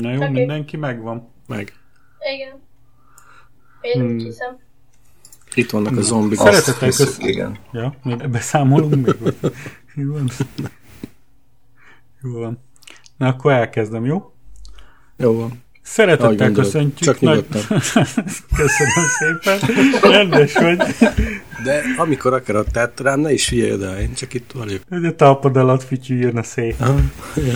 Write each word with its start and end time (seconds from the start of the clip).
Na 0.00 0.10
jó, 0.12 0.22
Oké. 0.22 0.30
mindenki 0.30 0.76
megvan. 0.76 1.28
Meg. 1.46 1.72
Igen. 2.34 2.62
Én 3.80 4.00
Hmm. 4.00 4.18
hiszem. 4.18 4.58
Itt 5.54 5.70
vannak 5.70 5.96
a 5.96 6.00
zombik. 6.00 6.38
Szeretem. 6.38 6.56
Azt 6.58 6.64
Szeretettel 6.64 6.88
hiszük, 6.88 7.06
kösz- 7.06 7.28
igen. 7.28 7.58
Ja, 7.72 7.94
még 8.02 8.28
beszámolunk 8.30 8.94
még? 9.06 9.14
Jó 9.94 10.12
van. 10.12 10.28
Jó 12.22 12.32
van. 12.38 12.58
Na 13.16 13.26
akkor 13.26 13.52
elkezdem, 13.52 14.04
jó? 14.04 14.32
Jó 15.16 15.38
van. 15.38 15.62
Szeretettel 15.82 16.28
gondolod. 16.28 16.54
köszöntjük. 16.54 17.08
Csak 17.10 17.20
nyugodtan. 17.20 17.60
Köszönöm 18.56 19.04
szépen. 19.18 19.58
Rendes 20.10 20.52
vagy. 20.54 20.76
De 21.64 21.82
amikor 21.96 22.32
akarod, 22.32 22.66
tehát 22.72 23.00
rám 23.00 23.20
ne 23.20 23.32
is 23.32 23.46
figyelj 23.48 23.72
oda, 23.72 24.00
én 24.00 24.14
csak 24.14 24.34
itt 24.34 24.52
vagyok. 24.52 24.82
A 24.90 25.14
talpad 25.16 25.56
alatt 25.56 25.82
fütyüljön 25.82 26.36
a 26.36 26.42
szék. 26.42 26.74
Aha, 26.80 26.98
ja. 27.36 27.52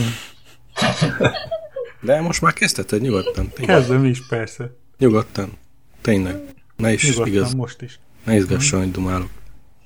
De 2.01 2.21
most 2.21 2.43
már 2.43 2.53
kezdheted 2.53 3.01
nyugodtan. 3.01 3.49
Tényleg. 3.55 3.77
Kezdem 3.77 4.05
is, 4.05 4.27
persze. 4.27 4.71
Nyugodtan. 4.99 5.51
Tényleg. 6.01 6.37
Ne 6.77 6.93
is 6.93 7.09
Nyugodtan, 7.09 7.33
igaz. 7.35 7.55
most 7.55 7.83
is. 7.83 7.99
Ne 8.25 8.35
izgasson, 8.35 8.81
hogy 8.81 8.91
dumálok. 8.91 9.29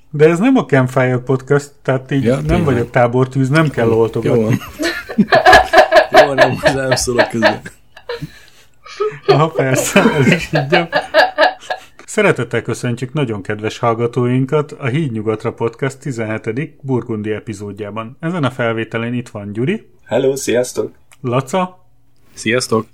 De 0.09 0.29
ez 0.29 0.39
nem 0.39 0.55
a 0.55 0.65
Campfire 0.65 1.17
podcast, 1.17 1.71
tehát 1.81 2.11
így 2.11 2.23
Ja, 2.23 2.35
nem 2.35 2.45
tényleg. 2.45 2.63
vagyok 2.63 2.89
tábortűz, 2.91 3.49
nem 3.49 3.69
kell 3.69 3.87
Jó 3.87 3.99
oltogatni. 3.99 4.43
van. 4.43 4.59
Jó, 6.27 6.33
nem, 6.33 6.57
nem 6.73 6.95
szólok 6.95 7.29
közben. 7.29 7.61
Aha, 9.27 9.47
persze, 9.49 10.01
ez 10.13 10.27
is 10.27 10.49
így 10.53 10.69
van. 10.69 10.89
Szeretettel 12.05 12.61
köszöntjük 12.61 13.13
nagyon 13.13 13.41
kedves 13.41 13.77
hallgatóinkat 13.77 14.71
a 14.71 14.85
Híd 14.87 15.11
Nyugatra 15.11 15.53
Podcast 15.53 15.99
17. 15.99 16.75
Burgundi 16.81 17.31
epizódjában. 17.31 18.17
Ezen 18.19 18.43
a 18.43 18.51
felvételen 18.51 19.13
itt 19.13 19.29
van 19.29 19.51
Gyuri, 19.53 19.87
Hello, 20.05 20.35
sziasztok! 20.35 20.91
Laca, 21.21 21.82
Sziasztok! 22.33 22.87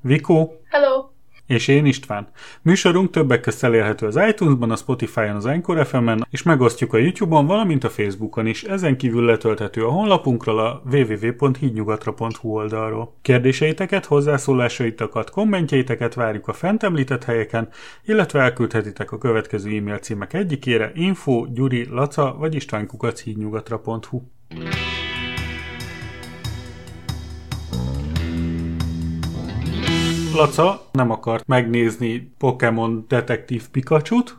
Vikó 0.00 0.60
Hello! 0.68 1.14
és 1.46 1.68
én 1.68 1.86
István. 1.86 2.28
Műsorunk 2.62 3.10
többek 3.10 3.40
közt 3.40 3.64
elérhető 3.64 4.06
az 4.06 4.18
iTunes-ban, 4.28 4.70
a 4.70 4.76
Spotify-on, 4.76 5.36
az 5.36 5.46
Anchor 5.46 5.86
FM-en, 5.86 6.26
és 6.30 6.42
megosztjuk 6.42 6.92
a 6.92 6.98
YouTube-on, 6.98 7.46
valamint 7.46 7.84
a 7.84 7.88
Facebookon 7.88 8.46
is. 8.46 8.62
Ezen 8.62 8.96
kívül 8.96 9.24
letölthető 9.24 9.84
a 9.84 9.90
honlapunkról 9.90 10.58
a 10.58 10.82
www.hídnyugatra.hu 10.92 12.48
oldalról. 12.48 13.16
Kérdéseiteket, 13.22 14.04
hozzászólásaitokat, 14.04 15.30
kommentjeiteket 15.30 16.14
várjuk 16.14 16.48
a 16.48 16.52
fent 16.52 16.82
említett 16.82 17.24
helyeken, 17.24 17.68
illetve 18.04 18.40
elküldhetitek 18.40 19.12
a 19.12 19.18
következő 19.18 19.76
e-mail 19.76 19.98
címek 19.98 20.32
egyikére 20.32 20.90
info, 20.94 21.46
gyuri, 21.52 21.86
laca 21.90 22.36
vagy 22.38 22.54
istvánkukachídnyugatra.hu. 22.54 24.22
Laca 30.36 30.82
nem 30.92 31.10
akart 31.10 31.46
megnézni 31.46 32.32
Pokémon 32.38 33.04
Detektív 33.08 33.62
Pikachu-t, 33.72 34.36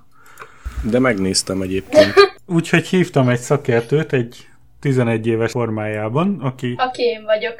De 0.91 0.99
megnéztem 0.99 1.61
egyébként. 1.61 2.13
úgyhogy 2.57 2.87
hívtam 2.87 3.29
egy 3.29 3.39
szakértőt 3.39 4.13
egy 4.13 4.47
11 4.79 5.27
éves 5.27 5.51
formájában, 5.51 6.39
aki 6.41 6.75
Aki 6.77 7.01
én 7.01 7.23
vagyok. 7.23 7.55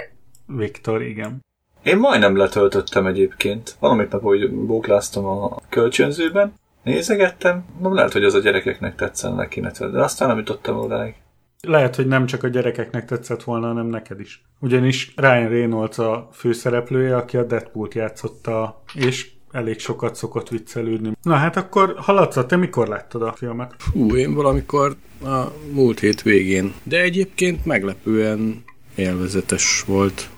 Viktor, 0.45 1.01
igen. 1.01 1.45
Én 1.83 1.97
majdnem 1.97 2.37
letöltöttem 2.37 3.05
egyébként. 3.05 3.75
Valamit 3.79 4.11
nap, 4.11 4.21
hogy 4.21 4.51
bókláztam 4.51 5.25
a 5.25 5.57
kölcsönzőben, 5.69 6.53
nézegettem, 6.83 7.65
nem 7.81 7.93
lehet, 7.93 8.13
hogy 8.13 8.23
az 8.23 8.33
a 8.33 8.39
gyerekeknek 8.39 8.95
tetszene 8.95 9.47
kéne 9.47 9.71
tőle, 9.71 9.91
de 9.91 10.03
aztán 10.03 10.27
nem 10.27 10.37
jutottam 10.37 10.79
odáig. 10.79 11.15
Lehet, 11.61 11.95
hogy 11.95 12.07
nem 12.07 12.25
csak 12.25 12.43
a 12.43 12.47
gyerekeknek 12.47 13.05
tetszett 13.05 13.43
volna, 13.43 13.67
hanem 13.67 13.85
neked 13.85 14.19
is. 14.19 14.41
Ugyanis 14.59 15.13
Ryan 15.15 15.49
Reynolds 15.49 15.97
a 15.97 16.29
főszereplője, 16.33 17.15
aki 17.15 17.37
a 17.37 17.43
Deadpool-t 17.43 17.93
játszotta, 17.93 18.83
és 18.93 19.29
elég 19.51 19.79
sokat 19.79 20.15
szokott 20.15 20.49
viccelődni. 20.49 21.11
Na 21.21 21.35
hát 21.35 21.55
akkor, 21.55 21.93
Haladsz, 21.97 22.45
te 22.47 22.55
mikor 22.55 22.87
láttad 22.87 23.21
a 23.21 23.33
filmet? 23.33 23.75
Hú, 23.93 24.15
én 24.15 24.33
valamikor 24.33 24.95
a 25.23 25.43
múlt 25.71 25.99
hét 25.99 26.21
végén. 26.21 26.73
De 26.83 27.01
egyébként 27.01 27.65
meglepően 27.65 28.63
élvezetes 28.95 29.83
volt. 29.87 30.29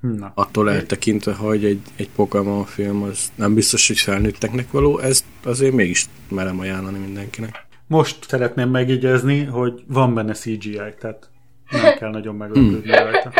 Na. 0.00 0.32
Attól 0.34 0.70
eltekintve, 0.70 1.34
hogy 1.34 1.64
egy, 1.64 1.80
egy 1.96 2.08
Pokémon 2.08 2.64
film 2.64 3.02
az 3.02 3.32
nem 3.34 3.54
biztos, 3.54 3.86
hogy 3.86 3.98
felnőtteknek 3.98 4.70
való, 4.70 4.98
ezt 4.98 5.24
azért 5.44 5.74
mégis 5.74 6.06
merem 6.28 6.58
ajánlani 6.60 6.98
mindenkinek. 6.98 7.65
Most 7.86 8.28
szeretném 8.28 8.68
megjegyezni, 8.70 9.44
hogy 9.44 9.82
van 9.86 10.14
benne 10.14 10.32
CGI, 10.32 10.80
tehát 11.00 11.30
nem 11.70 11.96
kell 11.98 12.10
nagyon 12.10 12.34
meglepődni 12.34 12.90
rajta. 12.90 13.32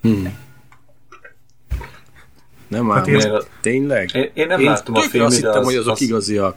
Hmm. 0.00 0.38
Nem 2.68 2.88
Hát 2.88 2.96
hát 2.98 3.06
én- 3.06 3.32
én, 3.32 3.38
tényleg? 3.60 4.10
Én, 4.14 4.30
én 4.34 4.46
nem 4.46 4.60
én 4.60 4.66
láttam 4.66 4.94
a 4.94 5.00
filmet, 5.00 5.28
azt 5.28 5.36
hittem, 5.36 5.58
az, 5.60 5.64
hogy 5.64 5.74
azok 5.74 5.92
az, 5.92 6.00
igaziak. 6.00 6.56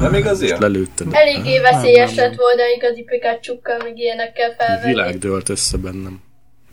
Nem 0.00 0.14
igaziak? 0.14 0.50
Most 0.50 0.60
lelőtted. 0.62 1.06
Eléggé 1.10 1.58
veszélyes 1.60 2.14
lett 2.14 2.34
volna 2.36 2.62
igazi 2.76 3.02
Pikachukkal, 3.02 3.76
meg 3.82 3.98
ilyenekkel 3.98 4.54
felvenni. 4.58 4.92
világ 4.92 5.18
dölt 5.18 5.48
össze 5.48 5.76
bennem. 5.76 6.22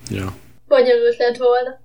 Ja. 0.10 0.34
Bonyolult 0.68 1.18
lett 1.18 1.38
volna. 1.38 1.80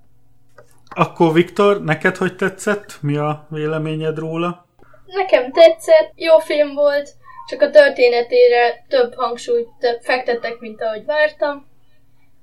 Akkor 0.95 1.33
Viktor, 1.33 1.83
neked 1.83 2.17
hogy 2.17 2.35
tetszett? 2.35 2.97
Mi 3.01 3.17
a 3.17 3.47
véleményed 3.49 4.17
róla? 4.17 4.67
Nekem 5.05 5.51
tetszett, 5.51 6.11
jó 6.15 6.37
film 6.39 6.73
volt, 6.73 7.09
csak 7.49 7.61
a 7.61 7.69
történetére 7.69 8.85
több 8.87 9.13
hangsúlyt 9.13 9.99
fektettek, 10.01 10.59
mint 10.59 10.81
ahogy 10.81 11.05
vártam. 11.05 11.71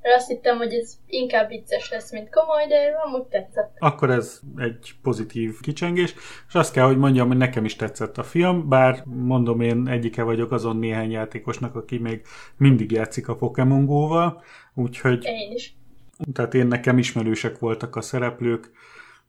Mert 0.02 0.16
azt 0.16 0.28
hittem, 0.28 0.56
hogy 0.56 0.72
ez 0.72 0.92
inkább 1.06 1.48
vicces 1.48 1.90
lesz, 1.90 2.12
mint 2.12 2.30
komoly, 2.30 2.66
de 2.66 2.94
amúgy 3.04 3.22
tetszett. 3.26 3.76
Akkor 3.78 4.10
ez 4.10 4.40
egy 4.56 4.94
pozitív 5.02 5.60
kicsengés, 5.60 6.14
és 6.48 6.54
azt 6.54 6.72
kell, 6.72 6.86
hogy 6.86 6.96
mondjam, 6.96 7.28
hogy 7.28 7.36
nekem 7.36 7.64
is 7.64 7.76
tetszett 7.76 8.18
a 8.18 8.22
film, 8.22 8.68
bár 8.68 9.02
mondom, 9.04 9.60
én 9.60 9.88
egyike 9.88 10.22
vagyok 10.22 10.52
azon 10.52 10.76
néhány 10.76 11.10
játékosnak, 11.10 11.74
aki 11.74 11.98
még 11.98 12.22
mindig 12.56 12.90
játszik 12.90 13.28
a 13.28 13.36
Pokémon 13.36 13.86
Go-val, 13.86 14.42
úgyhogy 14.74 15.24
Én 15.24 15.52
is. 15.52 15.74
tehát 16.32 16.54
én 16.54 16.66
nekem 16.66 16.98
ismerősek 16.98 17.58
voltak 17.58 17.96
a 17.96 18.00
szereplők, 18.00 18.70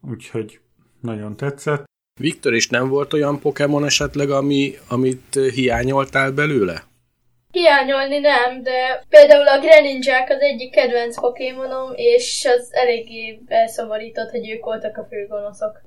úgyhogy 0.01 0.59
nagyon 1.01 1.35
tetszett. 1.35 1.89
Viktor, 2.21 2.53
és 2.53 2.67
nem 2.67 2.87
volt 2.87 3.13
olyan 3.13 3.39
Pokémon 3.39 3.85
esetleg, 3.85 4.29
ami, 4.29 4.73
amit 4.87 5.39
hiányoltál 5.53 6.31
belőle? 6.31 6.83
Hiányolni 7.51 8.19
nem, 8.19 8.63
de 8.63 9.05
például 9.09 9.47
a 9.47 9.59
Greninják 9.59 10.29
az 10.29 10.39
egyik 10.39 10.71
kedvenc 10.71 11.19
Pokémonom, 11.19 11.91
és 11.95 12.47
az 12.57 12.67
eléggé 12.71 13.41
elszomorított, 13.47 14.29
hogy 14.29 14.49
ők 14.49 14.63
voltak 14.63 14.97
a 14.97 15.07
főgonoszok. 15.09 15.81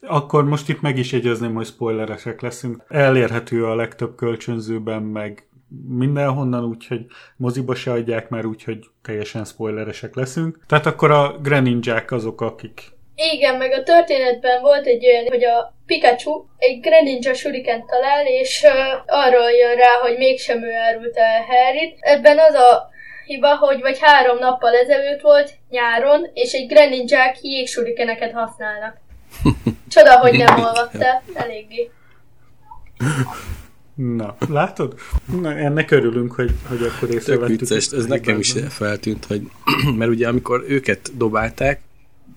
Akkor 0.00 0.44
most 0.44 0.68
itt 0.68 0.80
meg 0.80 0.98
is 0.98 1.12
jegyezném, 1.12 1.54
hogy 1.54 1.66
spoileresek 1.66 2.40
leszünk. 2.40 2.84
Elérhető 2.88 3.64
a 3.64 3.74
legtöbb 3.74 4.14
kölcsönzőben, 4.16 5.02
meg 5.02 5.48
mindenhonnan, 5.88 6.64
úgyhogy 6.64 7.06
moziba 7.36 7.74
se 7.74 7.90
adják 7.92 8.28
már, 8.28 8.44
úgyhogy 8.44 8.78
teljesen 9.02 9.44
spoileresek 9.44 10.14
leszünk. 10.14 10.58
Tehát 10.66 10.86
akkor 10.86 11.10
a 11.10 11.38
Greninják 11.42 12.12
azok, 12.12 12.40
akik 12.40 12.93
Igen, 13.14 13.54
meg 13.56 13.72
a 13.72 13.82
történetben 13.82 14.60
volt 14.60 14.86
egy 14.86 15.06
olyan, 15.06 15.26
hogy 15.28 15.44
a 15.44 15.74
Pikachu 15.86 16.44
egy 16.58 16.80
Greninja 16.80 17.34
shuriken 17.34 17.86
talál, 17.86 18.26
és 18.26 18.62
uh, 18.62 19.02
arról 19.06 19.50
jön 19.50 19.76
rá, 19.76 19.98
hogy 20.02 20.16
mégsem 20.16 20.62
ő 20.62 20.72
árult 20.72 21.16
el 21.16 21.42
Harryt. 21.42 21.96
Ebben 22.00 22.38
az 22.38 22.54
a 22.54 22.88
hiba, 23.26 23.56
hogy 23.56 23.80
vagy 23.80 23.98
három 24.00 24.38
nappal 24.38 24.74
ezelőtt 24.74 25.20
volt, 25.20 25.52
nyáron, 25.70 26.30
és 26.32 26.52
egy 26.52 26.66
Greninják 26.66 27.36
jégshurikeneket 27.42 28.32
használnak. 28.32 28.96
Csoda, 29.94 30.18
hogy 30.18 30.36
nem 30.36 30.58
olvadtál. 30.58 31.22
Eléggé. 31.34 31.90
Na, 33.94 34.36
látod? 34.48 34.94
Na, 35.40 35.56
ennek 35.56 35.90
örülünk, 35.90 36.32
hogy, 36.32 36.50
hogy 36.68 36.82
akkor 36.82 37.08
Tök 37.08 37.12
észrevettük. 37.12 37.60
vicces, 37.60 37.86
ez 37.92 38.04
nekem 38.04 38.38
is 38.38 38.54
feltűnt, 38.68 39.24
hogy 39.24 39.40
mert 39.98 40.10
ugye 40.10 40.28
amikor 40.28 40.64
őket 40.68 41.16
dobálták, 41.16 41.80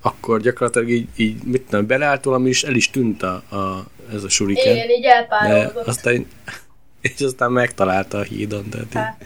akkor 0.02 0.42
gyakorlatilag 0.42 0.90
így, 0.90 1.08
így 1.16 1.44
mit 1.44 1.62
tudom, 1.62 1.88
beleállt 1.88 2.24
valami, 2.24 2.50
és 2.50 2.64
el 2.64 2.76
is 2.76 2.90
tűnt 2.90 3.24
a, 3.24 3.34
a, 3.50 3.86
ez 4.14 4.24
a 4.24 4.30
suriken. 4.30 4.76
Igen, 4.76 4.90
így 4.90 5.02
De 5.02 5.14
elpárolgott. 5.16 5.88
aztán, 5.88 6.26
és 7.02 7.22
aztán 7.22 7.52
megtalálta 7.52 8.18
a 8.18 8.22
hídon, 8.22 8.70
tehát 8.70 8.94
Hát. 8.94 9.26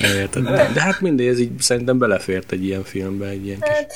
így, 0.00 0.14
érted. 0.16 0.42
De 0.72 0.80
hát 0.80 1.00
mindegy, 1.00 1.26
ez 1.26 1.38
így 1.38 1.60
szerintem 1.60 1.98
belefért 1.98 2.52
egy 2.52 2.64
ilyen 2.64 2.84
filmbe, 2.84 3.26
egy 3.28 3.46
ilyen 3.46 3.60
kis 3.60 3.68
Hát, 3.72 3.92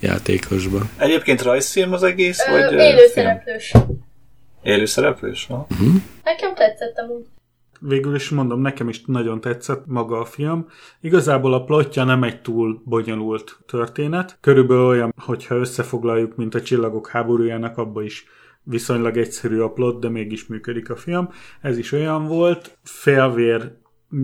játékosba. 0.00 0.80
Egyébként 0.96 1.42
rajzfilm 1.42 1.92
az 1.92 2.02
egész, 2.02 2.38
ö, 2.48 2.50
vagy 2.50 2.74
ö, 2.74 2.82
élő 2.82 2.96
film? 2.96 3.10
szereplős. 3.14 3.72
Élő 4.62 4.84
szereplős? 4.84 5.46
Ha? 5.46 5.66
Nekem 6.24 6.54
tetszett 6.54 6.98
amúgy. 6.98 7.24
Végül 7.84 8.14
is 8.14 8.28
mondom, 8.28 8.60
nekem 8.60 8.88
is 8.88 9.04
nagyon 9.04 9.40
tetszett 9.40 9.86
maga 9.86 10.18
a 10.18 10.24
film. 10.24 10.66
Igazából 11.00 11.52
a 11.54 11.64
plotja 11.64 12.04
nem 12.04 12.22
egy 12.22 12.40
túl 12.40 12.82
bonyolult 12.84 13.58
történet. 13.66 14.38
Körülbelül 14.40 14.86
olyan, 14.86 15.14
hogyha 15.16 15.54
összefoglaljuk, 15.54 16.36
mint 16.36 16.54
a 16.54 16.62
Csillagok 16.62 17.08
háborújának, 17.08 17.78
abba 17.78 18.02
is 18.02 18.26
viszonylag 18.62 19.16
egyszerű 19.16 19.58
a 19.58 19.72
plot, 19.72 20.00
de 20.00 20.08
mégis 20.08 20.46
működik 20.46 20.90
a 20.90 20.96
film. 20.96 21.28
Ez 21.60 21.78
is 21.78 21.92
olyan 21.92 22.26
volt. 22.26 22.78
Félvér 22.82 23.80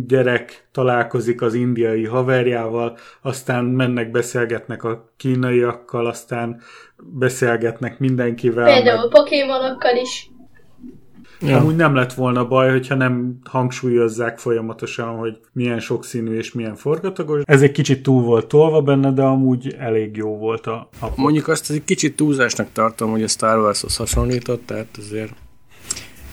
gyerek 0.06 0.68
találkozik 0.72 1.42
az 1.42 1.54
indiai 1.54 2.04
haverjával, 2.04 2.96
aztán 3.22 3.64
mennek, 3.64 4.10
beszélgetnek 4.10 4.84
a 4.84 5.12
kínaiakkal, 5.16 6.06
aztán 6.06 6.60
beszélgetnek 6.96 7.98
mindenkivel. 7.98 8.64
Például 8.64 9.00
meg... 9.00 9.08
Pokémonokkal 9.08 9.96
is. 9.96 10.30
Ja. 11.40 11.56
Amúgy 11.56 11.76
nem 11.76 11.94
lett 11.94 12.12
volna 12.12 12.48
baj, 12.48 12.70
hogyha 12.70 12.94
nem 12.94 13.38
hangsúlyozzák 13.44 14.38
folyamatosan, 14.38 15.16
hogy 15.16 15.38
milyen 15.52 15.80
sokszínű 15.80 16.36
és 16.36 16.52
milyen 16.52 16.74
forgatagos. 16.74 17.42
Ez 17.44 17.62
egy 17.62 17.72
kicsit 17.72 18.02
túl 18.02 18.22
volt 18.22 18.46
tolva 18.46 18.82
benne, 18.82 19.12
de 19.12 19.22
amúgy 19.22 19.74
elég 19.78 20.16
jó 20.16 20.36
volt 20.36 20.66
a... 20.66 20.88
a 21.00 21.06
Mondjuk 21.14 21.48
azt 21.48 21.70
egy 21.70 21.84
kicsit 21.84 22.16
túlzásnak 22.16 22.68
tartom, 22.72 23.10
hogy 23.10 23.22
a 23.22 23.28
Star 23.28 23.58
Wars-hoz 23.58 23.96
hasonlított, 23.96 24.66
tehát 24.66 24.88
azért 24.98 25.32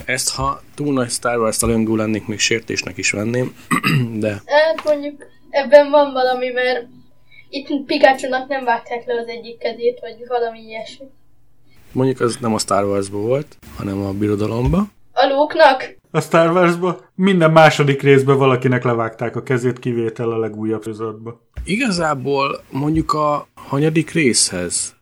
ezt, 0.06 0.36
ha 0.36 0.62
túl 0.76 0.94
nagy 0.94 1.10
Star 1.10 1.38
Wars 1.38 1.58
talangú 1.58 1.96
lennék, 1.96 2.28
még 2.28 2.40
sértésnek 2.40 2.98
is 2.98 3.12
venném, 3.12 3.56
de... 4.24 4.42
Hát 4.46 4.84
mondjuk 4.84 5.26
ebben 5.50 5.90
van 5.90 6.14
valami, 6.14 6.50
mert 6.50 6.88
itt 7.50 7.86
pikachu 7.86 8.28
nem 8.48 8.64
vágták 8.64 9.06
le 9.06 9.20
az 9.20 9.28
egyik 9.28 9.58
kezét, 9.58 10.00
vagy 10.00 10.16
valami 10.28 10.60
ilyesmi. 10.60 11.06
Mondjuk 11.92 12.20
az 12.20 12.38
nem 12.42 12.54
a 12.54 12.60
Star 12.60 12.84
wars 12.84 13.10
volt, 13.10 13.58
hanem 13.78 14.02
a 14.02 14.12
birodalomba. 14.12 14.88
A 15.18 15.28
Luke-nak? 15.28 15.98
A 16.12 16.22
Star 16.22 16.52
wars 16.52 16.96
minden 17.16 17.52
második 17.52 18.02
részben 18.02 18.38
valakinek 18.38 18.84
levágták 18.84 19.36
a 19.36 19.44
kezét, 19.44 19.80
kivétel 19.80 20.32
a 20.32 20.38
legújabb 20.38 20.84
sorozatba. 20.84 21.42
Igazából 21.64 22.64
mondjuk 22.70 23.14
a 23.14 23.48
hanyadik 23.54 24.12
részhez, 24.12 24.96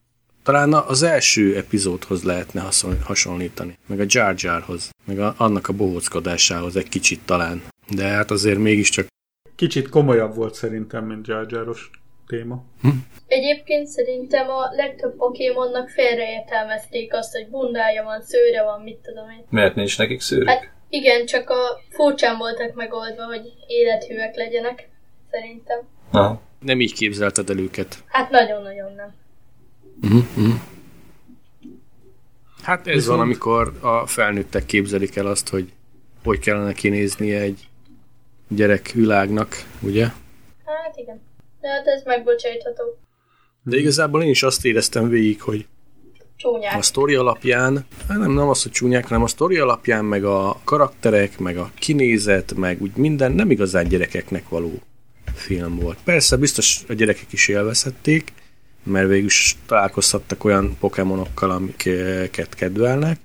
talán 0.44 0.74
az 0.74 1.04
első 1.04 1.56
epizódhoz 1.56 2.24
lehetne 2.24 2.64
hasonlítani, 3.04 3.78
meg 3.88 4.00
a 4.00 4.06
Jar 4.08 4.34
Jarhoz, 4.38 4.90
meg 5.06 5.20
a, 5.20 5.34
annak 5.38 5.68
a 5.68 5.74
bohóckodásához 5.74 6.76
egy 6.76 6.90
kicsit 6.90 7.22
talán. 7.26 7.62
De 7.90 8.04
hát 8.04 8.32
azért 8.32 8.60
mégiscsak... 8.60 9.08
Kicsit 9.56 9.90
komolyabb 9.90 10.36
volt 10.36 10.54
szerintem, 10.54 11.06
mint 11.06 11.28
Jar 11.28 11.46
Jaros 11.50 11.90
téma. 12.28 12.64
Hm? 12.82 12.90
Egyébként 13.28 13.88
szerintem 13.88 14.50
a 14.50 14.70
legtöbb 14.76 15.16
Pokémonnak 15.16 15.90
félreértelmezték 15.90 17.14
azt, 17.14 17.32
hogy 17.32 17.48
bundája 17.50 18.04
van, 18.04 18.22
szőre 18.22 18.64
van, 18.64 18.82
mit 18.82 18.98
tudom 18.98 19.30
én. 19.30 19.46
Mert 19.50 19.76
nincs 19.76 19.98
nekik 19.98 20.22
szőrük? 20.22 20.48
Hát 20.48 20.70
igen, 20.90 21.26
csak 21.26 21.50
a 21.50 21.82
furcsán 21.90 22.38
voltak 22.38 22.74
megoldva, 22.74 23.26
hogy 23.26 23.54
élethűek 23.68 24.36
legyenek, 24.36 24.90
szerintem. 25.32 25.80
Aha. 26.12 26.42
Nem 26.60 26.82
így 26.82 26.94
képzelted 26.94 27.50
el 27.50 27.60
őket. 27.60 28.04
Hát 28.08 28.30
nagyon-nagyon 28.30 28.94
nem. 28.94 29.14
Uh-huh. 30.02 30.54
Hát 32.64 32.88
ez 32.88 32.94
Viszont... 32.94 33.18
van, 33.18 33.26
amikor 33.26 33.74
a 33.82 34.06
felnőttek 34.06 34.66
képzelik 34.66 35.16
el 35.16 35.28
azt, 35.28 35.50
hogy 35.50 35.72
hogy 36.24 36.40
kellene 36.40 36.74
kinézni 36.74 37.34
egy 37.34 37.68
gyerek 38.48 38.92
világnak, 38.92 39.56
ugye? 39.82 40.04
Hát 40.66 40.96
igen. 40.96 41.22
De 41.64 41.70
hát 41.70 41.88
ez 41.88 42.04
megbocsájtható. 42.06 42.84
De 43.64 43.78
igazából 43.78 44.24
én 44.24 44.30
is 44.30 44.44
azt 44.44 44.66
éreztem 44.66 45.10
végig, 45.10 45.42
hogy 45.42 45.66
Csúnyák. 46.36 46.78
a 46.78 46.82
sztori 46.82 47.16
alapján, 47.16 47.86
hát 48.08 48.18
nem, 48.18 48.32
nem 48.32 48.50
az, 48.50 48.64
hogy 48.64 48.72
csúnyák, 48.72 49.08
hanem 49.08 49.24
a 49.24 49.28
sztori 49.28 49.58
alapján, 49.58 50.06
meg 50.06 50.24
a 50.24 50.60
karakterek, 50.64 51.40
meg 51.40 51.58
a 51.58 51.72
kinézet, 51.80 52.54
meg 52.54 52.82
úgy 52.82 52.96
minden 52.96 53.32
nem 53.32 53.52
igazán 53.52 53.88
gyerekeknek 53.88 54.50
való 54.50 54.72
film 55.34 55.80
volt. 55.80 55.98
Persze, 56.04 56.38
biztos 56.38 56.84
a 56.88 56.94
gyerekek 56.94 57.32
is 57.32 57.48
élvezhették, 57.48 58.34
mert 58.84 59.08
végül 59.08 59.26
is 59.26 59.56
találkozhattak 59.66 60.44
olyan 60.44 60.78
pokémonokkal, 60.80 61.52
amiket 61.52 62.56
kedvelnek, 62.56 63.20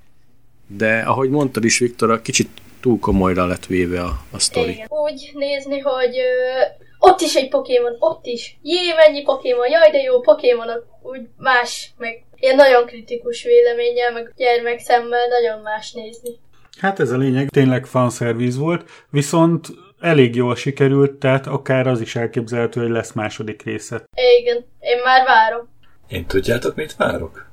de 0.66 0.98
ahogy 0.98 1.30
mondtad 1.30 1.64
is, 1.64 1.78
Viktor, 1.78 2.22
kicsit 2.22 2.48
túl 2.80 2.98
komolyra 2.98 3.46
lett 3.46 3.66
véve 3.66 4.00
a, 4.00 4.20
a 4.30 4.38
sztori. 4.38 4.70
Igen. 4.70 4.86
Úgy 4.90 5.30
nézni, 5.34 5.78
hogy 5.78 6.16
ö, 6.18 6.86
ott 6.98 7.20
is 7.20 7.34
egy 7.34 7.48
Pokémon, 7.48 7.96
ott 7.98 8.26
is. 8.26 8.58
Jé, 8.62 8.92
mennyi 8.96 9.22
Pokémon, 9.22 9.70
jaj, 9.70 9.90
de 9.90 9.98
jó 9.98 10.20
Pokémonok, 10.20 10.86
úgy 11.02 11.20
más, 11.36 11.90
meg 11.98 12.24
ilyen 12.36 12.56
nagyon 12.56 12.86
kritikus 12.86 13.42
véleménnyel, 13.42 14.12
meg 14.12 14.32
gyermek 14.36 14.78
szemmel 14.78 15.26
nagyon 15.28 15.60
más 15.62 15.92
nézni. 15.92 16.30
Hát 16.78 17.00
ez 17.00 17.10
a 17.10 17.16
lényeg, 17.16 17.48
tényleg 17.48 17.86
fanszerviz 17.86 18.56
volt, 18.56 18.90
viszont 19.10 19.66
elég 20.00 20.34
jól 20.34 20.56
sikerült, 20.56 21.12
tehát 21.12 21.46
akár 21.46 21.86
az 21.86 22.00
is 22.00 22.16
elképzelhető, 22.16 22.80
hogy 22.80 22.90
lesz 22.90 23.12
második 23.12 23.62
része. 23.62 24.04
Igen, 24.40 24.64
én 24.80 24.98
már 25.04 25.26
várom. 25.26 25.68
Én 26.08 26.26
tudjátok, 26.26 26.74
mit 26.74 26.96
várok? 26.96 27.46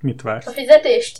Mit 0.00 0.22
vársz? 0.22 0.46
A 0.46 0.50
fizetést? 0.50 1.18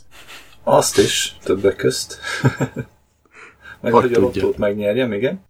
Azt 0.62 0.98
is, 0.98 1.36
többek 1.44 1.76
közt. 1.76 2.18
Meg 3.80 3.92
hogy, 3.92 4.02
hogy 4.02 4.12
a 4.12 4.20
lottót 4.20 4.58
megnyerjem, 4.58 5.12
igen. 5.12 5.44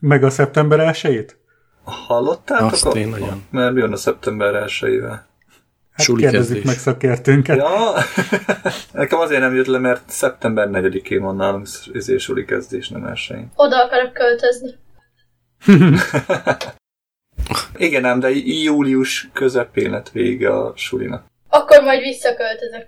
Meg 0.00 0.24
a 0.24 0.30
szeptember 0.30 0.80
1 0.80 1.34
Hallottátok? 1.84 2.72
Azt 2.72 2.94
én 2.94 3.08
nagyon. 3.08 3.44
Mert 3.50 3.76
jön 3.76 3.92
a 3.92 3.96
szeptember 3.96 4.54
1 4.54 5.00
Hát 5.92 6.06
Suli 6.06 6.22
kérdezzük 6.22 6.64
meg 6.64 6.76
szakértőnket. 6.76 7.56
Ja, 7.56 7.92
nekem 8.92 9.18
azért 9.18 9.40
nem 9.40 9.54
jött 9.54 9.66
le, 9.66 9.78
mert 9.78 10.02
szeptember 10.10 10.68
4-én 10.72 11.20
van 11.20 11.36
nálunk 11.36 11.66
izé 11.92 12.16
suli 12.16 12.44
kezdés, 12.44 12.88
nem 12.88 13.04
elsőjén. 13.04 13.50
Oda 13.54 13.84
akarok 13.84 14.12
költözni. 14.12 14.70
Igen, 17.76 18.04
ám, 18.04 18.20
de 18.20 18.30
július 18.44 19.28
közepén 19.32 19.90
lett 19.90 20.10
vége 20.10 20.50
a 20.50 20.72
sulinak. 20.76 21.24
Akkor 21.48 21.82
majd 21.82 22.00
visszaköltözök. 22.00 22.84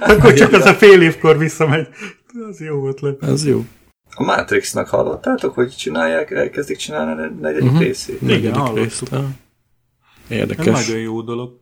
Akkor 0.00 0.32
csak 0.32 0.52
az 0.52 0.64
a 0.64 0.74
fél 0.74 1.02
évkor 1.02 1.38
visszamegy. 1.38 1.88
Az 2.48 2.60
jó 2.60 2.80
volt 2.80 3.00
le. 3.00 3.10
Az 3.20 3.46
jó. 3.46 3.64
A 4.14 4.22
Matrixnak 4.22 4.88
hallottátok, 4.88 5.54
hogy 5.54 5.70
csinálják, 5.70 6.30
elkezdik 6.30 6.76
csinálni 6.76 7.22
a 7.22 7.30
negyedik 7.40 7.64
uh-huh. 7.64 7.80
részét? 7.80 8.20
Negyedik 8.20 8.72
részét. 8.74 9.10
Érdekes. 10.28 10.66
Ez 10.66 10.86
nagyon 10.86 11.02
jó 11.02 11.22
dolog. 11.22 11.58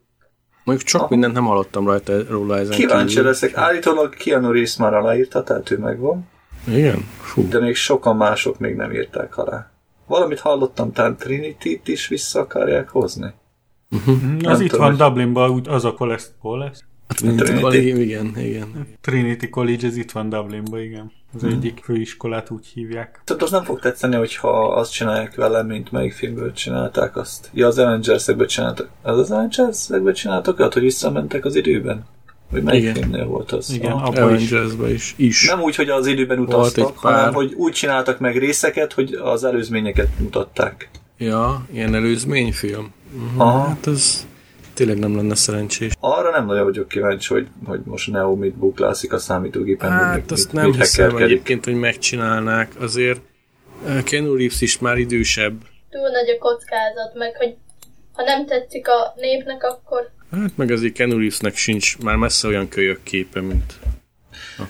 Mondjuk 0.64 0.88
csak 0.88 1.08
mindent 1.08 1.32
nem 1.34 1.44
hallottam 1.44 1.86
rajta 1.86 2.22
róla 2.28 2.58
ezen 2.58 2.76
Kíváncsi 2.76 3.14
kívül. 3.14 3.24
leszek. 3.24 3.56
Állítólag 3.56 4.14
Keanu 4.14 4.52
Reeves 4.52 4.76
már 4.76 4.94
aláírta, 4.94 5.42
tehát 5.42 5.70
ő 5.70 5.78
megvan. 5.78 6.28
Igen? 6.66 7.08
Fú. 7.20 7.48
De 7.48 7.60
még 7.60 7.74
sokan 7.74 8.16
mások 8.16 8.58
még 8.58 8.74
nem 8.74 8.92
írták 8.92 9.36
alá. 9.36 9.70
Valamit 10.06 10.40
hallottam, 10.40 10.92
talán 10.92 11.16
Trinity-t 11.16 11.88
is 11.88 12.08
vissza 12.08 12.40
akarják 12.40 12.88
hozni. 12.88 13.34
Uh-huh. 13.90 14.50
Az 14.50 14.60
itt 14.60 14.76
van 14.76 14.96
Dublinban, 14.96 15.66
az 15.68 15.84
a 15.84 15.94
Colest. 15.94 16.32
Trinity, 17.08 17.42
Trinity. 17.42 17.62
College, 17.62 18.00
igen, 18.00 18.32
igen. 18.36 18.86
Trinity 19.00 19.48
College, 19.48 19.86
ez 19.86 19.96
itt 19.96 20.10
van 20.10 20.28
Dublinban, 20.28 20.80
igen. 20.80 21.12
Az 21.34 21.40
hmm. 21.40 21.50
egyik 21.50 21.80
főiskolát 21.84 22.50
úgy 22.50 22.66
hívják. 22.66 23.20
Tehát 23.24 23.42
az 23.42 23.50
nem 23.50 23.64
fog 23.64 23.80
tetszeni, 23.80 24.16
hogyha 24.16 24.74
azt 24.74 24.92
csinálják 24.92 25.34
vele, 25.34 25.62
mint 25.62 25.92
melyik 25.92 26.12
filmből 26.12 26.52
csinálták 26.52 27.16
azt. 27.16 27.50
Ja, 27.52 27.66
az 27.66 27.78
Avengers-ekből 27.78 28.46
csináltak. 28.46 28.88
Az 29.02 29.18
az 29.18 29.30
Avengers-ekből 29.30 30.12
csináltak 30.12 30.58
olyat, 30.58 30.72
hogy 30.72 30.82
visszamentek 30.82 31.44
az 31.44 31.54
időben? 31.54 32.04
Vagy 32.50 32.62
melyik 32.62 32.82
Igen. 32.82 32.94
filmnél 32.94 33.26
volt 33.26 33.52
az? 33.52 33.70
Igen, 33.70 33.92
a 33.92 34.06
avengers 34.06 34.72
is. 34.88 35.14
is. 35.16 35.46
Nem 35.46 35.60
úgy, 35.60 35.74
hogy 35.74 35.88
az 35.88 36.06
időben 36.06 36.38
utaztak, 36.38 36.98
hanem 36.98 37.34
hogy 37.34 37.52
úgy 37.52 37.72
csináltak 37.72 38.18
meg 38.18 38.36
részeket, 38.36 38.92
hogy 38.92 39.12
az 39.12 39.44
előzményeket 39.44 40.08
mutatták. 40.18 40.90
Ja, 41.18 41.66
ilyen 41.72 41.94
előzményfilm. 41.94 42.92
Uh-huh. 43.14 43.40
Aha. 43.40 43.66
Hát 43.66 43.86
ez 43.86 44.26
tényleg 44.78 44.98
nem 44.98 45.16
lenne 45.16 45.34
szerencsés. 45.34 45.92
Arra 46.00 46.30
nem 46.30 46.46
nagyon 46.46 46.64
vagyok 46.64 46.88
kíváncsi, 46.88 47.32
hogy, 47.32 47.48
hogy 47.64 47.80
most 47.84 48.10
Neo 48.10 48.34
mit 48.34 48.54
buklászik 48.54 49.12
a 49.12 49.18
számítógépen. 49.18 49.90
Hát 49.90 50.14
mit, 50.14 50.30
azt 50.30 50.44
mit, 50.44 50.52
nem 50.52 50.70
mit 50.70 50.78
hiszem 50.78 51.16
egyébként, 51.16 51.64
hogy 51.64 51.74
megcsinálnák. 51.74 52.72
Azért 52.80 53.20
eh, 53.86 54.02
Keanu 54.02 54.36
Reeves 54.36 54.60
is 54.60 54.78
már 54.78 54.96
idősebb. 54.98 55.52
Túl 55.90 56.08
nagy 56.08 56.28
a 56.28 56.38
kockázat, 56.38 57.14
meg 57.14 57.36
hogy 57.36 57.54
ha 58.12 58.22
nem 58.22 58.46
tetszik 58.46 58.88
a 58.88 59.14
népnek, 59.16 59.64
akkor... 59.64 60.10
Hát 60.30 60.56
meg 60.56 60.70
azért 60.70 60.92
Keanu 60.92 61.16
Reevesnek 61.16 61.56
sincs 61.56 61.98
már 61.98 62.16
messze 62.16 62.48
olyan 62.48 62.68
kölyök 62.68 63.02
képe, 63.02 63.40
mint 63.40 63.72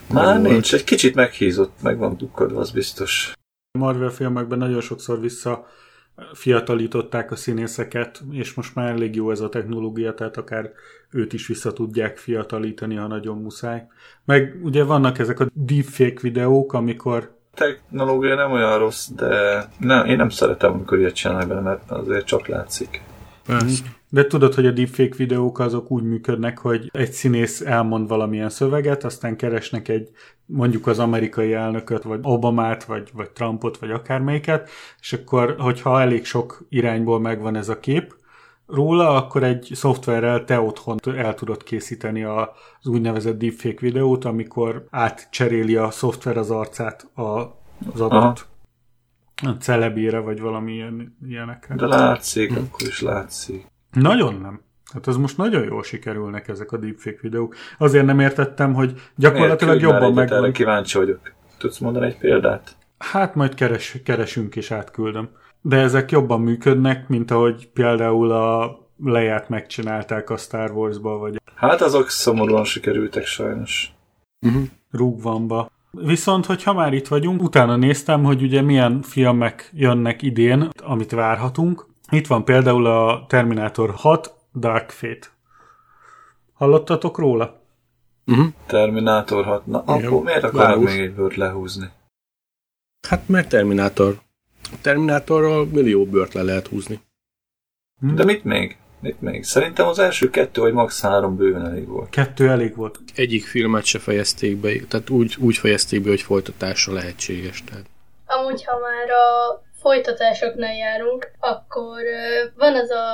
Már 0.06 0.40
volt. 0.40 0.50
nincs, 0.50 0.74
egy 0.74 0.84
kicsit 0.84 1.14
meghízott, 1.14 1.72
meg 1.82 1.98
van 1.98 2.16
dukkodva, 2.16 2.60
az 2.60 2.70
biztos. 2.70 3.32
A 3.70 3.78
Marvel 3.78 4.10
filmekben 4.10 4.58
nagyon 4.58 4.80
sokszor 4.80 5.20
vissza 5.20 5.66
fiatalították 6.32 7.30
a 7.30 7.36
színészeket, 7.36 8.22
és 8.30 8.54
most 8.54 8.74
már 8.74 8.90
elég 8.90 9.14
jó 9.14 9.30
ez 9.30 9.40
a 9.40 9.48
technológia, 9.48 10.14
tehát 10.14 10.36
akár 10.36 10.72
őt 11.10 11.32
is 11.32 11.46
vissza 11.46 11.72
tudják 11.72 12.16
fiatalítani, 12.16 12.94
ha 12.94 13.06
nagyon 13.06 13.38
muszáj. 13.38 13.86
Meg 14.24 14.58
ugye 14.62 14.84
vannak 14.84 15.18
ezek 15.18 15.40
a 15.40 15.46
deepfake 15.52 16.20
videók, 16.20 16.72
amikor 16.72 17.36
technológia 17.54 18.34
nem 18.34 18.52
olyan 18.52 18.78
rossz, 18.78 19.08
de 19.08 19.64
nem, 19.78 20.06
én 20.06 20.16
nem 20.16 20.28
szeretem, 20.28 20.72
amikor 20.72 20.98
ilyet 20.98 21.14
csinálnak 21.14 21.48
bele, 21.48 21.60
mert 21.60 21.90
azért 21.90 22.26
csak 22.26 22.46
látszik. 22.46 23.02
Persze. 23.46 23.84
De 24.10 24.26
tudod, 24.26 24.54
hogy 24.54 24.66
a 24.66 24.70
deepfake 24.70 25.16
videók 25.16 25.58
azok 25.58 25.90
úgy 25.90 26.02
működnek, 26.02 26.58
hogy 26.58 26.90
egy 26.92 27.12
színész 27.12 27.60
elmond 27.60 28.08
valamilyen 28.08 28.48
szöveget, 28.48 29.04
aztán 29.04 29.36
keresnek 29.36 29.88
egy 29.88 30.10
mondjuk 30.50 30.86
az 30.86 30.98
amerikai 30.98 31.52
elnököt, 31.52 32.02
vagy 32.02 32.20
Obamát, 32.22 32.84
vagy, 32.84 33.10
vagy 33.12 33.30
Trumpot, 33.30 33.78
vagy 33.78 33.90
akármelyiket, 33.90 34.68
és 35.00 35.12
akkor, 35.12 35.54
hogyha 35.58 36.00
elég 36.00 36.24
sok 36.24 36.66
irányból 36.68 37.20
megvan 37.20 37.56
ez 37.56 37.68
a 37.68 37.80
kép 37.80 38.14
róla, 38.66 39.16
akkor 39.16 39.42
egy 39.42 39.70
szoftverrel 39.74 40.44
te 40.44 40.60
otthon 40.60 40.98
el 41.16 41.34
tudod 41.34 41.62
készíteni 41.62 42.24
az 42.24 42.48
úgynevezett 42.84 43.38
deepfake 43.38 43.80
videót, 43.80 44.24
amikor 44.24 44.86
átcseréli 44.90 45.76
a 45.76 45.90
szoftver 45.90 46.36
az 46.36 46.50
arcát 46.50 47.10
az 47.14 48.00
adott 48.00 48.46
Aha 48.46 48.56
celebére, 49.60 50.18
vagy 50.18 50.40
valami 50.40 50.72
ilyen, 50.72 51.16
ilyenekre. 51.26 51.74
De 51.74 51.86
látszik, 51.86 52.56
akkor 52.56 52.88
is 52.88 53.00
látszik. 53.00 53.66
Nagyon 53.90 54.34
nem. 54.34 54.60
Hát 54.92 55.06
az 55.06 55.16
most 55.16 55.36
nagyon 55.36 55.64
jól 55.64 55.82
sikerülnek 55.82 56.48
ezek 56.48 56.72
a 56.72 56.76
deepfake 56.76 57.18
videók. 57.20 57.54
Azért 57.78 58.04
nem 58.04 58.20
értettem, 58.20 58.74
hogy 58.74 59.00
gyakorlatilag 59.16 59.80
Miért? 59.80 59.90
Jobban 59.92 60.18
egyet, 60.18 60.30
Erre 60.30 60.40
meg... 60.40 60.52
kíváncsi 60.52 60.98
vagyok. 60.98 61.20
Tudsz 61.58 61.78
mondani 61.78 62.06
egy 62.06 62.18
példát? 62.18 62.76
Hát 62.98 63.34
majd 63.34 63.54
keres, 63.54 63.96
keresünk 64.04 64.56
és 64.56 64.70
átküldöm. 64.70 65.28
De 65.60 65.76
ezek 65.76 66.10
jobban 66.10 66.40
működnek, 66.40 67.08
mint 67.08 67.30
ahogy 67.30 67.68
például 67.68 68.30
a 68.30 68.78
leját 69.04 69.48
megcsinálták 69.48 70.30
a 70.30 70.36
Star 70.36 70.70
Wars-ba, 70.70 71.18
vagy 71.18 71.40
Hát 71.54 71.80
azok 71.80 72.10
szomorúan 72.10 72.64
sikerültek 72.64 73.26
sajnos. 73.26 73.92
rúgvamba. 74.90 75.70
Viszont, 75.90 76.46
hogyha 76.46 76.72
már 76.72 76.92
itt 76.92 77.08
vagyunk, 77.08 77.42
utána 77.42 77.76
néztem, 77.76 78.24
hogy 78.24 78.42
ugye 78.42 78.62
milyen 78.62 79.02
filmek 79.02 79.70
jönnek 79.74 80.22
idén, 80.22 80.68
amit 80.84 81.10
várhatunk. 81.10 81.86
Itt 82.10 82.26
van 82.26 82.44
például 82.44 82.86
a 82.86 83.24
Terminator 83.28 83.90
6 83.96 84.34
Dark 84.58 84.90
Fate. 84.90 85.26
Hallottatok 86.52 87.18
róla? 87.18 87.60
Uh-huh. 88.26 88.46
Terminátor 88.66 89.44
6. 89.44 89.66
Na, 89.66 89.84
Igen. 89.88 90.06
akkor 90.06 90.22
miért 90.22 90.50
Város. 90.50 90.84
még 90.84 91.00
egy 91.00 91.14
bőrt 91.14 91.34
lehúzni? 91.36 91.90
Hát 93.08 93.28
mert 93.28 93.48
Terminátor. 93.48 94.20
A 94.62 94.76
Terminátorral 94.80 95.64
millió 95.66 96.04
bört 96.06 96.32
le 96.34 96.42
lehet 96.42 96.66
húzni. 96.66 97.00
De 98.00 98.24
mit 98.24 98.44
még? 98.44 98.76
Mit 99.00 99.20
még? 99.20 99.44
Szerintem 99.44 99.86
az 99.86 99.98
első 99.98 100.30
kettő 100.30 100.60
vagy 100.60 100.72
max. 100.72 101.00
három 101.00 101.36
bőven 101.36 101.66
elég 101.66 101.86
volt. 101.86 102.10
Kettő 102.10 102.48
elég 102.48 102.76
volt. 102.76 103.00
Egyik 103.14 103.46
filmet 103.46 103.84
se 103.84 103.98
fejezték 103.98 104.56
be, 104.56 104.72
tehát 104.88 105.10
úgy, 105.10 105.36
úgy 105.38 105.56
fejezték 105.56 106.02
be, 106.02 106.08
hogy 106.08 106.22
folytatása 106.22 106.92
lehetséges. 106.92 107.64
Tehát. 107.64 107.84
Amúgy, 108.26 108.64
ha 108.64 108.78
már 108.78 109.10
a 109.10 109.62
folytatásoknál 109.88 110.74
járunk, 110.74 111.30
akkor 111.38 112.02
van 112.56 112.74
az 112.74 112.90
a 112.90 113.06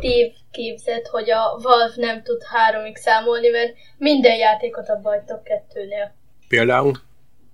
tévképzet, 0.00 1.06
hogy 1.06 1.30
a 1.30 1.58
Valve 1.62 1.92
nem 1.96 2.22
tud 2.22 2.42
háromig 2.42 2.96
számolni, 2.96 3.48
mert 3.48 3.72
minden 3.98 4.36
játékot 4.36 4.88
abba 4.88 5.08
hagytok 5.08 5.44
kettőnél. 5.44 6.14
Például 6.48 6.92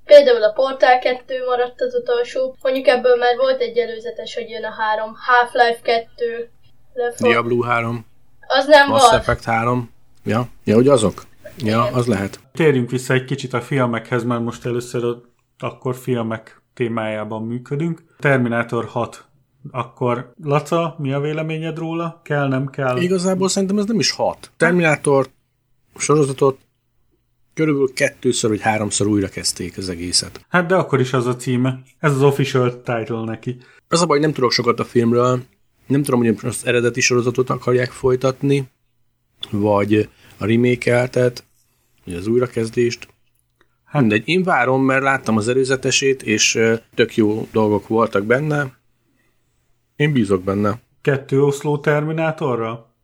Például 0.04 0.42
a 0.42 0.52
Portal 0.52 0.98
2 0.98 1.44
maradt 1.44 1.80
az 1.80 1.94
utolsó, 1.94 2.56
mondjuk 2.62 2.86
ebből 2.86 3.16
már 3.16 3.36
volt 3.36 3.60
egy 3.60 3.78
előzetes, 3.78 4.34
hogy 4.34 4.50
jön 4.50 4.64
a 4.64 4.74
három, 4.78 5.12
Half-Life 5.26 5.80
2, 5.82 6.50
Left 6.92 7.20
4 7.20 7.30
Diablo 7.30 7.60
3, 7.62 8.06
az 8.46 8.66
nem 8.66 8.88
Mass 8.88 9.00
Valve. 9.00 9.16
Effect 9.16 9.44
3. 9.44 9.92
Ja, 10.24 10.48
ja, 10.64 10.74
hogy 10.74 10.88
azok? 10.88 11.22
Ja, 11.58 11.82
az 11.82 12.06
lehet. 12.06 12.40
Térjünk 12.52 12.90
vissza 12.90 13.14
egy 13.14 13.24
kicsit 13.24 13.52
a 13.52 13.60
filmekhez, 13.60 14.24
mert 14.24 14.40
most 14.40 14.66
először 14.66 15.04
a, 15.04 15.20
akkor 15.58 15.94
filmek 15.94 16.60
témájában 16.76 17.46
működünk. 17.46 18.04
Terminátor 18.18 18.84
6. 18.84 19.24
Akkor 19.70 20.32
Laca, 20.42 20.96
mi 20.98 21.12
a 21.12 21.20
véleményed 21.20 21.78
róla? 21.78 22.20
Kell, 22.24 22.48
nem 22.48 22.66
kell? 22.66 22.96
Igazából 22.96 23.48
szerintem 23.48 23.78
ez 23.78 23.84
nem 23.84 23.98
is 23.98 24.10
hat. 24.10 24.50
Terminátor 24.56 25.28
sorozatot 25.96 26.58
körülbelül 27.54 27.92
kettőször 27.92 28.50
vagy 28.50 28.60
háromszor 28.60 29.06
újra 29.06 29.28
kezdték 29.28 29.78
az 29.78 29.88
egészet. 29.88 30.44
Hát 30.48 30.66
de 30.66 30.74
akkor 30.74 31.00
is 31.00 31.12
az 31.12 31.26
a 31.26 31.36
címe. 31.36 31.82
Ez 31.98 32.12
az 32.12 32.22
official 32.22 32.82
title 32.82 33.24
neki. 33.24 33.56
Az 33.88 34.02
a 34.02 34.06
baj, 34.06 34.18
nem 34.18 34.32
tudok 34.32 34.52
sokat 34.52 34.80
a 34.80 34.84
filmről, 34.84 35.42
nem 35.86 36.02
tudom, 36.02 36.20
hogy 36.20 36.36
az 36.42 36.66
eredeti 36.66 37.00
sorozatot 37.00 37.50
akarják 37.50 37.90
folytatni, 37.90 38.68
vagy 39.50 40.08
a 40.38 40.46
remake-eltet, 40.46 41.44
vagy 42.04 42.14
az 42.14 42.26
újrakezdést. 42.26 43.08
Hát 43.86 44.00
mindegy, 44.00 44.28
én 44.28 44.42
várom, 44.42 44.84
mert 44.84 45.02
láttam 45.02 45.36
az 45.36 45.48
előzetesét, 45.48 46.22
és 46.22 46.60
tök 46.94 47.16
jó 47.16 47.48
dolgok 47.52 47.88
voltak 47.88 48.24
benne. 48.24 48.76
Én 49.96 50.12
bízok 50.12 50.42
benne. 50.42 50.80
Kettő 51.02 51.42
oszló 51.42 51.78
Terminátorra? 51.78 52.94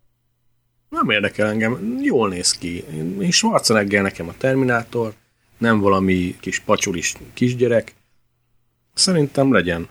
Nem 0.89 1.11
érdekel 1.11 1.49
engem, 1.49 1.99
jól 2.03 2.29
néz 2.29 2.53
ki. 2.53 2.85
Én 3.21 3.31
Schwarzenegger 3.31 4.03
nekem 4.03 4.29
a 4.29 4.35
Terminátor, 4.39 5.13
nem 5.59 5.81
valami 5.81 6.37
kis 6.41 6.59
pacsulis 6.59 7.15
kisgyerek. 7.35 7.95
Szerintem 8.95 9.53
legyen. 9.53 9.89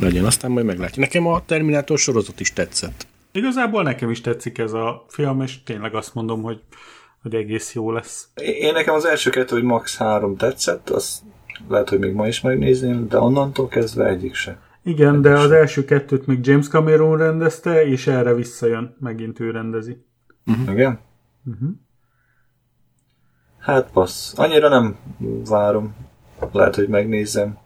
Legyen, 0.00 0.24
aztán 0.24 0.50
majd 0.50 0.66
meglátjuk. 0.66 1.04
Nekem 1.04 1.26
a 1.26 1.44
Terminátor 1.44 1.98
sorozat 1.98 2.40
is 2.40 2.52
tetszett. 2.52 3.06
Igazából 3.32 3.82
nekem 3.82 4.10
is 4.10 4.20
tetszik 4.20 4.58
ez 4.58 4.72
a 4.72 5.04
film, 5.08 5.40
és 5.40 5.62
tényleg 5.62 5.94
azt 5.94 6.14
mondom, 6.14 6.42
hogy, 6.42 6.60
hogy 7.22 7.34
egész 7.34 7.74
jó 7.74 7.92
lesz. 7.92 8.28
Én 8.34 8.72
nekem 8.72 8.94
az 8.94 9.04
első 9.04 9.30
kettő, 9.30 9.54
hogy 9.54 9.64
max. 9.64 9.96
három 9.96 10.36
tetszett, 10.36 10.90
az 10.90 11.22
lehet, 11.68 11.88
hogy 11.88 11.98
még 11.98 12.12
ma 12.12 12.26
is 12.26 12.40
megnézném, 12.40 13.08
de 13.08 13.18
onnantól 13.18 13.68
kezdve 13.68 14.06
egyik 14.06 14.34
se. 14.34 14.60
Igen, 14.82 15.22
de 15.22 15.38
az 15.38 15.50
első 15.50 15.84
kettőt 15.84 16.26
még 16.26 16.46
James 16.46 16.68
Cameron 16.68 17.16
rendezte, 17.16 17.86
és 17.86 18.06
erre 18.06 18.34
visszajön. 18.34 18.96
Megint 19.00 19.40
ő 19.40 19.50
rendezi. 19.50 20.04
Igen? 20.68 20.98
Uh-huh. 21.44 21.68
Hát 23.58 23.90
passz. 23.90 24.38
Annyira 24.38 24.68
nem 24.68 24.96
várom. 25.48 25.94
Lehet, 26.52 26.74
hogy 26.74 26.88
megnézem. 26.88 27.58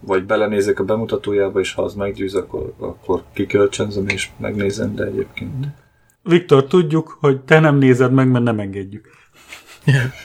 Vagy 0.00 0.24
belenézek 0.24 0.78
a 0.78 0.84
bemutatójába, 0.84 1.60
és 1.60 1.74
ha 1.74 1.82
az 1.82 1.94
meggyőz, 1.94 2.34
akkor, 2.34 2.74
akkor 2.78 3.22
kikölcsönzöm 3.32 4.08
és 4.08 4.30
megnézem, 4.36 4.94
de 4.94 5.04
egyébként. 5.04 5.66
Viktor, 6.24 6.66
tudjuk, 6.66 7.16
hogy 7.20 7.40
te 7.40 7.60
nem 7.60 7.76
nézed 7.76 8.12
meg, 8.12 8.28
mert 8.28 8.44
nem 8.44 8.58
engedjük. 8.58 9.08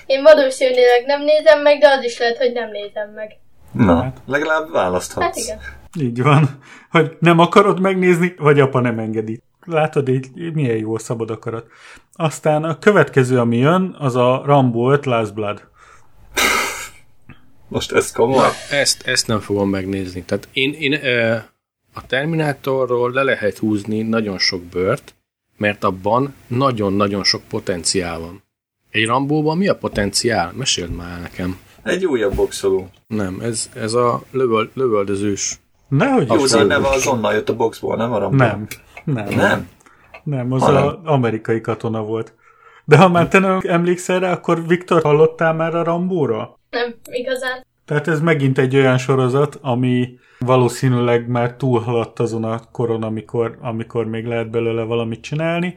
Én 0.06 0.22
valószínűleg 0.24 1.06
nem 1.06 1.24
nézem 1.24 1.62
meg, 1.62 1.80
de 1.80 1.90
az 1.90 2.04
is 2.04 2.20
lehet, 2.20 2.38
hogy 2.38 2.52
nem 2.52 2.70
nézem 2.70 3.10
meg. 3.16 3.38
Na, 3.72 4.14
legalább 4.26 4.72
választhatsz. 4.72 5.26
Hát 5.26 5.36
igen. 5.36 5.60
Így 6.00 6.22
van. 6.22 6.60
Hogy 6.92 7.18
nem 7.20 7.40
akarod 7.40 7.80
megnézni, 7.80 8.34
vagy 8.38 8.60
apa 8.60 8.80
nem 8.80 9.00
engedi. 9.00 9.42
Látod, 9.66 10.10
így 10.10 10.54
milyen 10.54 10.78
jó 10.78 10.96
a 10.96 11.00
szabad 11.00 11.30
akarat. 11.30 11.68
Aztán 12.14 12.64
a 12.64 12.80
következő, 12.80 13.40
ami 13.40 13.58
jön, 13.58 13.96
az 14.00 14.16
a 14.16 14.42
Rambo 14.46 14.92
5 14.92 15.06
Last 15.06 15.34
Blood. 15.34 15.68
Most 17.68 17.92
ez 17.92 18.12
komoly? 18.12 18.48
Ezt, 18.72 19.08
ezt 19.08 19.28
nem 19.28 19.40
fogom 19.40 19.70
megnézni. 19.70 20.24
Tehát 20.24 20.48
én, 20.54 20.74
én 20.74 21.06
ö, 21.06 21.36
a 21.94 22.06
Terminátorról 22.08 23.12
le 23.12 23.24
lehet 23.24 23.58
húzni 23.58 24.02
nagyon 24.02 24.38
sok 24.38 24.62
bört, 24.62 25.14
mert 25.60 25.84
abban 25.84 26.34
nagyon-nagyon 26.48 27.24
sok 27.24 27.42
potenciál 27.50 28.20
van. 28.20 28.44
Egy 28.92 29.06
Rambóban 29.06 29.58
mi 29.58 29.68
a 29.68 29.76
potenciál? 29.76 30.54
Meséld 30.56 30.96
már 30.96 31.22
nekem. 31.22 31.60
Egy 31.84 32.06
újabb 32.06 32.36
boxoló. 32.36 32.90
Nem, 33.08 33.40
ez, 33.42 33.70
ez 33.74 33.94
a 33.94 34.22
lövöl, 34.32 34.72
lövöldözős. 34.74 35.60
Nehogy 35.88 36.22
Jó, 36.22 36.28
de 36.28 36.34
a 36.34 36.42
Abszolút. 36.42 36.68
neve 36.68 36.88
azonnal 36.88 37.34
jött 37.34 37.50
a 37.50 37.56
boxból, 37.56 37.96
nem 37.96 38.14
a 38.14 38.18
Rambo? 38.18 38.36
Nem. 38.36 38.68
Nem. 39.04 39.28
Nem? 39.36 39.70
Nem, 40.24 40.52
az 40.52 40.64
az 40.64 40.94
amerikai 41.04 41.62
katona 41.62 42.04
volt. 42.04 42.34
De 42.86 42.98
ha 42.98 43.10
már 43.10 43.28
te 43.28 43.40
nem 43.40 43.60
emlékszel 43.64 44.20
rá, 44.20 44.32
akkor 44.32 44.68
Viktor, 44.68 45.02
hallottál 45.02 45.54
már 45.54 45.76
a 45.76 45.84
Rambóra? 45.84 46.60
Nem 46.70 46.96
igazán. 47.12 47.66
Tehát 47.86 48.08
ez 48.08 48.22
megint 48.22 48.58
egy 48.58 48.76
olyan 48.76 48.98
sorozat, 48.98 49.58
ami 49.62 50.20
valószínűleg 50.40 51.28
már 51.28 51.56
túlhaladt 51.56 52.20
azon 52.20 52.44
a 52.44 52.60
koron, 52.72 53.04
amikor, 53.04 53.58
amikor 53.62 54.06
még 54.06 54.26
lehet 54.26 54.50
belőle 54.50 54.84
valamit 54.84 55.22
csinálni. 55.22 55.76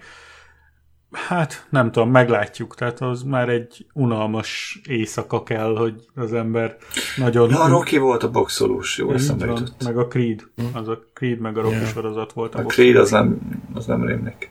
Hát 1.13 1.67
nem 1.71 1.91
tudom, 1.93 2.11
meglátjuk. 2.11 2.75
Tehát 2.75 3.01
az 3.01 3.23
már 3.23 3.49
egy 3.49 3.87
unalmas 3.95 4.81
éjszaka 4.89 5.43
kell, 5.43 5.77
hogy 5.77 5.95
az 6.15 6.33
ember 6.33 6.77
nagyon... 7.17 7.51
Ja, 7.51 7.61
a 7.61 7.69
Rocky 7.69 7.99
volt 7.99 8.23
a 8.23 8.31
boxolós, 8.31 8.99
jó 8.99 9.13
eszembe 9.13 9.47
jutott. 9.47 9.85
meg 9.85 9.99
a 9.99 10.07
Creed. 10.07 10.43
Az 10.73 10.89
a 10.89 10.99
Creed 11.15 11.39
meg 11.39 11.59
a 11.59 11.63
Rocky 11.63 11.75
Ja. 11.75 11.87
sorozat 11.87 12.33
volt. 12.33 12.55
A 12.55 12.63
box. 12.63 12.75
Creed 12.75 12.97
az 12.97 13.11
nem, 13.11 13.39
az 13.75 13.87
nem 13.87 14.05
rémlik. 14.07 14.51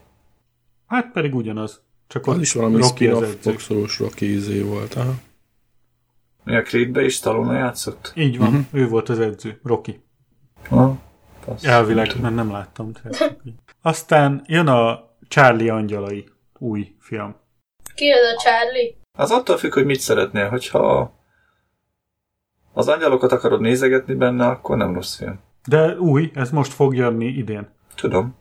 Hát 0.87 1.11
pedig 1.11 1.35
ugyanaz. 1.35 1.81
Csak 2.07 2.27
Az 2.27 2.39
is 2.39 2.53
valami 2.53 2.73
Rocky 2.75 3.07
az 3.07 3.17
spin-off 3.17 3.43
boxolós 3.43 3.99
Rocky 3.99 4.33
izé 4.33 4.61
volt. 4.61 4.93
Aha. 4.93 5.13
Mi 6.43 6.55
a 6.55 6.61
Creedbe 6.61 7.03
is 7.03 7.13
Stallone 7.13 7.57
játszott? 7.57 8.11
Így 8.15 8.37
van, 8.37 8.47
uh-huh. 8.47 8.65
ő 8.71 8.87
volt 8.87 9.09
az 9.09 9.19
edző, 9.19 9.59
Rocky. 9.63 10.03
Ha? 10.69 10.97
Passz. 11.45 11.63
Elvileg, 11.63 12.21
mert 12.21 12.35
nem 12.35 12.51
láttam. 12.51 12.91
tehát 12.91 13.37
így. 13.43 13.53
Aztán 13.81 14.41
jön 14.45 14.67
a 14.67 15.09
Charlie 15.27 15.69
Angyalai 15.69 16.29
új 16.57 16.95
film. 16.99 17.35
Ki 17.95 18.09
az 18.09 18.33
a 18.35 18.41
Charlie? 18.41 18.95
Az 19.17 19.31
attól 19.31 19.57
függ, 19.57 19.73
hogy 19.73 19.85
mit 19.85 19.99
szeretnél. 19.99 20.49
Hogyha 20.49 21.13
az 22.73 22.87
angyalokat 22.87 23.31
akarod 23.31 23.61
nézegetni 23.61 24.13
benne, 24.13 24.47
akkor 24.47 24.77
nem 24.77 24.93
rossz 24.93 25.15
film. 25.15 25.39
De 25.67 25.97
új, 25.97 26.31
ez 26.33 26.51
most 26.51 26.73
fog 26.73 26.95
jönni 26.95 27.25
idén. 27.25 27.69
Tudom. 27.95 28.35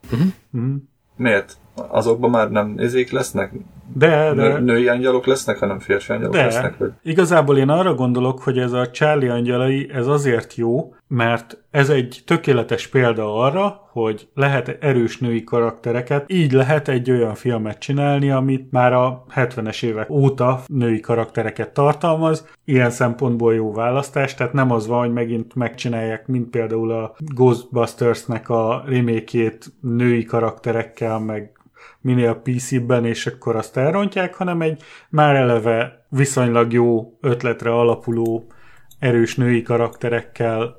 Mm. 0.56 0.76
Miért? 1.16 1.56
Azokban 1.88 2.30
már 2.30 2.50
nem 2.50 2.72
nézik 2.76 3.10
lesznek 3.10 3.52
De, 3.94 4.32
de... 4.34 4.48
Nő, 4.48 4.58
női 4.60 4.88
angyalok 4.88 5.26
lesznek, 5.26 5.58
hanem 5.58 5.78
férfi 5.78 6.12
angyalok 6.12 6.34
De 6.34 6.44
lesznek? 6.44 6.78
Vagy? 6.78 6.92
igazából 7.02 7.58
én 7.58 7.68
arra 7.68 7.94
gondolok, 7.94 8.42
hogy 8.42 8.58
ez 8.58 8.72
a 8.72 8.90
Charlie 8.90 9.28
angyalai, 9.28 9.90
ez 9.92 10.06
azért 10.06 10.54
jó, 10.54 10.94
mert 11.08 11.58
ez 11.70 11.88
egy 11.88 12.22
tökéletes 12.26 12.86
példa 12.86 13.34
arra, 13.34 13.88
hogy 13.92 14.28
lehet 14.34 14.76
erős 14.80 15.18
női 15.18 15.44
karaktereket, 15.44 16.24
így 16.32 16.52
lehet 16.52 16.88
egy 16.88 17.10
olyan 17.10 17.34
filmet 17.34 17.78
csinálni, 17.78 18.30
amit 18.30 18.70
már 18.70 18.92
a 18.92 19.24
70-es 19.34 19.84
évek 19.84 20.10
óta 20.10 20.60
női 20.66 21.00
karaktereket 21.00 21.70
tartalmaz, 21.70 22.48
ilyen 22.64 22.90
szempontból 22.90 23.54
jó 23.54 23.72
választás, 23.72 24.34
tehát 24.34 24.52
nem 24.52 24.70
az 24.70 24.86
van, 24.86 24.98
hogy 24.98 25.12
megint 25.12 25.54
megcsinálják, 25.54 26.26
mint 26.26 26.50
például 26.50 26.92
a 26.92 27.14
Ghostbusters-nek 27.18 28.48
a 28.48 28.82
remékét 28.86 29.72
női 29.80 30.24
karakterekkel, 30.24 31.18
meg 31.18 31.52
minél 32.00 32.34
PC-ben, 32.34 33.04
és 33.04 33.26
akkor 33.26 33.56
azt 33.56 33.76
elrontják, 33.76 34.34
hanem 34.34 34.60
egy 34.60 34.82
már 35.08 35.34
eleve 35.34 36.04
viszonylag 36.08 36.72
jó 36.72 37.18
ötletre 37.20 37.74
alapuló 37.74 38.46
erős 38.98 39.34
női 39.34 39.62
karakterekkel 39.62 40.78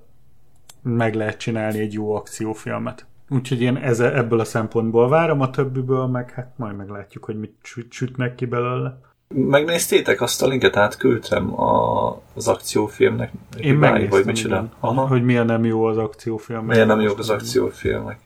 meg 0.84 1.16
lehet 1.16 1.38
csinálni 1.38 1.80
egy 1.80 1.94
jó 1.94 2.16
akciófilmet. 2.16 3.06
Úgyhogy 3.30 3.62
én 3.62 3.76
ez, 3.76 4.00
ebből 4.00 4.40
a 4.40 4.44
szempontból 4.44 5.10
várom, 5.10 5.42
a 5.42 5.50
többiből 5.50 6.06
meg 6.08 6.32
hát 6.32 6.54
majd 6.56 6.76
meglátjuk, 6.76 7.26
hogy 7.26 7.40
mit 7.40 7.56
süt, 7.62 7.92
sütnek 7.92 8.36
ki 8.36 8.46
belőle. 8.46 9.00
Megnéztétek 9.28 10.22
azt 10.22 10.42
a 10.42 10.48
linket, 10.48 10.76
átküldtem 10.76 11.60
a, 11.60 12.10
az 12.34 12.48
akciófilmnek? 12.48 13.32
Én 13.58 13.64
Hibái, 13.64 13.90
megnéztem, 13.90 14.10
vagy 14.10 14.26
micsoda? 14.26 14.56
igen, 14.56 14.72
Aha. 14.80 15.08
hogy 15.08 15.24
milyen 15.24 15.46
nem 15.46 15.66
jó 15.66 15.84
az 15.84 15.98
akciófilm. 15.98 16.66
Miért 16.66 16.88
nem 16.88 17.02
jók 17.02 17.20
az 17.20 17.30
akciófilmek? 17.30 18.20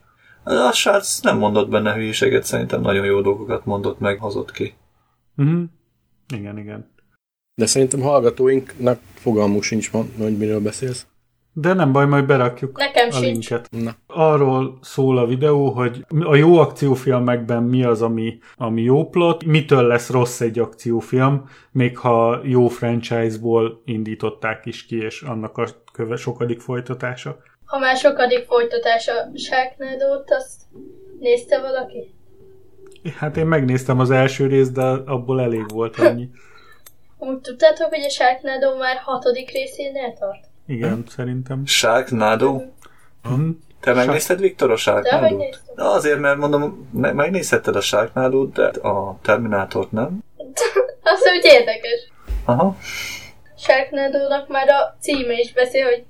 A 0.46 0.72
srác 0.72 1.20
nem 1.20 1.38
mondott 1.38 1.70
benne 1.70 1.94
hülyeséget, 1.94 2.44
szerintem 2.44 2.82
nagyon 2.82 3.06
jó 3.06 3.22
dolgokat 3.22 3.66
mondott 3.66 4.00
meg, 4.00 4.20
hozott 4.20 4.52
ki. 4.52 4.74
Uh-huh. 5.38 5.64
Igen, 6.34 6.58
igen. 6.58 6.94
De 7.56 7.66
szerintem 7.66 8.02
hallgatóinknak 8.02 9.00
fogalmuk 9.14 9.64
sincs, 9.64 9.92
hogy 10.18 10.38
miről 10.38 10.62
beszélsz. 10.62 11.08
De 11.58 11.74
nem 11.74 11.92
baj, 11.92 12.06
majd 12.06 12.26
berakjuk 12.26 12.78
Nekem 12.78 13.08
a 13.10 13.12
sincs. 13.12 13.50
linket. 13.50 13.70
Na. 13.72 13.96
Arról 14.08 14.78
szól 14.82 15.18
a 15.18 15.26
videó, 15.26 15.70
hogy 15.70 16.06
a 16.20 16.36
jó 16.36 16.58
akciófilmekben 16.58 17.64
mi 17.64 17.84
az, 17.84 18.02
ami, 18.02 18.38
ami 18.56 18.82
jó 18.82 19.10
plot, 19.10 19.46
mitől 19.46 19.84
lesz 19.84 20.10
rossz 20.10 20.42
egy 20.42 20.60
akciófilm, 20.60 21.50
még 21.72 21.98
ha 21.98 22.40
jó 22.44 22.68
franchise-ból 22.68 23.82
indították 23.86 24.66
is 24.66 24.86
ki, 24.86 24.98
és 24.98 25.22
annak 25.22 25.58
a 25.58 25.66
köve 25.94 26.16
sokadik 26.16 26.60
folytatása. 26.60 27.38
Ha 27.66 27.78
már 27.80 27.98
sokadik 27.98 28.46
folytatása 28.46 29.14
Sharknado-t, 29.36 30.32
azt 30.32 30.62
nézte 31.20 31.60
valaki? 31.62 32.14
Hát 33.18 33.38
én 33.38 33.46
megnéztem 33.46 34.00
az 34.00 34.12
első 34.12 34.48
részt, 34.48 34.74
de 34.74 34.82
abból 34.84 35.42
elég 35.42 35.70
volt 35.72 36.00
ennyi. 36.08 36.30
Úgy 37.18 37.38
tudtátok, 37.40 37.90
hogy 37.90 38.04
a 38.04 38.10
Sharknado 38.10 38.78
már 38.78 38.98
hatodik 38.98 39.52
részénél 39.52 40.14
tart? 40.20 40.44
Igen, 40.68 41.04
szerintem. 41.08 41.66
Sharknado? 41.66 42.62
Hm? 43.24 43.50
Te 43.80 43.94
megnézted, 43.94 44.40
Viktor, 44.40 44.72
a 44.72 44.76
Sharknado-t? 44.76 45.38
néztem? 45.38 45.74
Na 45.76 45.92
azért, 45.92 46.20
mert 46.20 46.38
mondom, 46.38 46.90
me- 46.94 47.14
megnézhetted 47.14 47.76
a 47.76 47.82
Sharknado-t, 47.82 48.54
de 48.54 48.88
a 48.88 49.18
Terminátort 49.22 49.92
nem. 49.92 50.24
Az 51.14 51.22
úgy 51.38 51.46
érdekes. 51.46 52.12
Aha. 52.46 52.76
Sharknado-nak 53.58 54.48
már 54.48 54.68
a 54.70 54.96
címe 55.00 55.34
is 55.40 55.54
beszél, 55.54 55.84
hogy 55.86 56.04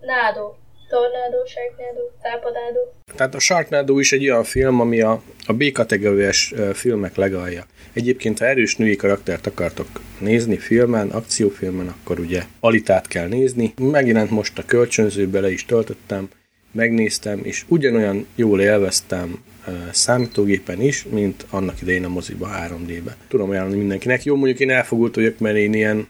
Sharknado. 0.00 0.54
Tornádó, 0.88 1.44
Sharknado, 1.46 2.00
tápadádó. 2.22 2.92
Tehát 3.16 3.34
a 3.34 3.38
Sharknado 3.38 3.98
is 3.98 4.12
egy 4.12 4.28
olyan 4.30 4.44
film, 4.44 4.80
ami 4.80 5.00
a, 5.00 5.22
a 5.46 5.52
B-kategóriás 5.52 6.54
filmek 6.72 7.16
legalja. 7.16 7.66
Egyébként, 7.92 8.38
ha 8.38 8.44
erős 8.44 8.76
női 8.76 8.96
karaktert 8.96 9.46
akartok 9.46 9.86
nézni 10.18 10.56
filmen, 10.56 11.08
akciófilmen, 11.08 11.88
akkor 11.88 12.18
ugye 12.18 12.42
Alitát 12.60 13.06
kell 13.06 13.28
nézni. 13.28 13.74
Megjelent 13.76 14.30
most 14.30 14.58
a 14.58 14.64
kölcsönzőbe, 14.66 15.40
le 15.40 15.50
is 15.50 15.64
töltöttem, 15.64 16.28
megnéztem, 16.72 17.40
és 17.42 17.64
ugyanolyan 17.68 18.26
jól 18.34 18.60
élveztem 18.60 19.44
számítógépen 19.92 20.80
is, 20.80 21.04
mint 21.04 21.46
annak 21.50 21.82
idején 21.82 22.04
a 22.04 22.08
moziba 22.08 22.48
3D-be. 22.68 23.16
Tudom 23.28 23.50
ajánlani 23.50 23.76
mindenkinek. 23.76 24.24
Jó, 24.24 24.36
mondjuk 24.36 24.60
én 24.60 24.70
elfogult 24.70 25.14
vagyok, 25.14 25.38
mert 25.38 25.56
én 25.56 25.72
ilyen 25.72 26.08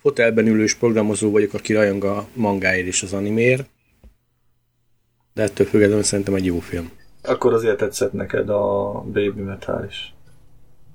fotelben 0.00 0.46
ülős 0.46 0.74
programozó 0.74 1.30
vagyok, 1.30 1.54
aki 1.54 1.72
rajong 1.72 2.04
a 2.04 2.26
mangáért 2.34 2.86
és 2.86 3.02
az 3.02 3.12
animér, 3.12 3.64
de 5.34 5.42
ettől 5.42 5.66
függetlenül 5.66 6.02
szerintem 6.02 6.34
egy 6.34 6.44
jó 6.44 6.58
film. 6.58 6.90
Akkor 7.22 7.52
azért 7.52 7.76
tetszett 7.76 8.12
neked 8.12 8.48
a 8.48 8.92
Baby 8.92 9.40
Metal 9.40 9.84
is. 9.88 10.14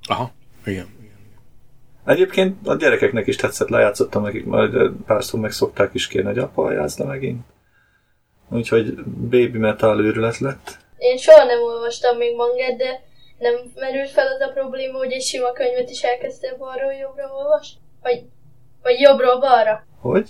Aha. 0.08 0.32
Igen. 0.66 0.88
Egyébként 2.06 2.68
a 2.68 2.76
gyerekeknek 2.76 3.28
is 3.28 3.36
tetszett, 3.36 3.70
lejátszottam 3.70 4.24
nekik, 4.24 4.46
majd 4.46 4.92
párszor 5.06 5.40
meg 5.40 5.52
szokták 5.52 5.94
is 5.94 6.08
kérni, 6.08 6.28
hogy 6.28 6.40
apa, 6.40 6.72
játsz 6.72 6.98
le 6.98 7.06
megint. 7.06 7.42
Úgyhogy 8.50 8.94
Baby 9.06 9.58
Metal 9.58 10.06
őrület 10.06 10.38
lett. 10.38 10.78
Én 10.98 11.18
soha 11.18 11.44
nem 11.44 11.62
olvastam 11.62 12.18
még 12.18 12.36
mangát, 12.36 12.78
de 12.78 13.04
nem 13.40 13.54
merült 13.76 14.10
fel 14.10 14.28
az 14.28 14.42
a 14.42 14.52
probléma, 14.54 14.98
hogy 14.98 15.12
egy 15.12 15.22
sima 15.22 15.52
könyvet 15.52 15.90
is 15.90 16.04
elkezdtem 16.04 16.58
balról 16.58 16.94
jobbra 16.94 17.32
olvasni? 17.34 17.80
Vagy, 18.02 18.24
vagy 18.86 19.00
jobbról 19.00 19.40
balra? 19.40 19.84
Hogy? 20.00 20.30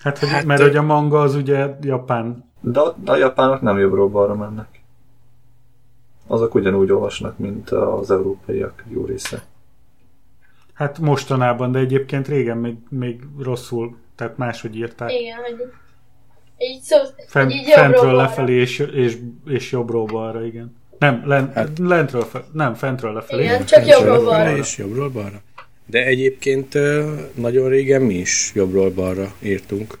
Hát, 0.00 0.18
hogy, 0.18 0.28
Hát, 0.28 0.44
mert 0.44 0.60
ö- 0.60 0.66
hogy 0.66 0.76
a 0.76 0.82
manga 0.82 1.20
az 1.20 1.34
ugye 1.34 1.76
japán. 1.80 2.50
De 2.60 2.80
a, 2.80 2.94
a 3.06 3.16
japánok 3.16 3.60
nem 3.60 3.78
jobbról 3.78 4.08
balra 4.08 4.34
mennek. 4.34 4.80
Azok 6.26 6.54
ugyanúgy 6.54 6.90
olvasnak, 6.92 7.38
mint 7.38 7.70
az 7.70 8.10
európaiak 8.10 8.84
jó 8.88 9.04
része. 9.04 9.42
Hát 10.74 10.98
mostanában, 10.98 11.72
de 11.72 11.78
egyébként 11.78 12.28
régen 12.28 12.56
még, 12.56 12.76
még 12.88 13.20
rosszul, 13.38 13.96
tehát 14.14 14.36
máshogy 14.36 14.76
írták. 14.76 15.12
Igen, 15.12 15.36
hogy 15.36 15.72
így 16.58 16.80
szó, 16.80 16.96
Fen, 17.26 17.44
hogy 17.44 17.54
így 17.54 17.68
fentről 17.70 18.00
balra. 18.04 18.16
lefelé 18.16 18.54
és, 18.54 18.78
és, 18.78 19.18
és 19.46 19.72
jobbról 19.72 20.04
balra, 20.04 20.44
igen. 20.44 20.76
Nem, 20.98 21.22
len, 21.26 21.52
Hát- 21.54 21.78
lentről 21.78 22.22
fe, 22.22 22.44
nem, 22.52 22.74
fentről 22.74 23.12
lefelé. 23.12 23.42
Igen, 23.42 23.64
csak 23.64 23.86
jobbról 23.86 24.24
balra. 24.24 24.56
És 24.56 24.78
jobbról 24.78 25.10
balra. 25.10 25.40
De 25.90 26.04
egyébként 26.06 26.78
nagyon 27.34 27.68
régen 27.68 28.02
mi 28.02 28.14
is 28.14 28.52
jobbról 28.54 28.90
balra 28.90 29.32
írtunk. 29.42 29.98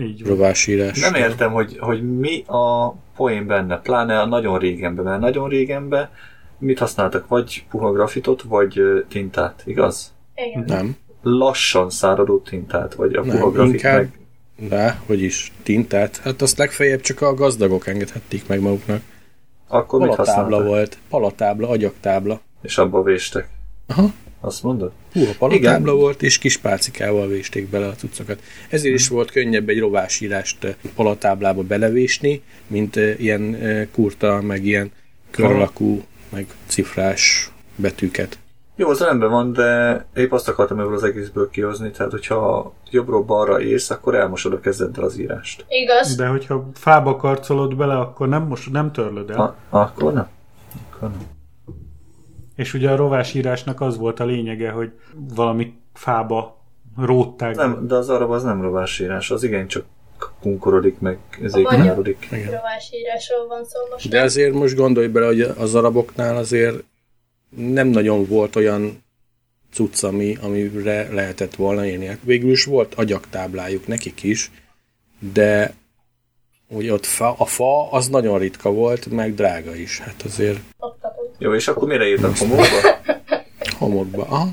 Így 0.00 0.20
van. 0.22 0.30
Rovásírás. 0.30 1.00
Nem 1.00 1.14
értem, 1.14 1.52
hogy, 1.52 1.76
hogy 1.78 2.18
mi 2.18 2.42
a 2.46 2.90
poén 3.16 3.46
benne, 3.46 3.80
pláne 3.80 4.20
a 4.20 4.26
nagyon 4.26 4.58
régenben, 4.58 5.04
mert 5.04 5.20
nagyon 5.20 5.48
régenben 5.48 6.08
mit 6.58 6.78
használtak? 6.78 7.28
Vagy 7.28 7.64
puha 7.70 7.92
grafitot, 7.92 8.42
vagy 8.42 8.80
tintát, 9.08 9.62
igaz? 9.66 10.12
Igen. 10.34 10.64
Nem. 10.66 10.96
Lassan 11.22 11.90
száradó 11.90 12.38
tintát, 12.38 12.94
vagy 12.94 13.14
a 13.14 13.24
Nem, 13.24 13.36
puha 13.36 13.50
grafit 13.50 13.72
inkább- 13.72 13.96
meg... 13.98 14.68
De, 14.68 15.00
hogy 15.06 15.22
is, 15.22 15.52
tintát. 15.62 16.16
Hát 16.16 16.42
azt 16.42 16.58
legfeljebb 16.58 17.00
csak 17.00 17.20
a 17.20 17.34
gazdagok 17.34 17.86
engedhették 17.86 18.46
meg 18.48 18.60
maguknak. 18.60 19.00
Akkor 19.68 20.00
mit 20.00 20.08
Palatábla 20.08 20.40
használtak? 20.42 20.66
volt. 20.68 20.98
Palatábla, 21.08 21.68
agyaktábla. 21.68 22.40
És 22.62 22.78
abba 22.78 23.02
véstek. 23.02 23.48
Aha. 23.86 24.12
Azt 24.40 24.62
mondod? 24.62 24.92
Hú, 25.12 25.20
a 25.20 25.34
palatábla 25.38 25.92
Igen. 25.92 26.00
volt, 26.00 26.22
és 26.22 26.38
kis 26.38 26.56
pálcikával 26.56 27.28
vésték 27.28 27.68
bele 27.68 27.86
a 27.86 27.94
cuccokat. 27.94 28.42
Ezért 28.68 28.94
is 28.94 29.08
volt 29.08 29.30
könnyebb 29.30 29.68
egy 29.68 29.78
rovásírást 29.78 30.64
eh, 30.64 30.74
palatáblába 30.94 31.62
belevésni, 31.62 32.42
mint 32.66 32.96
eh, 32.96 33.20
ilyen 33.20 33.54
eh, 33.54 33.86
kurta, 33.92 34.40
meg 34.42 34.64
ilyen 34.64 34.92
köralakú, 35.30 36.02
meg 36.28 36.46
cifrás 36.66 37.50
betűket. 37.76 38.38
Jó, 38.78 38.88
az 38.88 39.00
rendben 39.00 39.30
van, 39.30 39.52
de 39.52 40.04
épp 40.14 40.32
azt 40.32 40.48
akartam 40.48 40.80
ebből 40.80 40.94
az 40.94 41.02
egészből 41.02 41.50
kihozni, 41.50 41.90
tehát 41.90 42.12
hogyha 42.12 42.72
jobbról 42.90 43.22
balra 43.22 43.60
írsz, 43.60 43.90
akkor 43.90 44.14
elmosod 44.14 44.52
a 44.52 44.60
kezeddel 44.60 45.04
az 45.04 45.18
írást. 45.18 45.64
Igaz. 45.68 46.14
De 46.14 46.26
hogyha 46.26 46.68
fába 46.74 47.16
karcolod 47.16 47.76
bele, 47.76 47.98
akkor 47.98 48.28
nem, 48.28 48.42
most 48.42 48.72
nem 48.72 48.92
törlöd 48.92 49.30
el. 49.30 49.36
Ha, 49.36 49.78
akkor 49.78 50.12
nem. 50.12 50.28
Akkor 50.90 51.08
nem. 51.08 51.35
És 52.56 52.74
ugye 52.74 52.90
a 52.90 52.96
rovásírásnak 52.96 53.80
az 53.80 53.96
volt 53.96 54.20
a 54.20 54.24
lényege, 54.24 54.70
hogy 54.70 54.90
valami 55.34 55.72
fába 55.94 56.64
rótták. 56.96 57.54
Nem, 57.54 57.86
de 57.86 57.94
az 57.94 58.08
arab 58.08 58.30
az 58.30 58.42
nem 58.42 58.62
rovásírás, 58.62 59.30
az 59.30 59.42
igencsak 59.42 59.84
kunkorodik, 60.40 60.98
meg 60.98 61.18
A 61.30 61.36
ezért 61.44 61.64
magyar. 61.64 61.78
kanyarodik. 61.78 62.28
Rovásírásról 62.30 63.46
van 63.48 63.64
szó 63.64 63.80
most. 63.90 64.08
De 64.08 64.20
azért 64.20 64.54
most 64.54 64.76
gondolj 64.76 65.06
bele, 65.06 65.26
hogy 65.26 65.40
az 65.40 65.74
araboknál 65.74 66.36
azért 66.36 66.84
nem 67.56 67.88
nagyon 67.88 68.26
volt 68.26 68.56
olyan 68.56 69.04
cucc, 69.72 70.02
ami, 70.02 70.36
amire 70.42 71.12
lehetett 71.12 71.54
volna. 71.54 72.06
Hát 72.06 72.18
Végül 72.22 72.50
is 72.50 72.64
volt 72.64 72.94
agyaktáblájuk 72.94 73.86
nekik 73.86 74.22
is, 74.22 74.50
de 75.32 75.74
hogy 76.74 76.88
ott 76.88 77.04
fa, 77.04 77.34
a 77.38 77.44
fa 77.44 77.90
az 77.90 78.08
nagyon 78.08 78.38
ritka 78.38 78.72
volt, 78.72 79.10
meg 79.10 79.34
drága 79.34 79.74
is. 79.74 79.98
Hát 80.00 80.22
azért 80.24 80.58
Oktatók. 80.78 81.05
Jó, 81.38 81.54
és 81.54 81.68
akkor 81.68 81.88
mire 81.88 82.08
írtak 82.08 82.36
homokba? 82.36 82.64
homokba. 83.78 84.22
Aha. 84.22 84.48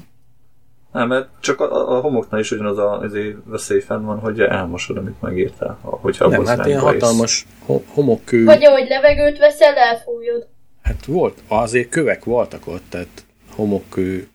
Nem, 0.92 1.08
mert 1.08 1.28
csak 1.40 1.60
a, 1.60 1.98
a 1.98 2.02
homoknál 2.02 2.40
is 2.40 2.52
ugyanaz 2.52 2.78
a 2.78 3.00
azért 3.00 3.36
veszély 3.46 3.80
fenn 3.80 4.06
van, 4.06 4.20
hogy 4.20 4.40
elmosod, 4.40 4.98
amit 4.98 5.22
megírtál, 5.22 5.78
hogyha 5.82 6.28
Nem, 6.28 6.46
hát 6.46 6.66
ilyen 6.66 6.80
hatalmas 6.80 7.46
ho- 7.66 7.86
homokkő. 7.88 8.44
Vagy 8.44 8.66
ahogy 8.66 8.88
levegőt 8.88 9.38
veszel, 9.38 9.76
elfújod. 9.76 10.48
Hát 10.82 11.06
volt, 11.06 11.42
azért 11.48 11.90
kövek 11.90 12.24
voltak 12.24 12.68
ott, 12.68 12.84
tehát 12.90 13.26
homokkő 13.56 14.28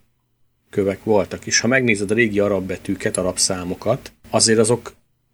kövek 0.70 1.04
voltak, 1.04 1.46
és 1.46 1.60
ha 1.60 1.68
megnézed 1.68 2.10
a 2.10 2.14
régi 2.14 2.40
arab 2.40 2.66
betűket, 2.66 3.16
arab 3.16 3.36
számokat, 3.38 4.12
azért 4.30 4.58
azok 4.58 4.92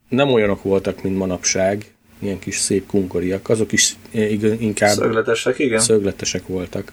nem 0.08 0.32
olyanok 0.32 0.62
voltak, 0.62 1.02
mint 1.02 1.16
manapság, 1.16 1.94
ilyen 2.18 2.38
kis 2.38 2.56
szép 2.56 2.86
kunkoriak, 2.86 3.48
azok 3.48 3.72
is 3.72 3.96
eh, 4.12 4.62
inkább 4.62 4.94
Szögletesek, 4.94 5.58
igen. 5.58 5.80
szögletesek 5.80 6.46
voltak. 6.46 6.92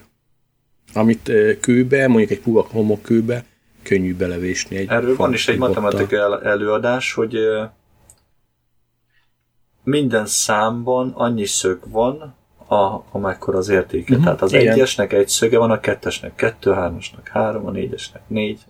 Amit 0.94 1.32
kőbe, 1.60 2.08
mondjuk 2.08 2.30
egy 2.30 2.40
puha 2.40 2.66
homokkőbe, 2.70 3.44
könnyű 3.82 4.16
belevésni 4.16 4.76
egy 4.76 4.88
Erről 4.88 5.16
van 5.16 5.32
is 5.32 5.48
egy 5.48 5.58
bottal. 5.58 5.82
matematika 5.82 6.16
el- 6.16 6.42
előadás, 6.42 7.12
hogy 7.12 7.36
minden 9.84 10.26
számban 10.26 11.12
annyi 11.14 11.44
szög 11.46 11.78
van, 11.90 12.34
a, 12.68 13.04
amekkora 13.10 13.58
az 13.58 13.68
értéke. 13.68 14.10
Uh-huh, 14.10 14.24
Tehát 14.24 14.42
az 14.42 14.52
igen. 14.52 14.72
egyesnek 14.72 15.12
egy 15.12 15.28
szöge 15.28 15.58
van, 15.58 15.70
a 15.70 15.80
kettesnek 15.80 16.34
kettő, 16.34 16.70
a 16.70 16.74
hármasnak 16.74 17.28
három, 17.28 17.66
a 17.66 17.70
négyesnek 17.70 18.22
négy. 18.26 18.60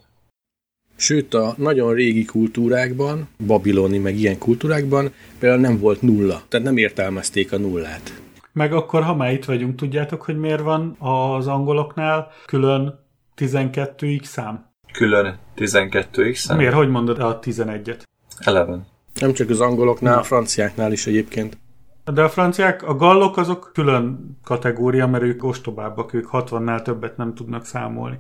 Sőt, 0.97 1.35
a 1.35 1.55
nagyon 1.57 1.95
régi 1.95 2.25
kultúrákban, 2.25 3.29
babiloni 3.47 3.99
meg 3.99 4.17
ilyen 4.19 4.39
kultúrákban 4.39 5.13
például 5.39 5.61
nem 5.61 5.79
volt 5.79 6.03
nulla, 6.03 6.43
tehát 6.49 6.67
nem 6.67 6.77
értelmezték 6.77 7.53
a 7.53 7.59
nullát. 7.59 8.21
Meg 8.53 8.73
akkor, 8.73 9.03
ha 9.03 9.15
már 9.15 9.33
itt 9.33 9.45
vagyunk, 9.45 9.75
tudjátok, 9.75 10.23
hogy 10.23 10.38
miért 10.38 10.62
van 10.62 10.97
az 10.99 11.47
angoloknál 11.47 12.31
külön 12.47 12.99
12x 13.37 14.25
szám? 14.25 14.71
Külön 14.93 15.38
12x 15.57 16.35
szám. 16.35 16.57
Miért? 16.57 16.75
Hogy 16.75 16.88
mondod 16.88 17.19
a 17.19 17.38
11-et? 17.38 18.03
Eleven. 18.38 18.87
Nem 19.21 19.33
csak 19.33 19.51
az 19.51 19.61
angoloknál, 19.61 20.19
a 20.19 20.23
franciáknál 20.23 20.93
is 20.93 21.07
egyébként. 21.07 21.59
De 22.05 22.23
a 22.23 22.29
franciák, 22.29 22.83
a 22.83 22.95
gallok 22.95 23.37
azok 23.37 23.71
külön 23.75 24.37
kategória, 24.45 25.07
mert 25.07 25.25
ők 25.25 25.45
ostobábbak, 25.45 26.12
ők 26.12 26.29
60-nál 26.33 26.83
többet 26.83 27.17
nem 27.17 27.35
tudnak 27.35 27.65
számolni. 27.65 28.19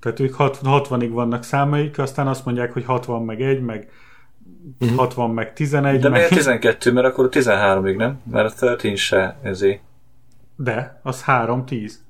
Tehát 0.00 0.20
ők 0.20 0.34
hat- 0.34 0.60
60-ig 0.62 1.10
vannak 1.12 1.42
számaik, 1.42 1.98
aztán 1.98 2.26
azt 2.26 2.44
mondják, 2.44 2.72
hogy 2.72 2.84
60 2.84 3.22
meg 3.22 3.40
1, 3.40 3.60
meg 3.60 3.88
60 4.96 5.30
meg 5.30 5.52
11, 5.52 6.00
De 6.00 6.08
meg... 6.08 6.18
miért 6.18 6.34
12? 6.34 6.92
Mert 6.92 7.06
akkor 7.06 7.28
13-ig, 7.32 7.96
nem? 7.96 8.20
Mert 8.30 8.46
a 8.46 8.50
13 8.56 8.96
se 8.96 9.36
ezé. 9.42 9.80
De, 10.56 11.00
az 11.02 11.22
3, 11.22 11.64
10. 11.64 12.02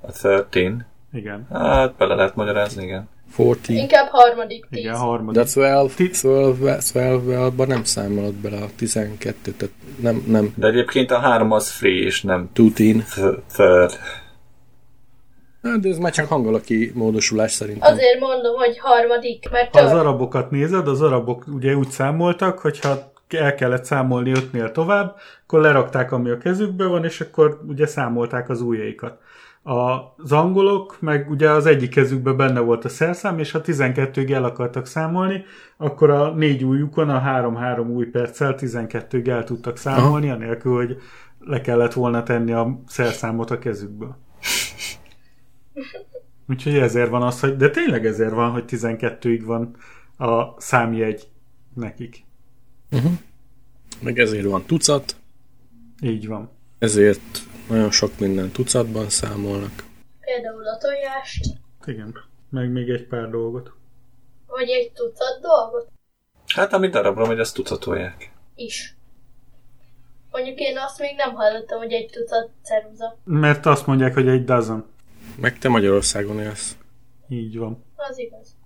A 0.00 0.12
13. 0.12 0.84
Igen. 1.12 1.46
Hát 1.52 1.94
bele 1.96 2.14
lehet 2.14 2.34
magyarázni, 2.36 2.82
igen. 2.84 3.08
40. 3.36 3.56
Inkább 3.68 4.08
harmadik 4.10 4.66
tíz. 4.70 4.78
Igen, 4.78 4.92
De 4.92 4.98
harmadik. 4.98 5.42
12, 5.42 5.86
Ti- 5.94 5.94
12, 5.94 6.78
12 6.80 7.66
nem 7.66 7.84
számolod 7.84 8.34
bele 8.34 8.56
a 8.62 8.66
12, 8.76 9.52
tehát 9.52 9.74
nem, 10.00 10.22
nem 10.26 10.52
De 10.56 10.66
egyébként 10.66 11.10
a 11.10 11.18
3 11.18 11.50
az 11.52 11.70
free, 11.70 12.02
és 12.04 12.22
nem 12.22 12.48
tutin. 12.52 12.98
th- 13.14 13.42
third. 13.52 13.92
Hát, 15.66 15.80
de 15.80 15.88
ez 15.88 15.98
már 15.98 16.12
csak 16.12 16.28
hangolaki 16.28 16.92
módosulás 16.94 17.52
szerintem. 17.52 17.92
Azért 17.92 18.20
mondom, 18.20 18.54
hogy 18.56 18.78
harmadik, 18.78 19.50
mert 19.50 19.76
Ha 19.76 19.84
az 19.84 19.92
arabokat 19.92 20.50
nézed, 20.50 20.88
az 20.88 21.02
arabok 21.02 21.44
ugye 21.46 21.76
úgy 21.76 21.88
számoltak, 21.88 22.58
hogyha 22.58 23.12
el 23.28 23.54
kellett 23.54 23.84
számolni 23.84 24.30
ötnél 24.30 24.72
tovább, 24.72 25.16
akkor 25.46 25.60
lerakták, 25.60 26.12
ami 26.12 26.30
a 26.30 26.38
kezükben 26.38 26.88
van, 26.88 27.04
és 27.04 27.20
akkor 27.20 27.60
ugye 27.68 27.86
számolták 27.86 28.48
az 28.48 28.60
ujjaikat. 28.60 29.18
Az 29.62 30.32
angolok, 30.32 30.96
meg 31.00 31.30
ugye 31.30 31.50
az 31.50 31.66
egyik 31.66 31.90
kezükben 31.90 32.36
benne 32.36 32.60
volt 32.60 32.84
a 32.84 32.88
szerszám, 32.88 33.38
és 33.38 33.50
ha 33.50 33.60
12-ig 33.64 34.32
el 34.32 34.44
akartak 34.44 34.86
számolni, 34.86 35.44
akkor 35.76 36.10
a 36.10 36.30
négy 36.30 36.64
ujjukon 36.64 37.08
a 37.08 37.22
3-3 37.26 37.88
új 37.88 38.06
perccel 38.06 38.54
12-ig 38.58 39.28
el 39.28 39.44
tudtak 39.44 39.76
számolni, 39.76 40.30
anélkül, 40.30 40.74
hogy 40.74 40.96
le 41.40 41.60
kellett 41.60 41.92
volna 41.92 42.22
tenni 42.22 42.52
a 42.52 42.80
szerszámot 42.86 43.50
a 43.50 43.58
kezükből. 43.58 44.16
Úgyhogy 46.48 46.76
ezért 46.76 47.10
van 47.10 47.22
az, 47.22 47.40
hogy, 47.40 47.56
de 47.56 47.70
tényleg 47.70 48.06
ezért 48.06 48.32
van, 48.32 48.50
hogy 48.50 48.64
12-ig 48.66 49.42
van 49.44 49.76
a 50.28 50.60
számjegy 50.60 51.28
nekik. 51.74 52.24
Meg 54.00 54.18
ezért 54.18 54.44
van 54.44 54.64
tucat, 54.66 55.16
Így 56.00 56.26
van. 56.26 56.50
ezért 56.78 57.38
nagyon 57.68 57.90
sok 57.90 58.18
minden 58.18 58.50
tucatban 58.50 59.08
számolnak. 59.08 59.84
Például 60.20 60.66
a 60.68 60.78
tojást, 60.78 61.44
Igen. 61.86 62.14
Meg 62.50 62.70
még 62.72 62.88
egy 62.88 63.06
pár 63.06 63.30
dolgot. 63.30 63.72
vagy 64.46 64.68
egy 64.68 64.92
tucat 64.92 65.40
dolgot 65.40 65.88
Hát 66.54 66.72
amit 66.72 66.90
darabra 66.90 67.26
megy, 67.26 67.38
azt 67.40 67.54
tucatolják. 67.54 68.32
is. 68.54 68.96
Mondjuk 70.30 70.58
én 70.58 70.78
azt 70.78 70.98
még 70.98 71.16
nem 71.16 71.34
hallottam, 71.34 71.78
hogy 71.78 71.92
egy 71.92 72.10
tucat 72.10 72.50
ceruza. 72.62 73.16
Mert 73.24 73.66
azt 73.66 73.86
mondják, 73.86 74.14
hogy 74.14 74.28
egy 74.28 74.44
dozen. 74.44 74.84
Meg 75.40 75.58
te 75.58 75.68
Magyarországon 75.68 76.40
élsz. 76.40 76.76
Így 77.28 77.58
van. 77.58 77.84
Az 77.96 78.18
igaz. 78.18 78.56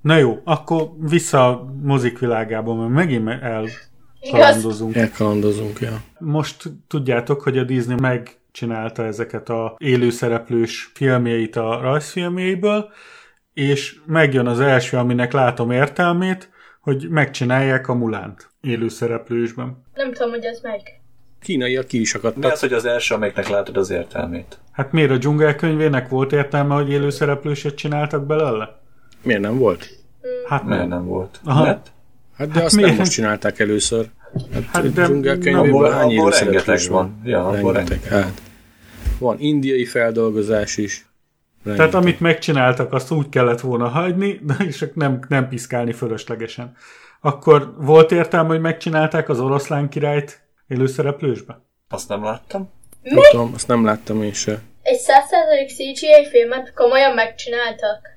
Na 0.00 0.16
jó, 0.16 0.40
akkor 0.44 0.90
vissza 0.98 1.48
a 1.48 1.74
mozik 1.82 2.18
világába, 2.18 2.74
mert 2.74 2.90
megint 2.90 3.28
Igaz? 3.28 3.88
elkalandozunk. 4.20 4.96
Elkalandozunk, 4.96 5.80
ja. 5.80 6.02
Most 6.18 6.62
tudjátok, 6.88 7.40
hogy 7.40 7.58
a 7.58 7.64
Disney 7.64 7.96
megcsinálta 8.00 9.04
ezeket 9.04 9.48
a 9.48 9.76
élőszereplős 9.78 10.90
filmjeit 10.94 11.56
a 11.56 11.80
rajzfilmjeiből, 11.80 12.90
és 13.54 14.00
megjön 14.06 14.46
az 14.46 14.60
első, 14.60 14.96
aminek 14.96 15.32
látom 15.32 15.70
értelmét, 15.70 16.50
hogy 16.80 17.08
megcsinálják 17.08 17.88
a 17.88 17.94
Mulánt 17.94 18.50
élőszereplősben. 18.60 19.84
Nem 19.94 20.12
tudom, 20.12 20.30
hogy 20.30 20.44
ez 20.44 20.60
meg. 20.60 21.01
Kínaiak 21.42 21.86
ki 21.86 22.00
is 22.00 22.12
Mi 22.12 22.18
akadtak. 22.18 22.52
az, 22.52 22.60
hogy 22.60 22.72
az 22.72 22.84
első, 22.84 23.14
amelyiknek 23.14 23.48
látod 23.48 23.76
az 23.76 23.90
értelmét? 23.90 24.58
Hát 24.72 24.92
miért 24.92 25.10
a 25.10 25.16
dzsungelkönyvének 25.16 26.08
volt 26.08 26.32
értelme, 26.32 26.74
hogy 26.74 26.90
élőszereplőset 26.90 27.74
csináltak 27.74 28.26
belőle? 28.26 28.80
Miért 29.22 29.40
nem 29.40 29.58
volt? 29.58 29.88
Hát 30.48 30.64
Miért 30.64 30.78
nem. 30.78 30.88
nem 30.88 31.04
volt? 31.06 31.40
Aha. 31.44 31.62
Mert 31.64 31.90
Hát 32.36 32.48
de 32.48 32.54
Hát 32.54 32.64
azt 32.64 32.74
miért? 32.74 32.90
nem 32.90 32.98
most 32.98 33.12
csinálták 33.12 33.58
először. 33.58 34.06
Hát, 34.52 34.64
Hát 34.64 34.92
de- 34.92 35.04
dzsungelkönyvében 35.06 35.68
abból- 35.68 35.90
hány 35.90 36.02
abból 36.02 36.12
élőszereplős 36.14 36.64
rengeteg 36.66 36.90
van. 36.92 37.20
Ja, 37.24 37.46
abból 37.48 37.72
rengeteg. 37.72 38.02
Hát. 38.02 38.42
Van 39.18 39.36
indiai 39.38 39.84
feldolgozás 39.84 40.76
is. 40.76 41.06
Tehát 41.64 41.78
Rengeteg. 41.78 42.00
amit 42.02 42.20
megcsináltak, 42.20 42.92
azt 42.92 43.10
úgy 43.10 43.28
kellett 43.28 43.60
volna 43.60 43.88
hagyni, 43.88 44.40
de 44.42 44.54
és 44.68 44.76
csak 44.76 44.94
nem, 44.94 45.18
nem 45.28 45.48
piszkálni 45.48 45.92
fölöslegesen. 45.92 46.76
Akkor 47.20 47.74
volt 47.78 48.12
értelme, 48.12 48.48
hogy 48.48 48.60
megcsinálták 48.60 49.28
az 49.28 49.40
oroszlán 49.40 49.88
királyt 49.88 50.41
élőszereplősbe? 50.72 51.60
azt 51.92 52.08
nem 52.08 52.24
láttam. 52.24 52.70
Nem 53.02 53.18
tudom, 53.30 53.50
azt 53.54 53.68
nem 53.68 53.84
láttam 53.84 54.22
én 54.22 54.32
se. 54.32 54.60
Egy 54.82 55.00
100% 55.00 55.68
CGI 55.68 56.26
filmet 56.30 56.72
komolyan 56.74 57.14
megcsináltak. 57.14 58.10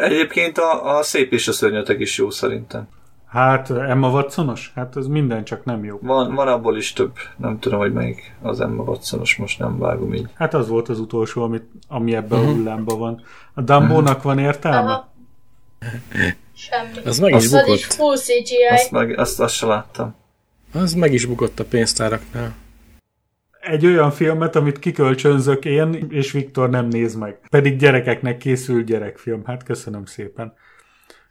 Egyébként 0.00 0.58
a, 0.58 0.96
a 0.96 1.02
szép 1.02 1.32
és 1.32 1.48
a 1.48 1.52
szörnyetek 1.52 2.00
is 2.00 2.18
jó 2.18 2.30
szerintem. 2.30 2.88
Hát 3.26 3.70
Emma 3.70 4.10
Watsonos? 4.10 4.72
Hát 4.74 4.96
ez 4.96 5.06
minden 5.06 5.44
csak 5.44 5.64
nem 5.64 5.84
jó. 5.84 5.98
Van, 6.02 6.34
van 6.34 6.48
abból 6.48 6.76
is 6.76 6.92
több. 6.92 7.12
Nem 7.36 7.58
tudom, 7.58 7.78
hogy 7.78 7.92
melyik 7.92 8.34
az 8.42 8.60
Emma 8.60 8.82
Watsonos, 8.82 9.36
most 9.36 9.58
nem 9.58 9.78
vágom 9.78 10.14
így. 10.14 10.28
Hát 10.34 10.54
az 10.54 10.68
volt 10.68 10.88
az 10.88 10.98
utolsó, 11.00 11.42
amit, 11.42 11.64
ami 11.88 12.14
ebben 12.14 12.38
uh-huh. 12.38 12.54
a 12.54 12.54
hullámban 12.54 12.98
van. 12.98 13.22
A 13.54 13.60
Dumbónak 13.60 14.22
van 14.22 14.38
értelme? 14.38 14.90
Aha. 14.90 15.12
Semmi. 16.56 17.04
Az 17.04 17.18
meg 17.18 17.30
is 17.30 17.36
Az 17.36 17.44
is 17.44 17.50
bukott. 17.50 17.80
full 17.80 18.16
CGI. 18.16 18.66
Azt, 18.70 18.90
meg, 18.90 19.18
azt, 19.18 19.40
azt 19.40 19.54
se 19.54 19.66
láttam. 19.66 20.14
Az 20.82 20.94
meg 20.94 21.12
is 21.12 21.26
bukott 21.26 21.60
a 21.60 21.64
pénztáraknál. 21.64 22.54
Egy 23.60 23.86
olyan 23.86 24.10
filmet, 24.10 24.56
amit 24.56 24.78
kikölcsönzök 24.78 25.64
én, 25.64 26.06
és 26.10 26.32
Viktor 26.32 26.70
nem 26.70 26.86
néz 26.86 27.14
meg. 27.14 27.40
Pedig 27.50 27.76
gyerekeknek 27.76 28.36
készül 28.36 28.84
gyerekfilm. 28.84 29.44
Hát 29.44 29.62
köszönöm 29.62 30.04
szépen. 30.04 30.54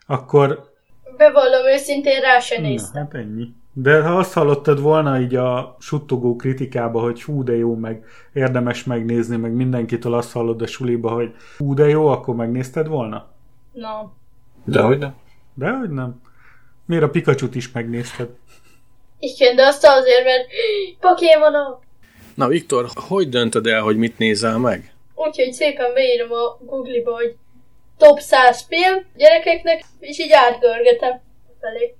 Akkor 0.06 0.72
Bevallom 1.16 1.66
őszintén, 1.66 2.20
rá 2.20 2.38
se 2.38 2.60
Na, 2.60 2.68
néztem. 2.68 3.02
hát 3.02 3.14
ennyi. 3.14 3.54
De 3.72 4.02
ha 4.02 4.18
azt 4.18 4.32
hallottad 4.32 4.80
volna 4.80 5.20
így 5.20 5.34
a 5.34 5.76
suttogó 5.80 6.36
kritikába, 6.36 7.00
hogy 7.00 7.22
hú 7.22 7.42
de 7.42 7.56
jó, 7.56 7.74
meg 7.76 8.04
érdemes 8.32 8.84
megnézni, 8.84 9.36
meg 9.36 9.52
mindenkitől 9.52 10.14
azt 10.14 10.32
hallod 10.32 10.62
a 10.62 10.66
suliba, 10.66 11.10
hogy 11.10 11.34
hú 11.58 11.74
de 11.74 11.88
jó, 11.88 12.06
akkor 12.06 12.34
megnézted 12.34 12.88
volna? 12.88 13.28
No. 13.72 14.08
De 14.64 14.80
hogy 14.80 14.98
nem? 14.98 15.14
De 15.54 15.70
hogy 15.70 15.90
nem. 15.90 16.20
Miért 16.84 17.04
a 17.04 17.10
pikachu 17.10 17.46
is 17.52 17.72
megnézted? 17.72 18.28
Igen, 19.18 19.56
de 19.56 19.66
azt 19.66 19.84
azért, 19.86 20.24
mert 20.24 20.46
Pokémonok. 21.00 21.82
Na 22.34 22.48
Viktor, 22.48 22.86
hogy 23.08 23.28
döntöd 23.28 23.66
el, 23.66 23.80
hogy 23.80 23.96
mit 23.96 24.18
nézel 24.18 24.58
meg? 24.58 24.94
Úgyhogy 25.14 25.52
szépen 25.52 25.94
beírom 25.94 26.32
a 26.32 26.56
Google-ba, 26.60 27.14
hogy 27.14 27.34
top 27.98 28.18
100 28.20 28.64
film 28.68 29.04
gyerekeknek, 29.16 29.84
és 30.00 30.18
így 30.18 30.32
átgörgetem 30.32 31.20
felé. 31.60 31.94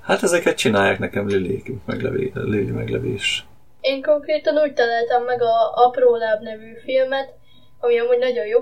Hát 0.00 0.22
ezeket 0.22 0.56
csinálják 0.56 0.98
nekem 0.98 1.28
Lili 1.28 1.62
meglevé, 1.86 2.30
Lili 2.34 2.70
meglevés. 2.70 3.44
Én 3.80 4.02
konkrétan 4.02 4.58
úgy 4.62 4.72
találtam 4.72 5.24
meg 5.24 5.42
a 5.42 5.72
Apró 5.74 6.16
Láb 6.16 6.42
nevű 6.42 6.72
filmet, 6.84 7.34
ami 7.80 7.98
amúgy 7.98 8.18
nagyon 8.18 8.46
jó, 8.46 8.58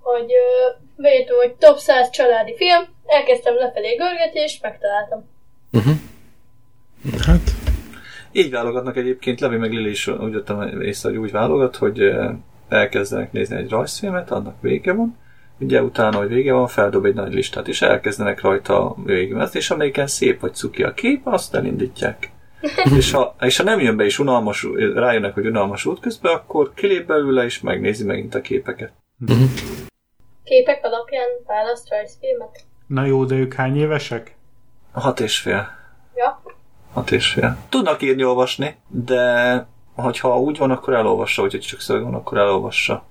hogy 0.00 0.32
ö, 0.32 0.70
beírtam, 0.96 1.36
hogy 1.36 1.54
top 1.54 1.78
100 1.78 2.10
családi 2.10 2.56
film, 2.56 2.84
elkezdtem 3.06 3.54
lefelé 3.54 3.94
görgetni, 3.94 4.40
és 4.40 4.60
megtaláltam. 4.60 5.28
Hát, 7.26 7.50
Így 8.32 8.50
válogatnak 8.50 8.96
egyébként, 8.96 9.40
Levi 9.40 9.56
meg 9.56 9.72
Lili 9.72 9.90
is 9.90 10.06
úgy 10.06 10.32
jöttem 10.32 10.80
észre, 10.80 11.08
hogy 11.08 11.18
úgy 11.18 11.30
válogat, 11.30 11.76
hogy 11.76 12.00
eh, 12.00 12.30
elkezdenek 12.68 13.32
nézni 13.32 13.56
egy 13.56 13.70
rajzfilmet, 13.70 14.30
annak 14.30 14.60
vége 14.60 14.92
van, 14.92 15.18
ugye 15.60 15.82
utána, 15.82 16.16
hogy 16.16 16.28
vége 16.28 16.52
van, 16.52 16.66
feldob 16.66 17.04
egy 17.04 17.14
nagy 17.14 17.32
listát, 17.32 17.68
és 17.68 17.82
elkezdenek 17.82 18.40
rajta 18.40 18.94
végigmezni, 19.04 19.58
és 19.58 19.70
amelyiken 19.70 20.06
szép 20.06 20.40
vagy 20.40 20.54
cuki 20.54 20.82
a 20.82 20.94
kép, 20.94 21.26
azt 21.26 21.54
elindítják. 21.54 22.30
és, 22.96 23.10
ha, 23.10 23.36
és 23.40 23.56
ha 23.56 23.62
nem 23.62 23.80
jön 23.80 23.96
be 23.96 24.04
és 24.04 24.18
unalmas, 24.18 24.66
rájönnek, 24.94 25.34
hogy 25.34 25.46
unalmas 25.46 25.86
út 25.86 26.00
közben, 26.00 26.34
akkor 26.34 26.74
kilép 26.74 27.06
belőle, 27.06 27.44
és 27.44 27.60
megnézi 27.60 28.04
megint 28.04 28.34
a 28.34 28.40
képeket. 28.40 28.92
Képek 30.44 30.84
alapján 30.84 31.28
választ 31.46 31.90
rajzfilmet? 31.90 32.64
Na 32.86 33.04
jó, 33.04 33.24
de 33.24 33.34
ők 33.34 33.54
hány 33.54 33.76
évesek? 33.76 34.36
Hat 34.92 35.20
és 35.20 35.38
fél. 35.38 35.68
Ja. 36.14 36.42
Hat 36.92 37.10
és 37.10 37.28
fél. 37.28 37.56
Tudnak 37.68 38.02
írni, 38.02 38.24
olvasni, 38.24 38.76
de 38.88 39.66
hogyha 39.94 40.40
úgy 40.40 40.58
van, 40.58 40.70
akkor 40.70 40.94
elolvassa, 40.94 41.42
hogyha 41.42 41.58
csak 41.58 41.80
szöveg 41.80 42.02
van, 42.02 42.14
akkor 42.14 42.38
elolvassa. 42.38 43.04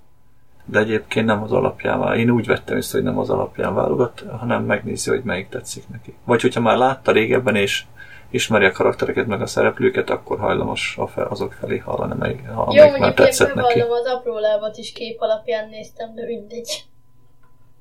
De 0.66 0.80
egyébként 0.80 1.26
nem 1.26 1.44
az 1.44 1.52
alapján 1.52 2.00
válogat. 2.00 2.20
Én 2.20 2.30
úgy 2.30 2.46
vettem 2.46 2.78
észre, 2.78 2.98
hogy 2.98 3.08
nem 3.08 3.18
az 3.20 3.30
alapján 3.30 3.76
válogat, 3.76 4.26
hanem 4.40 4.64
megnézi, 4.64 5.10
hogy 5.10 5.24
melyik 5.24 5.50
tetszik 5.50 5.84
neki. 5.90 6.14
Vagy 6.26 6.42
hogyha 6.42 6.62
már 6.62 6.78
látta 6.78 7.12
régebben, 7.12 7.56
és 7.56 7.84
ismeri 8.30 8.66
a 8.66 8.72
karaktereket, 8.72 9.28
meg 9.28 9.42
a 9.42 9.46
szereplőket, 9.46 10.10
akkor 10.10 10.40
hajlamos 10.40 10.98
a 10.98 11.08
fel, 11.08 11.26
azok 11.26 11.54
felé 11.54 11.78
hallani, 11.78 12.14
melyik, 12.20 12.48
ha 12.48 12.54
Jó, 12.54 12.62
amelyik 12.62 12.82
már 12.82 13.00
mondjuk 13.00 13.20
én 13.20 13.26
tetszett 13.26 13.54
neki. 13.54 13.80
bevallom, 13.80 13.92
az 13.92 14.06
apró 14.06 14.38
lábat 14.38 14.78
is 14.78 14.92
kép 14.92 15.22
alapján 15.22 15.70
néztem, 15.70 16.16
de 16.16 16.26
mindegy. 16.26 16.84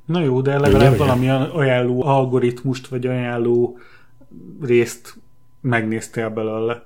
Na 0.04 0.20
jó, 0.20 0.40
de 0.40 0.58
legalább 0.58 1.18
Ugye, 1.18 1.32
ajánló 1.32 2.04
algoritmust, 2.04 2.88
vagy 2.88 3.06
ajánló 3.06 3.78
részt 4.60 5.14
megnéztél 5.60 6.28
belőle. 6.28 6.82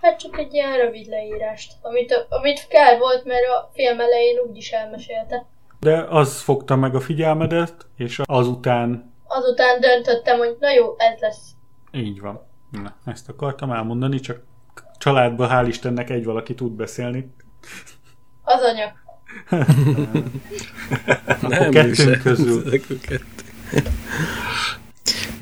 Hát 0.00 0.18
csak 0.18 0.38
egy 0.38 0.52
ilyen 0.54 0.76
rövid 0.76 1.06
leírást, 1.06 1.72
amit, 1.82 2.26
amit 2.28 2.66
kell 2.68 2.98
volt, 2.98 3.24
mert 3.24 3.46
a 3.46 3.70
film 3.74 4.00
elején 4.00 4.38
úgyis 4.48 4.70
elmesélte. 4.70 5.46
De 5.80 6.04
az 6.08 6.40
fogta 6.40 6.76
meg 6.76 6.94
a 6.94 7.00
figyelmedet, 7.00 7.86
és 7.96 8.20
azután 8.24 9.12
Azután 9.26 9.80
döntöttem, 9.80 10.38
hogy 10.38 10.56
na 10.60 10.70
jó, 10.70 10.94
ez 10.98 11.20
lesz. 11.20 11.50
így 11.92 12.20
van. 12.20 12.46
Na, 12.70 12.96
ezt 13.04 13.28
akartam 13.28 13.70
elmondani, 13.70 14.20
csak 14.20 14.42
családban 14.98 15.48
hál' 15.52 15.68
Istennek 15.68 16.10
egy 16.10 16.24
valaki 16.24 16.54
tud 16.54 16.72
beszélni. 16.72 17.34
Az 18.42 18.60
anya. 18.62 18.92
Nem, 21.48 21.70
kettőnk 21.70 22.22
közül. 22.22 22.62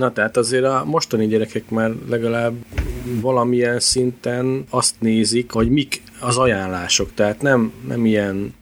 Na 0.03 0.13
tehát 0.13 0.37
azért 0.37 0.65
a 0.65 0.85
mostani 0.87 1.27
gyerekek 1.27 1.71
már 1.71 1.91
legalább 2.09 2.55
valamilyen 3.21 3.81
szinten 3.81 4.65
azt 4.71 4.95
nézik, 4.99 5.51
hogy 5.51 5.71
mik 5.71 6.03
az 6.21 6.37
ajánlások. 6.37 7.15
Tehát 7.15 7.43
nem, 7.43 7.73
nem 7.89 8.07
ilyen 8.07 8.55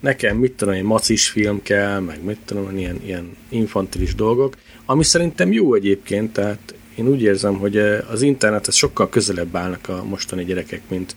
nekem 0.00 0.36
mit 0.36 0.52
tudom, 0.52 0.74
egy 0.74 0.82
macis 0.82 1.28
film 1.28 1.62
kell, 1.62 2.00
meg 2.00 2.24
mit 2.24 2.38
tudom, 2.44 2.78
ilyen, 2.78 3.00
ilyen 3.04 3.36
infantilis 3.48 4.14
dolgok, 4.14 4.56
ami 4.86 5.04
szerintem 5.04 5.52
jó 5.52 5.74
egyébként, 5.74 6.32
tehát 6.32 6.74
én 6.96 7.08
úgy 7.08 7.22
érzem, 7.22 7.54
hogy 7.54 7.76
eh, 7.76 8.10
az 8.10 8.22
internethez 8.22 8.74
sokkal 8.74 9.08
közelebb 9.08 9.56
állnak 9.56 9.88
a 9.88 10.04
mostani 10.04 10.44
gyerekek, 10.44 10.82
mint, 10.88 11.16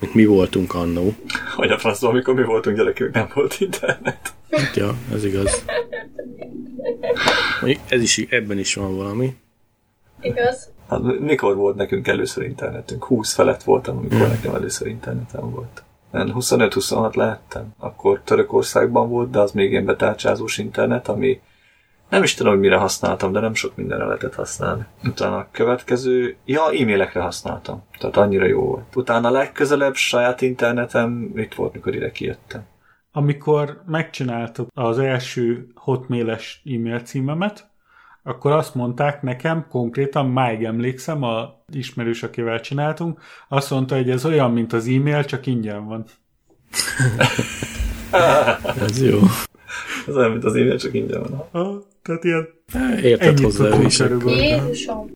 mint 0.00 0.14
mi 0.14 0.24
voltunk 0.24 0.74
annó. 0.74 1.14
Hogy 1.56 1.70
a 1.70 1.78
francban, 1.78 2.10
amikor 2.10 2.34
mi 2.34 2.44
voltunk 2.44 2.76
gyerekek, 2.76 3.12
nem 3.12 3.30
volt 3.34 3.56
internet. 3.58 4.34
Hát 4.50 4.76
ja, 4.76 4.94
ez 5.14 5.24
igaz. 5.24 5.64
Ez 7.88 8.02
is, 8.02 8.18
ebben 8.18 8.58
is 8.58 8.74
van 8.74 8.96
valami. 8.96 9.36
Igaz? 10.20 10.70
Hát, 10.88 11.00
mikor 11.20 11.56
volt 11.56 11.76
nekünk 11.76 12.08
először 12.08 12.44
internetünk? 12.44 13.04
20 13.04 13.32
felett 13.34 13.62
voltam, 13.62 13.96
amikor 13.96 14.28
nekem 14.28 14.54
először 14.54 14.86
internetem 14.86 15.50
volt. 15.50 15.82
Nem, 16.10 16.32
25-26 16.34 17.14
lehettem. 17.14 17.74
Akkor 17.78 18.20
Törökországban 18.24 19.08
volt, 19.08 19.30
de 19.30 19.38
az 19.38 19.52
még 19.52 19.70
ilyen 19.70 19.84
betárcsázós 19.84 20.58
internet, 20.58 21.08
ami 21.08 21.40
nem 22.08 22.22
is 22.22 22.34
tudom, 22.34 22.52
hogy 22.52 22.60
mire 22.60 22.76
használtam, 22.76 23.32
de 23.32 23.40
nem 23.40 23.54
sok 23.54 23.76
mindenre 23.76 24.04
lehetett 24.04 24.34
használni. 24.34 24.84
Utána 25.04 25.36
a 25.36 25.48
következő, 25.50 26.36
ja, 26.44 26.62
e-mailekre 26.64 27.20
használtam. 27.20 27.82
Tehát 27.98 28.16
annyira 28.16 28.46
jó 28.46 28.60
volt. 28.60 28.96
Utána 28.96 29.28
a 29.28 29.30
legközelebb 29.30 29.94
saját 29.94 30.40
internetem 30.40 31.32
itt 31.36 31.54
volt, 31.54 31.72
mikor 31.72 31.94
ide 31.94 32.10
kijöttem. 32.10 32.62
Amikor 33.12 33.82
megcsináltuk 33.86 34.68
az 34.74 34.98
első 34.98 35.66
hotmailes 35.74 36.62
e-mail 36.64 37.00
címemet, 37.00 37.70
akkor 38.22 38.52
azt 38.52 38.74
mondták 38.74 39.22
nekem, 39.22 39.66
konkrétan 39.68 40.26
máig 40.26 40.64
emlékszem, 40.64 41.22
a 41.22 41.64
ismerős, 41.72 42.22
akivel 42.22 42.60
csináltunk, 42.60 43.20
azt 43.48 43.70
mondta, 43.70 43.96
hogy 43.96 44.10
ez 44.10 44.24
olyan, 44.24 44.52
mint 44.52 44.72
az 44.72 44.86
e-mail, 44.86 45.24
csak 45.24 45.46
ingyen 45.46 45.86
van. 45.86 46.04
Ez 48.80 49.02
jó. 49.02 49.18
Ez 50.06 50.16
olyan, 50.16 50.30
mint 50.30 50.44
az 50.44 50.54
e-mail, 50.54 50.78
csak 50.78 50.94
ingyen 50.94 51.22
van. 51.22 51.44
Ah, 51.50 51.82
tehát 52.02 52.24
ilyen 52.24 52.48
Érted 53.02 53.20
ennyit 53.20 53.42
hozzá 53.42 53.82
is. 53.82 54.02
Jézusom. 54.24 55.10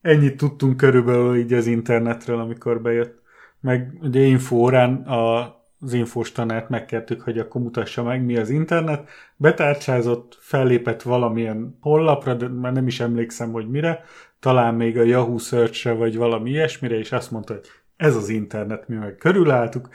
Ennyit 0.00 0.36
tudtunk 0.36 0.76
körülbelül 0.76 1.36
így 1.36 1.52
az 1.52 1.66
internetről, 1.66 2.38
amikor 2.40 2.82
bejött. 2.82 3.22
Meg 3.60 3.98
ugye 4.02 4.20
infórán 4.20 4.94
a, 4.94 5.56
az 5.80 5.92
infós 5.92 6.32
tanárt 6.32 6.68
megkértük, 6.68 7.20
hogy 7.20 7.38
akkor 7.38 7.60
mutassa 7.60 8.02
meg, 8.02 8.24
mi 8.24 8.36
az 8.36 8.50
internet. 8.50 9.08
Betárcsázott, 9.36 10.38
fellépett 10.40 11.02
valamilyen 11.02 11.78
honlapra, 11.80 12.34
de 12.34 12.48
már 12.48 12.72
nem 12.72 12.86
is 12.86 13.00
emlékszem, 13.00 13.52
hogy 13.52 13.68
mire. 13.68 14.04
Talán 14.40 14.74
még 14.74 14.98
a 14.98 15.02
Yahoo 15.02 15.38
search 15.38 15.96
vagy 15.96 16.16
valami 16.16 16.50
ilyesmire, 16.50 16.98
és 16.98 17.12
azt 17.12 17.30
mondta, 17.30 17.52
hogy 17.52 17.66
ez 17.98 18.16
az 18.16 18.28
internet, 18.28 18.88
mi 18.88 18.96
meg 18.96 19.16
körülálltuk, 19.16 19.88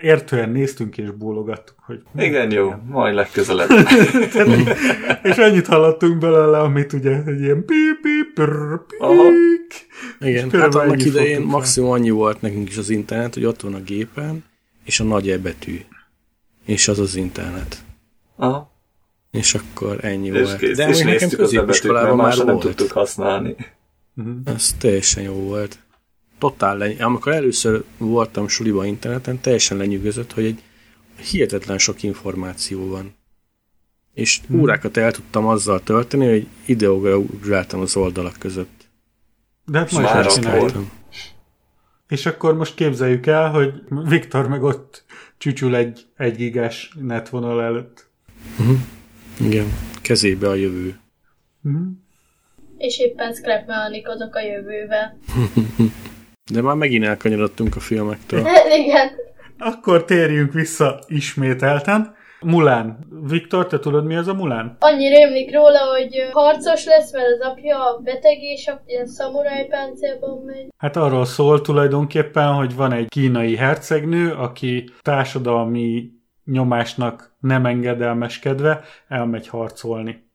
értően 0.00 0.50
néztünk 0.50 0.98
és 0.98 1.10
bólogattuk, 1.10 1.76
hogy 1.86 2.02
Igen, 2.16 2.50
jó, 2.50 2.72
majd 2.88 3.14
legközelebb. 3.14 3.68
és 5.22 5.36
annyit 5.36 5.66
hallottunk 5.66 6.18
belőle, 6.18 6.58
amit 6.58 6.92
ugye 6.92 7.22
egy 7.26 7.40
ilyen 7.40 7.64
pip, 7.64 8.00
pip, 8.02 8.34
prr, 8.34 8.80
pik. 8.86 9.86
Igen, 10.20 10.50
hát 10.50 10.74
annak 10.74 11.04
idején 11.04 11.42
maximum 11.42 11.90
annyi 11.90 12.10
volt 12.10 12.40
nekünk 12.40 12.68
is 12.68 12.76
az 12.76 12.90
internet, 12.90 13.34
hogy 13.34 13.44
ott 13.44 13.60
van 13.60 13.74
a 13.74 13.80
gépen, 13.80 14.44
és 14.90 15.00
a 15.00 15.04
nagy 15.04 15.30
E 15.30 15.38
betű. 15.38 15.80
És 16.64 16.88
az 16.88 16.98
az 16.98 17.14
internet. 17.14 17.84
Aha. 18.36 18.70
És 19.30 19.54
akkor 19.54 20.04
ennyi 20.04 20.26
És 20.26 20.32
volt. 20.42 20.56
kész. 20.58 20.76
De 20.76 20.88
és 20.88 20.98
nekem 21.02 21.28
középiskolában 21.28 22.16
már 22.16 22.36
nem 22.36 22.46
volt. 22.46 22.60
tudtuk 22.60 22.90
használni. 22.90 23.56
Ez 24.44 24.72
teljesen 24.78 25.22
jó 25.22 25.32
volt. 25.32 25.78
Totál 26.38 26.76
leny- 26.76 27.00
Amikor 27.02 27.32
először 27.32 27.84
voltam 27.98 28.48
suliba 28.48 28.84
interneten, 28.84 29.40
teljesen 29.40 29.76
lenyűgözött, 29.76 30.32
hogy 30.32 30.44
egy 30.44 30.62
hihetetlen 31.30 31.78
sok 31.78 32.02
információ 32.02 32.88
van. 32.88 33.14
És 34.14 34.40
Hmm. 34.46 34.60
órákat 34.60 34.96
el 34.96 35.12
tudtam 35.12 35.46
azzal 35.46 35.82
tölteni, 35.82 36.28
hogy 36.28 36.46
ide-oda 36.64 37.18
ugráltam 37.18 37.80
az 37.80 37.96
oldalak 37.96 38.36
között. 38.38 38.88
De 39.64 39.78
hát 39.78 39.92
ma 39.92 40.00
is 40.00 40.06
Már 40.06 40.26
ezt 40.26 40.36
ott 40.36 40.42
csináljuk. 40.42 40.72
volt. 40.72 40.86
És 42.10 42.26
akkor 42.26 42.56
most 42.56 42.74
képzeljük 42.74 43.26
el, 43.26 43.50
hogy 43.50 43.72
Viktor 43.88 44.48
meg 44.48 44.62
ott 44.62 45.04
csücsül 45.38 45.74
egy, 45.74 46.06
egy 46.16 46.36
gigás 46.36 46.92
netvonal 47.00 47.62
előtt. 47.62 48.08
Igen, 49.40 49.66
kezébe 50.02 50.48
a 50.48 50.54
jövő. 50.54 50.98
És 52.78 52.98
éppen 52.98 53.34
scrapmechanikozok 53.34 54.34
a 54.34 54.40
jövővel. 54.40 55.18
De 56.52 56.62
már 56.62 56.76
megint 56.76 57.04
elkanyarodtunk 57.04 57.76
a 57.76 57.80
filmektől. 57.80 58.46
Igen. 58.84 59.10
Akkor 59.58 60.04
térjünk 60.04 60.52
vissza 60.52 60.98
ismételten. 61.06 62.14
Mulán. 62.44 62.98
Viktor, 63.28 63.66
te 63.66 63.78
tudod 63.78 64.04
mi 64.04 64.16
az 64.16 64.28
a 64.28 64.34
Mulán? 64.34 64.76
Annyi 64.78 65.08
rémlik 65.08 65.54
róla, 65.54 65.78
hogy 65.78 66.28
harcos 66.32 66.84
lesz, 66.84 67.12
mert 67.12 67.26
az 67.26 67.40
apja 67.40 68.00
beteg, 68.04 68.42
és 68.42 68.66
a 68.66 68.82
ilyen 68.86 69.06
szamuráj 69.06 69.66
páncélban 69.66 70.42
megy. 70.46 70.68
Hát 70.78 70.96
arról 70.96 71.24
szól 71.24 71.60
tulajdonképpen, 71.60 72.52
hogy 72.52 72.74
van 72.74 72.92
egy 72.92 73.08
kínai 73.08 73.56
hercegnő, 73.56 74.32
aki 74.32 74.90
társadalmi 75.02 76.10
nyomásnak 76.44 77.34
nem 77.40 77.66
engedelmeskedve 77.66 78.84
elmegy 79.08 79.48
harcolni. 79.48 80.28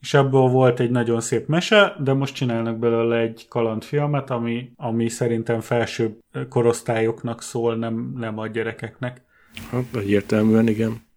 És 0.00 0.14
ebből 0.14 0.48
volt 0.48 0.80
egy 0.80 0.90
nagyon 0.90 1.20
szép 1.20 1.46
mese, 1.46 1.94
de 1.98 2.12
most 2.12 2.34
csinálnak 2.34 2.78
belőle 2.78 3.16
egy 3.16 3.46
kalandfilmet, 3.48 4.30
ami, 4.30 4.70
ami 4.76 5.08
szerintem 5.08 5.60
felsőbb 5.60 6.18
korosztályoknak 6.48 7.42
szól, 7.42 7.76
nem, 7.76 8.12
nem 8.16 8.38
a 8.38 8.46
gyerekeknek. 8.46 9.22
Hát 9.70 9.84
egyértelműen 9.94 10.68
igen. 10.68 11.10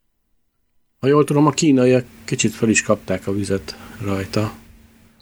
Ha 1.00 1.08
jól 1.08 1.24
tudom, 1.24 1.46
a 1.46 1.52
kínaiak 1.52 2.06
kicsit 2.26 2.54
fel 2.54 2.70
is 2.70 2.82
kapták 2.82 3.28
a 3.28 3.34
vizet 3.34 3.76
rajta. 4.06 4.52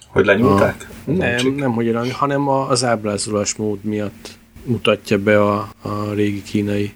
Hogy 0.07 0.25
lenyúlták? 0.25 0.87
Nem, 1.05 1.47
nem, 1.47 1.71
hogy 1.71 1.87
olyan, 1.87 2.11
hanem 2.11 2.47
a- 2.47 2.69
az 2.69 2.83
ábrázolás 2.83 3.55
mód 3.55 3.83
miatt 3.83 4.37
mutatja 4.65 5.17
be 5.17 5.41
a, 5.41 5.69
a 5.81 6.13
régi 6.13 6.41
kínai 6.41 6.93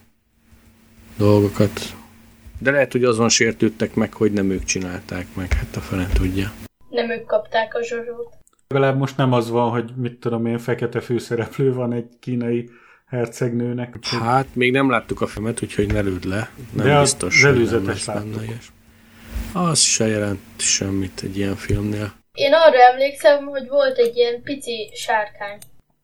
dolgokat. 1.18 1.96
De 2.60 2.72
lehet, 2.72 2.92
hogy 2.92 3.04
azon 3.04 3.30
sértődtek 3.30 3.96
meg, 3.96 4.14
hogy 4.14 4.32
nem 4.32 4.50
ők 4.50 4.64
csinálták 4.64 5.28
meg, 5.36 5.54
hát 5.54 5.76
a 5.76 5.80
fene 5.80 6.08
tudja. 6.14 6.52
Nem 6.90 7.10
ők 7.12 7.26
kapták 7.26 7.76
a 7.76 7.84
zsozsót. 7.84 8.34
Legalább 8.68 8.98
most 8.98 9.18
nem 9.18 9.34
az 9.34 9.50
van, 9.50 9.70
hogy 9.70 9.92
mit 9.96 10.20
tudom 10.20 10.46
én, 10.46 10.58
fekete 10.58 11.00
főszereplő 11.02 11.74
van 11.74 11.94
egy 11.94 12.08
kínai 12.20 12.70
hercegnőnek. 13.08 13.94
úgyhogy- 13.96 14.20
Hát, 14.20 14.56
még 14.56 14.72
nem 14.72 14.90
láttuk 14.90 15.22
a 15.22 15.28
filmet, 15.28 15.62
úgyhogy 15.64 15.94
ne 15.94 16.00
lőd 16.00 16.26
le. 16.26 16.50
Nem 16.74 16.86
De 16.86 16.96
az 16.96 17.02
biztos, 17.02 17.42
nem 17.42 17.54
előzetes 17.54 18.06
láttuk. 18.06 18.42
ilyes. 18.48 18.72
Az 19.54 19.80
se 19.80 20.08
jelent 20.08 20.40
semmit 20.58 21.22
egy 21.24 21.38
ilyen 21.38 21.56
filmnél. 21.56 22.14
Én 22.34 22.54
arra 22.54 22.92
emlékszem, 22.92 23.46
hogy 23.46 23.68
volt 23.68 23.98
egy 23.98 24.16
ilyen 24.18 24.42
pici 24.44 24.92
sárkány. 24.96 25.58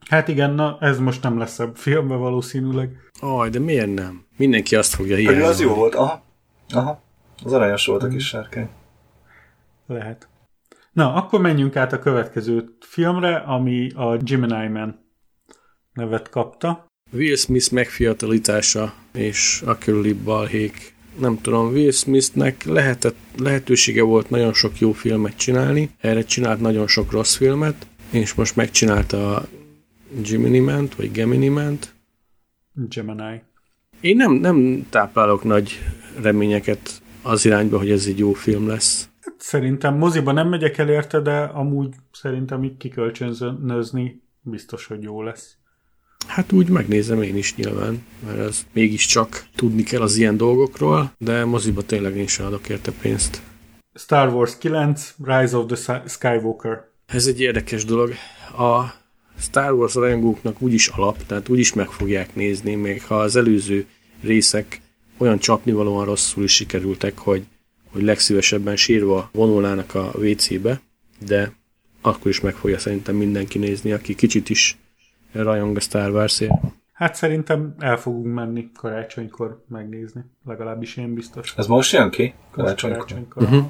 Hát 0.10 0.28
igen, 0.28 0.52
na 0.52 0.78
ez 0.80 1.00
most 1.00 1.24
nem 1.24 1.38
lesz 1.38 1.60
a 1.60 1.72
filmben 1.76 2.18
valószínűleg. 2.20 2.90
Aj, 3.20 3.50
de 3.50 3.60
miért 3.60 3.94
nem? 3.94 4.26
Mindenki 4.38 4.76
azt 4.76 4.94
fogja 4.96 5.16
Pedig 5.16 5.28
hiányozni. 5.30 5.54
az 5.54 5.62
jó 5.70 5.74
volt, 5.76 5.96
aha. 5.96 6.24
Aha. 6.74 7.04
Az 7.44 7.54
aranyos 7.54 7.86
volt 7.86 8.04
a 8.04 8.08
kis 8.08 8.28
sárkány. 8.28 8.70
Lehet. 9.88 10.28
Na, 10.92 11.14
akkor 11.14 11.42
menjünk 11.42 11.76
át 11.76 11.94
a 11.94 12.00
következő 12.00 12.78
filmre, 12.80 13.36
ami 13.36 13.90
a 13.96 14.18
Gemini 14.18 14.68
Man 14.68 15.06
nevet 15.94 16.30
kapta. 16.30 16.86
Will 17.14 17.36
Smith 17.36 17.72
megfiatalítása 17.72 18.94
és 19.14 19.64
a 19.66 19.78
körüli 19.78 20.14
balhék. 20.14 20.94
Nem 21.20 21.42
tudom, 21.42 21.68
Will 21.68 21.92
Smithnek 21.92 22.64
lehetett, 22.64 23.16
lehetősége 23.38 24.02
volt 24.02 24.30
nagyon 24.30 24.54
sok 24.54 24.80
jó 24.80 24.92
filmet 24.92 25.38
csinálni, 25.38 25.90
erre 26.00 26.24
csinált 26.24 26.62
nagyon 26.62 26.88
sok 26.88 27.12
rossz 27.12 27.36
filmet, 27.36 27.88
és 28.10 28.34
most 28.34 28.56
megcsinálta 28.56 29.36
a 29.36 29.48
Gemini 30.28 30.60
Man-t, 30.60 30.96
vagy 30.96 31.12
Gemini 31.12 31.48
Man-t. 31.48 31.94
Gemini. 32.74 33.42
Én 34.02 34.16
nem, 34.16 34.34
nem 34.34 34.88
táplálok 34.90 35.44
nagy 35.44 35.80
reményeket 36.22 37.02
az 37.22 37.46
irányba, 37.46 37.78
hogy 37.78 37.92
ez 37.92 38.06
egy 38.06 38.18
jó 38.18 38.34
film 38.34 38.68
lesz. 38.68 39.10
Szerintem 39.38 39.98
moziba 39.98 40.32
nem 40.32 40.48
megyek 40.48 40.78
el 40.78 40.90
érte, 40.90 41.20
de 41.20 41.38
amúgy 41.38 41.96
szerintem 42.12 42.64
így 42.64 42.78
kikölcsönzőzni 42.78 44.22
biztos, 44.42 44.86
hogy 44.86 45.04
jó 45.04 45.22
lesz. 45.22 45.58
Hát 46.28 46.52
úgy 46.52 46.70
megnézem 46.70 47.22
én 47.22 47.38
is 47.38 47.56
nyilván, 47.56 48.06
mert 48.26 48.40
ez 48.40 48.66
mégiscsak 48.74 49.46
tudni 49.56 49.84
kell 49.84 50.02
az 50.02 50.16
ilyen 50.16 50.38
dolgokról, 50.38 51.14
de 51.18 51.46
moziba 51.46 51.82
tényleg 51.82 52.18
én 52.18 52.28
sem 52.28 52.46
adok 52.46 52.70
érte 52.70 52.92
pénzt. 53.02 53.42
Star 53.94 54.34
Wars 54.34 54.58
9, 54.58 55.14
Rise 55.24 55.58
of 55.58 55.66
the 55.66 55.76
Sky- 55.76 56.10
Skywalker. 56.10 56.84
Ez 57.06 57.26
egy 57.26 57.42
érdekes 57.42 57.86
dolog. 57.86 58.14
A 58.58 59.02
Star 59.40 59.74
Wars 59.74 59.94
rajongóknak 59.94 60.62
úgyis 60.62 60.88
alap, 60.88 61.26
tehát 61.26 61.50
úgyis 61.50 61.74
meg 61.74 61.88
fogják 61.88 62.36
nézni, 62.36 62.76
még 62.76 63.04
ha 63.04 63.20
az 63.20 63.36
előző 63.36 63.86
részek 64.22 64.82
olyan 65.18 65.40
csapnivalóan 65.40 66.06
rosszul 66.06 66.44
is 66.44 66.54
sikerültek, 66.54 67.18
hogy, 67.18 67.44
hogy 67.92 68.04
legszívesebben 68.04 68.76
sírva 68.76 69.30
vonulnának 69.34 69.96
a 69.96 70.12
WC-be, 70.18 70.82
de 71.26 71.52
akkor 72.02 72.32
is 72.32 72.40
meg 72.40 72.56
fogja 72.56 72.80
szerintem 72.80 73.16
mindenki 73.16 73.58
nézni, 73.58 73.92
aki 73.92 74.16
kicsit 74.16 74.50
is 74.50 74.78
rajong 75.34 75.78
a 75.78 75.80
Star 75.80 76.12
Wars-ért. 76.12 76.54
Hát 76.94 77.16
szerintem 77.16 77.76
el 77.80 77.98
fogunk 77.98 78.34
menni 78.34 78.72
karácsonykor 78.72 79.64
megnézni. 79.68 80.22
Legalábbis 80.46 80.98
én 80.98 81.14
biztos. 81.14 81.54
Ez 81.58 81.68
most 81.68 81.94
jön 81.94 82.10
ki? 82.10 82.34
Karácsonykor. 82.52 83.00
karácsonykor. 83.00 83.44
Uh-huh. 83.44 83.66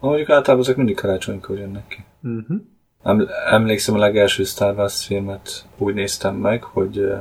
Mondjuk 0.00 0.30
általában 0.30 0.64
ezek 0.64 0.76
mindig 0.76 0.96
karácsonykor 0.96 1.58
jönnek 1.58 1.86
ki. 1.88 2.04
Uh-huh. 2.22 2.60
Em- 3.02 3.28
emlékszem 3.50 3.94
a 3.94 3.98
legelső 3.98 4.44
Star 4.44 4.74
Wars 4.76 5.06
filmet 5.06 5.64
úgy 5.78 5.94
néztem 5.94 6.36
meg, 6.36 6.62
hogy 6.62 6.98
uh, 6.98 7.18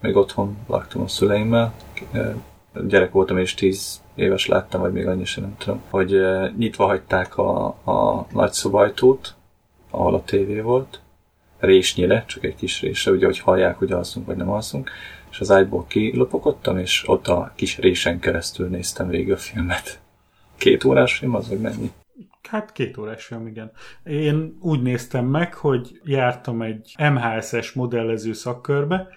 még 0.00 0.16
otthon 0.16 0.56
laktam 0.66 1.02
a 1.02 1.08
szüleimmel. 1.08 1.74
Uh, 2.12 2.34
gyerek 2.86 3.12
voltam 3.12 3.38
és 3.38 3.54
10 3.54 4.02
éves 4.14 4.46
láttam, 4.46 4.80
vagy 4.80 4.92
még 4.92 5.06
annyi 5.06 5.24
sem 5.24 5.44
nem 5.44 5.56
tudom, 5.58 5.82
hogy 5.90 6.14
uh, 6.14 6.56
nyitva 6.56 6.86
hagyták 6.86 7.36
a, 7.36 7.66
a 7.66 8.26
nagy 8.32 8.52
szobajtót, 8.52 9.34
ahol 9.90 10.14
a 10.14 10.22
tévé 10.24 10.60
volt, 10.60 11.00
résnyire, 11.58 12.24
csak 12.26 12.44
egy 12.44 12.54
kis 12.54 12.80
résre, 12.80 13.10
ugye, 13.10 13.26
hogy 13.26 13.38
hallják, 13.38 13.78
hogy 13.78 13.92
alszunk, 13.92 14.26
vagy 14.26 14.36
nem 14.36 14.50
alszunk, 14.50 14.90
és 15.30 15.40
az 15.40 15.50
ágyból 15.50 15.86
kilopogottam, 15.86 16.78
és 16.78 17.02
ott 17.06 17.26
a 17.28 17.52
kis 17.54 17.78
résen 17.78 18.18
keresztül 18.18 18.68
néztem 18.68 19.08
végig 19.08 19.32
a 19.32 19.36
filmet. 19.36 20.00
Két 20.56 20.84
órás 20.84 21.16
film 21.16 21.34
az, 21.34 21.48
vagy 21.48 21.60
mennyi? 21.60 21.90
Hát 22.48 22.72
két 22.72 22.96
órás 22.96 23.24
film, 23.24 23.46
igen. 23.46 23.70
Én 24.04 24.56
úgy 24.60 24.82
néztem 24.82 25.24
meg, 25.24 25.54
hogy 25.54 26.00
jártam 26.04 26.62
egy 26.62 26.94
MHS-es 26.98 27.72
modellező 27.72 28.32
szakkörbe, 28.32 29.08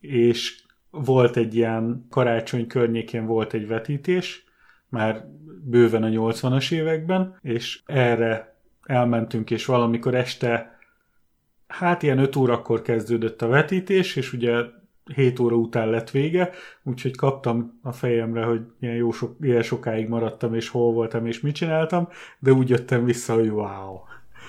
és 0.00 0.62
volt 0.90 1.36
egy 1.36 1.54
ilyen 1.54 2.06
karácsony 2.10 2.66
környékén 2.66 3.26
volt 3.26 3.52
egy 3.52 3.66
vetítés, 3.66 4.44
már 4.88 5.24
bőven 5.64 6.02
a 6.02 6.08
80-as 6.08 6.72
években, 6.72 7.38
és 7.42 7.80
erre 7.86 8.56
elmentünk, 8.82 9.50
és 9.50 9.64
valamikor 9.64 10.14
este, 10.14 10.73
hát 11.78 12.02
ilyen 12.02 12.18
5 12.18 12.36
órakor 12.36 12.82
kezdődött 12.82 13.42
a 13.42 13.46
vetítés, 13.46 14.16
és 14.16 14.32
ugye 14.32 14.52
7 15.14 15.38
óra 15.38 15.56
után 15.56 15.88
lett 15.88 16.10
vége, 16.10 16.50
úgyhogy 16.82 17.16
kaptam 17.16 17.80
a 17.82 17.92
fejemre, 17.92 18.44
hogy 18.44 18.60
ilyen, 18.80 18.94
jó 18.94 19.12
sok, 19.12 19.36
ilyen 19.40 19.62
sokáig 19.62 20.08
maradtam, 20.08 20.54
és 20.54 20.68
hol 20.68 20.92
voltam, 20.92 21.26
és 21.26 21.40
mit 21.40 21.54
csináltam, 21.54 22.08
de 22.38 22.52
úgy 22.52 22.68
jöttem 22.68 23.04
vissza, 23.04 23.34
hogy 23.34 23.48
wow. 23.48 23.98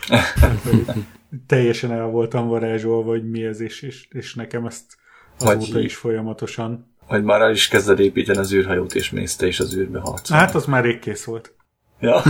Teljesen 1.48 1.92
el 1.92 2.06
voltam 2.06 2.48
varázsolva, 2.48 3.10
hogy 3.10 3.30
mi 3.30 3.44
ez, 3.44 3.60
és, 3.60 3.82
és, 3.82 4.08
és 4.10 4.34
nekem 4.34 4.66
ezt 4.66 4.84
azóta 5.40 5.74
Vagy- 5.74 5.84
is 5.84 5.96
folyamatosan. 5.96 6.94
Hogy 7.06 7.24
már 7.24 7.42
el 7.42 7.52
is 7.52 7.68
kezded 7.68 8.00
építeni 8.00 8.38
az 8.38 8.54
űrhajót, 8.54 8.96
és 8.96 9.10
mész 9.10 9.36
te 9.36 9.48
is 9.48 9.60
az 9.60 9.76
űrbe 9.76 10.00
harcolni. 10.00 10.44
Hát 10.44 10.56
az 10.56 10.66
már 10.66 10.84
rég 10.84 11.00
kész 11.00 11.24
volt. 11.24 11.56
Ja. 12.00 12.22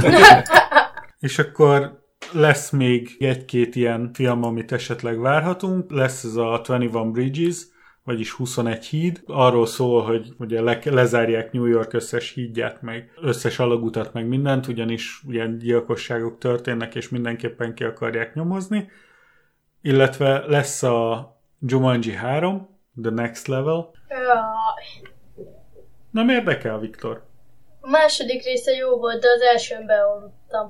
És 1.20 1.40
akkor 1.40 2.05
lesz 2.34 2.70
még 2.70 3.16
egy-két 3.20 3.76
ilyen 3.76 4.12
film, 4.14 4.44
amit 4.44 4.72
esetleg 4.72 5.20
várhatunk. 5.20 5.92
Lesz 5.92 6.24
ez 6.24 6.36
a 6.36 6.58
21 6.58 6.90
Bridges, 7.12 7.58
vagyis 8.04 8.32
21 8.32 8.86
híd. 8.86 9.22
Arról 9.26 9.66
szól, 9.66 10.04
hogy 10.04 10.34
ugye 10.40 10.62
le, 10.62 10.80
lezárják 10.84 11.52
New 11.52 11.66
York 11.66 11.94
összes 11.94 12.34
hídját, 12.34 12.82
meg 12.82 13.12
összes 13.22 13.60
alagutat, 13.60 14.14
meg 14.14 14.28
mindent, 14.28 14.68
ugyanis 14.68 15.22
ilyen 15.30 15.58
gyilkosságok 15.58 16.38
történnek, 16.38 16.96
és 16.96 17.10
mindenképpen 17.10 17.74
ki 17.74 17.84
akarják 17.84 18.34
nyomozni. 18.34 18.90
Illetve 19.82 20.44
lesz 20.48 20.84
a 20.84 21.30
Jumanji 21.60 22.14
3, 22.14 22.80
The 23.02 23.12
Next 23.12 23.48
Level. 23.48 23.92
Nem 26.12 26.30
érdekel, 26.30 26.80
Viktor? 26.80 27.24
A 27.80 27.90
második 27.90 28.44
része 28.44 28.72
jó 28.72 28.98
volt, 28.98 29.22
de 29.22 29.28
az 29.36 29.42
elsőn 29.42 29.86
beolvadtam. 29.86 30.70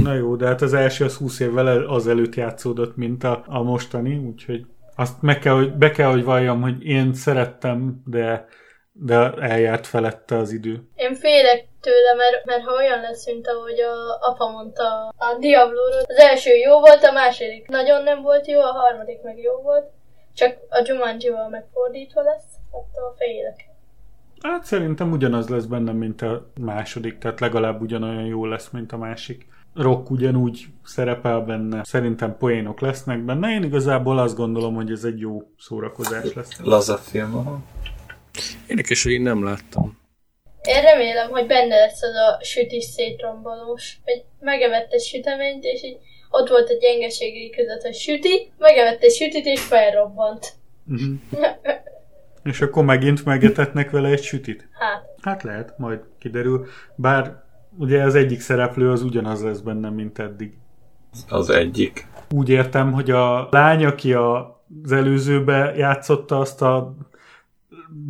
Na 0.00 0.14
jó, 0.14 0.36
de 0.36 0.46
hát 0.46 0.62
az 0.62 0.74
első 0.74 1.04
az 1.04 1.16
20 1.16 1.40
évvel 1.40 1.68
el- 1.68 1.86
azelőtt 1.86 2.34
játszódott, 2.34 2.96
mint 2.96 3.24
a, 3.24 3.44
a 3.46 3.62
mostani, 3.62 4.16
úgyhogy 4.16 4.66
azt 4.96 5.22
meg 5.22 5.38
kell, 5.38 5.54
hogy, 5.54 5.72
be 5.72 5.90
kell, 5.90 6.10
hogy 6.10 6.24
valljam, 6.24 6.62
hogy 6.62 6.84
én 6.84 7.14
szerettem, 7.14 8.02
de, 8.06 8.46
de 8.92 9.14
eljárt 9.32 9.86
felette 9.86 10.36
az 10.36 10.52
idő. 10.52 10.88
Én 10.94 11.14
félek 11.14 11.68
tőle, 11.80 12.14
mert, 12.16 12.44
mert 12.44 12.62
ha 12.62 12.74
olyan 12.74 13.00
lesz, 13.00 13.26
mint 13.26 13.48
ahogy 13.48 13.80
a 13.80 14.28
apa 14.28 14.50
mondta 14.50 15.12
a 15.16 15.36
Diablo-ról, 15.38 16.02
az 16.06 16.16
első 16.16 16.50
jó 16.50 16.80
volt, 16.80 17.04
a 17.04 17.12
második 17.12 17.68
nagyon 17.68 18.02
nem 18.02 18.22
volt 18.22 18.46
jó, 18.46 18.60
a 18.60 18.72
harmadik 18.72 19.22
meg 19.22 19.38
jó 19.38 19.52
volt, 19.62 19.90
csak 20.34 20.56
a 20.70 20.82
Jumanji-val 20.84 21.48
megfordítva 21.48 22.22
lesz, 22.22 22.44
attól 22.70 23.14
félek. 23.18 23.70
Hát 24.42 24.64
szerintem 24.64 25.12
ugyanaz 25.12 25.48
lesz 25.48 25.64
bennem, 25.64 25.96
mint 25.96 26.22
a 26.22 26.46
második, 26.60 27.18
tehát 27.18 27.40
legalább 27.40 27.80
ugyanolyan 27.80 28.24
jó 28.24 28.46
lesz, 28.46 28.70
mint 28.70 28.92
a 28.92 28.96
másik. 28.96 29.46
Rock 29.74 30.10
ugyanúgy 30.10 30.66
szerepel 30.84 31.40
benne, 31.40 31.84
szerintem 31.84 32.36
poénok 32.36 32.80
lesznek 32.80 33.24
benne. 33.24 33.50
Én 33.50 33.62
igazából 33.62 34.18
azt 34.18 34.36
gondolom, 34.36 34.74
hogy 34.74 34.90
ez 34.90 35.04
egy 35.04 35.18
jó 35.18 35.42
szórakozás 35.58 36.32
lesz. 36.34 36.58
Laza 36.62 36.96
film, 36.96 37.36
aha. 37.36 37.60
Érdekes, 38.66 39.02
hogy 39.02 39.12
én 39.12 39.22
nem 39.22 39.44
láttam. 39.44 39.98
Én 40.62 40.82
remélem, 40.82 41.30
hogy 41.30 41.46
benne 41.46 41.76
lesz 41.76 42.02
az 42.02 42.14
a 42.14 42.44
sütis 42.44 42.84
szétrombolós, 42.84 44.00
hogy 44.04 44.24
megevett 44.40 44.92
egy 44.92 45.02
süteményt, 45.02 45.64
és 45.64 45.82
így 45.82 45.98
ott 46.30 46.48
volt 46.48 46.70
a 46.70 46.78
gyengeségei 46.80 47.50
között, 47.50 47.82
hogy 47.82 47.94
süti, 47.94 48.52
megevett 48.58 49.02
egy 49.02 49.12
sütit, 49.12 49.46
és 49.46 49.60
felrobbant. 49.60 50.52
Uh-huh. 50.86 51.18
És 52.44 52.60
akkor 52.60 52.84
megint 52.84 53.24
megetetnek 53.24 53.90
vele 53.90 54.08
egy 54.08 54.22
sütit? 54.22 54.68
Hát, 54.72 55.04
Hát 55.22 55.42
lehet, 55.42 55.78
majd 55.78 56.00
kiderül. 56.18 56.66
Bár 56.96 57.42
ugye 57.76 58.02
az 58.02 58.14
egyik 58.14 58.40
szereplő 58.40 58.90
az 58.90 59.02
ugyanaz 59.02 59.42
lesz 59.42 59.60
benne, 59.60 59.90
mint 59.90 60.18
eddig. 60.18 60.52
Az 61.28 61.50
egyik. 61.50 62.06
Úgy 62.30 62.48
értem, 62.48 62.92
hogy 62.92 63.10
a 63.10 63.48
lány, 63.50 63.84
aki 63.84 64.12
a, 64.12 64.62
az 64.84 64.92
előzőbe 64.92 65.74
játszotta 65.76 66.38
azt 66.38 66.62
a 66.62 66.94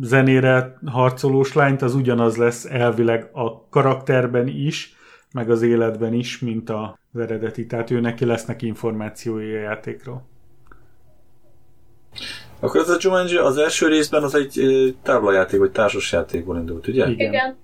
zenére 0.01 0.79
harcolós 0.85 1.53
lányt, 1.53 1.81
az 1.81 1.95
ugyanaz 1.95 2.37
lesz 2.37 2.65
elvileg 2.65 3.29
a 3.31 3.67
karakterben 3.69 4.47
is, 4.47 4.95
meg 5.33 5.49
az 5.49 5.61
életben 5.61 6.13
is, 6.13 6.39
mint 6.39 6.69
az 6.69 7.19
eredeti. 7.19 7.65
Tehát 7.65 7.91
ő 7.91 7.99
neki 7.99 8.25
lesznek 8.25 8.61
információi 8.61 9.53
a 9.53 9.59
játékról. 9.59 10.25
Akkor 12.59 12.79
az 12.79 12.89
a 12.89 12.97
Jumanji 12.99 13.37
az 13.37 13.57
első 13.57 13.87
részben 13.87 14.23
az 14.23 14.35
egy 14.35 14.95
táblajáték, 15.03 15.59
vagy 15.59 15.71
társasjátékból 15.71 16.57
indult, 16.57 16.87
ugye? 16.87 17.09
Igen. 17.09 17.27
igen. 17.27 17.55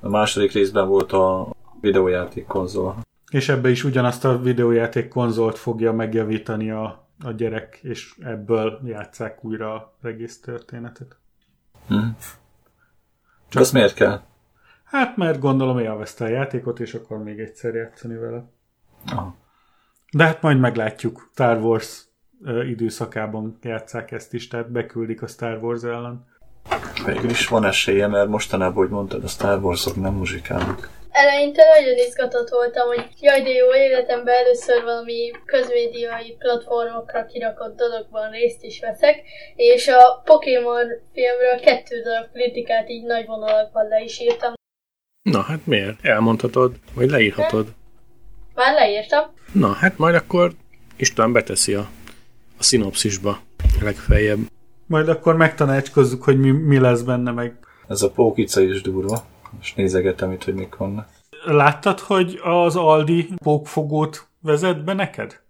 A 0.00 0.08
második 0.08 0.52
részben 0.52 0.88
volt 0.88 1.12
a 1.12 1.54
videójáték 1.80 2.46
konzol. 2.46 2.96
És 3.30 3.48
ebbe 3.48 3.68
is 3.70 3.84
ugyanazt 3.84 4.24
a 4.24 4.38
videójáték 4.38 5.08
konzolt 5.08 5.58
fogja 5.58 5.92
megjavítani 5.92 6.70
a, 6.70 7.08
a 7.24 7.30
gyerek, 7.30 7.78
és 7.82 8.14
ebből 8.20 8.80
játszák 8.84 9.44
újra 9.44 9.74
az 9.74 10.08
egész 10.08 10.40
történetet. 10.40 11.16
Hm. 11.88 12.08
Csak 13.48 13.62
azt 13.62 13.72
miért 13.72 13.94
kell? 13.94 14.20
Hát, 14.84 15.16
mert 15.16 15.40
gondolom 15.40 15.78
élvezte 15.78 16.24
a 16.24 16.28
játékot, 16.28 16.80
és 16.80 16.94
akkor 16.94 17.22
még 17.22 17.38
egyszer 17.40 17.74
játszani 17.74 18.16
vele. 18.16 18.44
Aha. 19.06 19.34
De 20.12 20.24
hát 20.24 20.42
majd 20.42 20.58
meglátjuk. 20.58 21.30
Star 21.32 21.58
Wars 21.58 22.04
ö, 22.44 22.64
időszakában 22.64 23.58
játszák 23.62 24.10
ezt 24.10 24.34
is, 24.34 24.48
tehát 24.48 24.70
beküldik 24.70 25.22
a 25.22 25.26
Star 25.26 25.62
Wars 25.62 25.82
ellen. 25.82 26.26
Végül 27.04 27.30
is 27.30 27.48
van 27.48 27.64
esélye, 27.64 28.06
mert 28.06 28.28
mostanában, 28.28 28.74
hogy 28.74 28.88
mondtad, 28.88 29.24
a 29.24 29.28
Star 29.28 29.62
Wars-ok 29.62 29.96
nem 29.96 30.14
muzsikálnak. 30.14 30.90
Eleinte 31.10 31.62
nagyon 31.78 31.96
izgatott 32.06 32.48
voltam, 32.48 32.86
hogy 32.86 33.08
jaj, 33.20 33.42
de 33.42 33.48
jó 33.48 33.74
életemben 33.74 34.34
először 34.34 34.82
valami 34.82 35.30
közmédiai 35.44 36.36
platformokra 36.38 37.26
kirakott 37.26 37.76
dologban 37.76 38.30
részt 38.30 38.64
is 38.64 38.80
veszek, 38.80 39.22
és 39.56 39.88
a 39.88 40.22
Pokémon 40.24 40.86
filmről 41.12 41.60
kettő 41.60 42.02
darab 42.02 42.32
kritikát 42.32 42.88
így 42.88 43.04
nagy 43.04 43.26
vonalakban 43.26 43.88
le 43.88 44.00
is 44.00 44.20
írtam. 44.20 44.52
Na, 45.22 45.42
hát 45.42 45.66
miért? 45.66 45.96
Elmondhatod, 46.02 46.74
vagy 46.94 47.10
leírhatod. 47.10 47.66
Már 48.54 48.74
leírtam. 48.74 49.34
Na, 49.52 49.72
hát 49.72 49.98
majd 49.98 50.14
akkor 50.14 50.52
István 50.96 51.32
beteszi 51.32 51.74
a, 51.74 51.88
a 52.58 52.62
szinopszisba 52.62 53.40
legfeljebb. 53.82 54.38
Majd 54.90 55.08
akkor 55.08 55.36
megtanácskozzuk, 55.36 56.22
hogy 56.22 56.38
mi, 56.40 56.50
mi 56.50 56.78
lesz 56.78 57.00
benne 57.00 57.30
meg. 57.30 57.54
Ez 57.88 58.02
a 58.02 58.10
pókica 58.10 58.60
is 58.60 58.82
durva. 58.82 59.24
Most 59.56 59.76
nézegetem 59.76 60.32
itt, 60.32 60.44
hogy 60.44 60.54
mik 60.54 60.76
vannak. 60.76 61.08
Láttad, 61.44 62.00
hogy 62.00 62.40
az 62.42 62.76
Aldi 62.76 63.28
pókfogót 63.42 64.26
vezet 64.42 64.84
be 64.84 64.92
neked? 64.92 65.40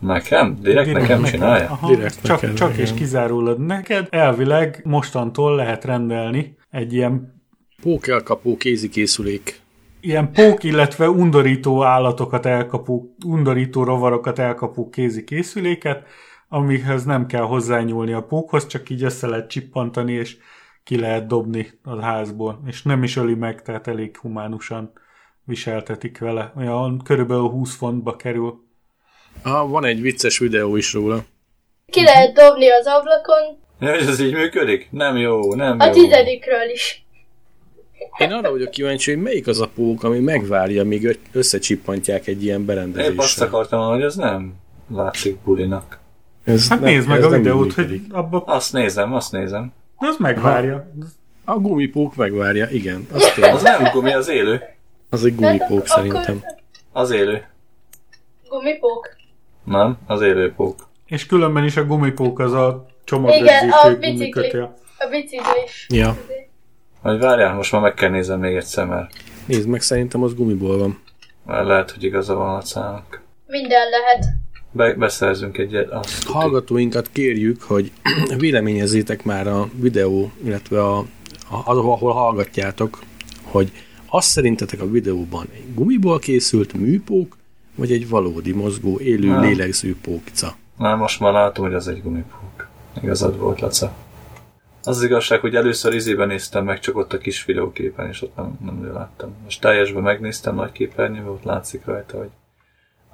Nekem? 0.00 0.56
Direkt, 0.60 0.92
nekem 0.92 1.22
csinálja? 1.22 1.68
Aha, 1.70 1.88
Direkt 1.88 2.22
csak, 2.22 2.40
neked, 2.40 2.56
csak 2.56 2.76
és 2.76 2.82
igen. 2.82 2.94
kizárólag 2.94 3.58
neked. 3.58 4.06
Elvileg 4.10 4.80
mostantól 4.84 5.54
lehet 5.56 5.84
rendelni 5.84 6.56
egy 6.70 6.92
ilyen 6.92 7.42
Pókelkapó 7.82 8.56
kézikészülék. 8.56 9.60
ilyen 10.00 10.32
pók, 10.32 10.64
illetve 10.64 11.08
undorító 11.10 11.84
állatokat 11.84 12.46
elkapó, 12.46 13.14
undorító 13.24 13.84
rovarokat 13.84 14.38
elkapó 14.38 14.88
kézi 14.88 15.24
amihez 16.48 17.04
nem 17.04 17.26
kell 17.26 17.42
hozzányúlni 17.42 18.12
a 18.12 18.22
pókhoz, 18.22 18.66
csak 18.66 18.90
így 18.90 19.02
össze 19.02 19.26
lehet 19.26 19.50
csippantani, 19.50 20.12
és 20.12 20.36
ki 20.84 20.98
lehet 20.98 21.26
dobni 21.26 21.78
a 21.84 22.00
házból, 22.00 22.62
és 22.66 22.82
nem 22.82 23.02
is 23.02 23.16
öli 23.16 23.34
meg, 23.34 23.62
tehát 23.62 23.86
elég 23.86 24.16
humánusan 24.16 24.92
viseltetik 25.44 26.18
vele. 26.18 26.52
Olyan 26.56 27.00
körülbelül 27.04 27.48
20 27.48 27.76
fontba 27.76 28.16
kerül. 28.16 28.64
Ah, 29.42 29.70
van 29.70 29.84
egy 29.84 30.00
vicces 30.00 30.38
videó 30.38 30.76
is 30.76 30.92
róla. 30.92 31.24
Ki 31.86 32.02
lehet 32.02 32.34
dobni 32.34 32.70
az 32.70 32.86
ablakon, 32.86 33.64
Ja, 33.80 33.90
hogy 33.90 34.06
ez 34.08 34.20
így 34.20 34.32
működik? 34.32 34.88
Nem 34.90 35.16
jó, 35.16 35.54
nem 35.54 35.80
a 35.80 35.86
jó. 35.86 35.92
tizedikről 35.92 36.70
is. 36.72 37.06
Én 38.18 38.32
arra 38.32 38.50
vagyok 38.50 38.70
kíváncsi, 38.70 39.12
hogy 39.14 39.22
melyik 39.22 39.46
az 39.46 39.60
a 39.60 39.68
pók, 39.74 40.04
ami 40.04 40.18
megvárja, 40.18 40.84
míg 40.84 41.18
összecsippantják 41.32 42.26
egy 42.26 42.42
ilyen 42.44 42.60
Épp 42.60 42.68
azt 42.68 42.76
berendezéssel. 42.76 43.46
akartam 43.46 43.88
hogy 43.88 44.02
ez 44.02 44.14
nem 44.14 44.54
látszik 44.88 45.36
bulinak. 45.36 45.98
Ez 46.46 46.68
Hát 46.68 46.80
nem- 46.80 46.90
nézd 46.92 47.08
meg 47.08 47.18
ez 47.18 47.24
a 47.24 47.28
videót, 47.28 47.72
hogy 47.72 48.00
abba, 48.10 48.42
Azt 48.46 48.72
nézem, 48.72 49.14
azt 49.14 49.32
nézem. 49.32 49.72
az 49.96 50.16
megvárja. 50.18 50.88
A 51.44 51.54
gumipók 51.58 52.16
megvárja, 52.16 52.68
igen. 52.70 53.06
Az. 53.12 53.32
Az 53.40 53.62
nem 53.62 53.82
gumi, 53.92 54.12
az 54.12 54.28
élő. 54.28 54.60
az 55.10 55.24
egy 55.24 55.34
gumipók 55.34 55.78
Hát, 55.78 55.86
szerintem. 55.86 56.36
Akkor 56.44 56.58
Az 56.92 57.10
élő. 57.10 57.44
gumipók. 58.48 59.08
Nem, 59.64 59.98
az 60.06 60.20
élő 60.20 60.52
pók. 60.52 60.88
És 61.06 61.26
különben 61.26 61.64
is 61.64 61.76
a 61.76 61.84
gumipók 61.84 62.38
az 62.38 62.52
a 62.52 62.58
Igen, 62.58 62.70
a 62.70 63.04
csomagrögzítő 63.04 63.96
bicikli. 63.98 64.12
gumikötél. 64.12 64.74
A 64.98 65.06
biciklis. 65.10 65.86
Ja. 65.88 66.16
Vagy 67.02 67.18
várjál, 67.18 67.54
most 67.54 67.72
már 67.72 67.80
meg 67.80 67.94
kell 67.94 68.10
nézem 68.10 68.38
még 68.40 68.56
egyszer, 68.56 68.86
mert 68.86 69.10
Nézd 69.46 69.68
meg, 69.68 69.80
szerintem 69.80 70.22
az 70.22 70.34
gumiból 70.34 70.78
van. 70.78 71.00
mert 71.46 71.66
lehet, 71.66 71.90
hogy 71.90 72.04
igaza 72.04 72.34
van 72.34 72.54
a 72.56 72.60
szának. 72.60 73.22
Minden 73.46 73.88
lehet. 73.88 74.24
Be- 74.76 74.94
beszerzünk 74.94 75.58
egyet, 75.58 75.90
azt. 75.90 76.24
Hallgatóinkat 76.24 77.08
kérjük, 77.12 77.62
hogy 77.62 77.92
véleményezzétek 78.38 79.24
már 79.24 79.46
a 79.46 79.68
videó, 79.74 80.30
illetve 80.44 80.82
a, 80.84 80.98
a, 80.98 81.06
ahol, 81.64 82.12
hallgatjátok, 82.12 82.98
hogy 83.42 83.72
azt 84.06 84.28
szerintetek 84.28 84.80
a 84.80 84.90
videóban 84.90 85.46
egy 85.54 85.74
gumiból 85.74 86.18
készült 86.18 86.72
műpók, 86.72 87.36
vagy 87.74 87.92
egy 87.92 88.08
valódi 88.08 88.52
mozgó, 88.52 88.98
élő, 88.98 89.28
Nem. 89.28 89.42
lélegző 89.42 89.96
pókica. 90.02 90.56
Már 90.78 90.96
most 90.96 91.20
már 91.20 91.32
látom, 91.32 91.64
hogy 91.64 91.74
az 91.74 91.88
egy 91.88 92.02
gumipók. 92.02 92.68
Igazad 93.02 93.38
volt, 93.38 93.60
Laca. 93.60 93.92
Az, 94.82 94.96
az 94.96 95.02
igazság, 95.02 95.40
hogy 95.40 95.54
először 95.54 95.94
izében 95.94 96.28
néztem 96.28 96.64
meg, 96.64 96.80
csak 96.80 96.96
ott 96.96 97.12
a 97.12 97.18
kis 97.18 97.44
videóképen, 97.44 98.08
és 98.08 98.22
ott 98.22 98.36
nem, 98.36 98.58
nem 98.64 98.92
láttam. 98.92 99.34
Most 99.44 99.60
teljesben 99.60 100.02
megnéztem 100.02 100.54
nagy 100.54 100.72
képernyőben, 100.72 101.30
ott 101.30 101.44
látszik 101.44 101.84
rajta, 101.84 102.18
hogy 102.18 102.30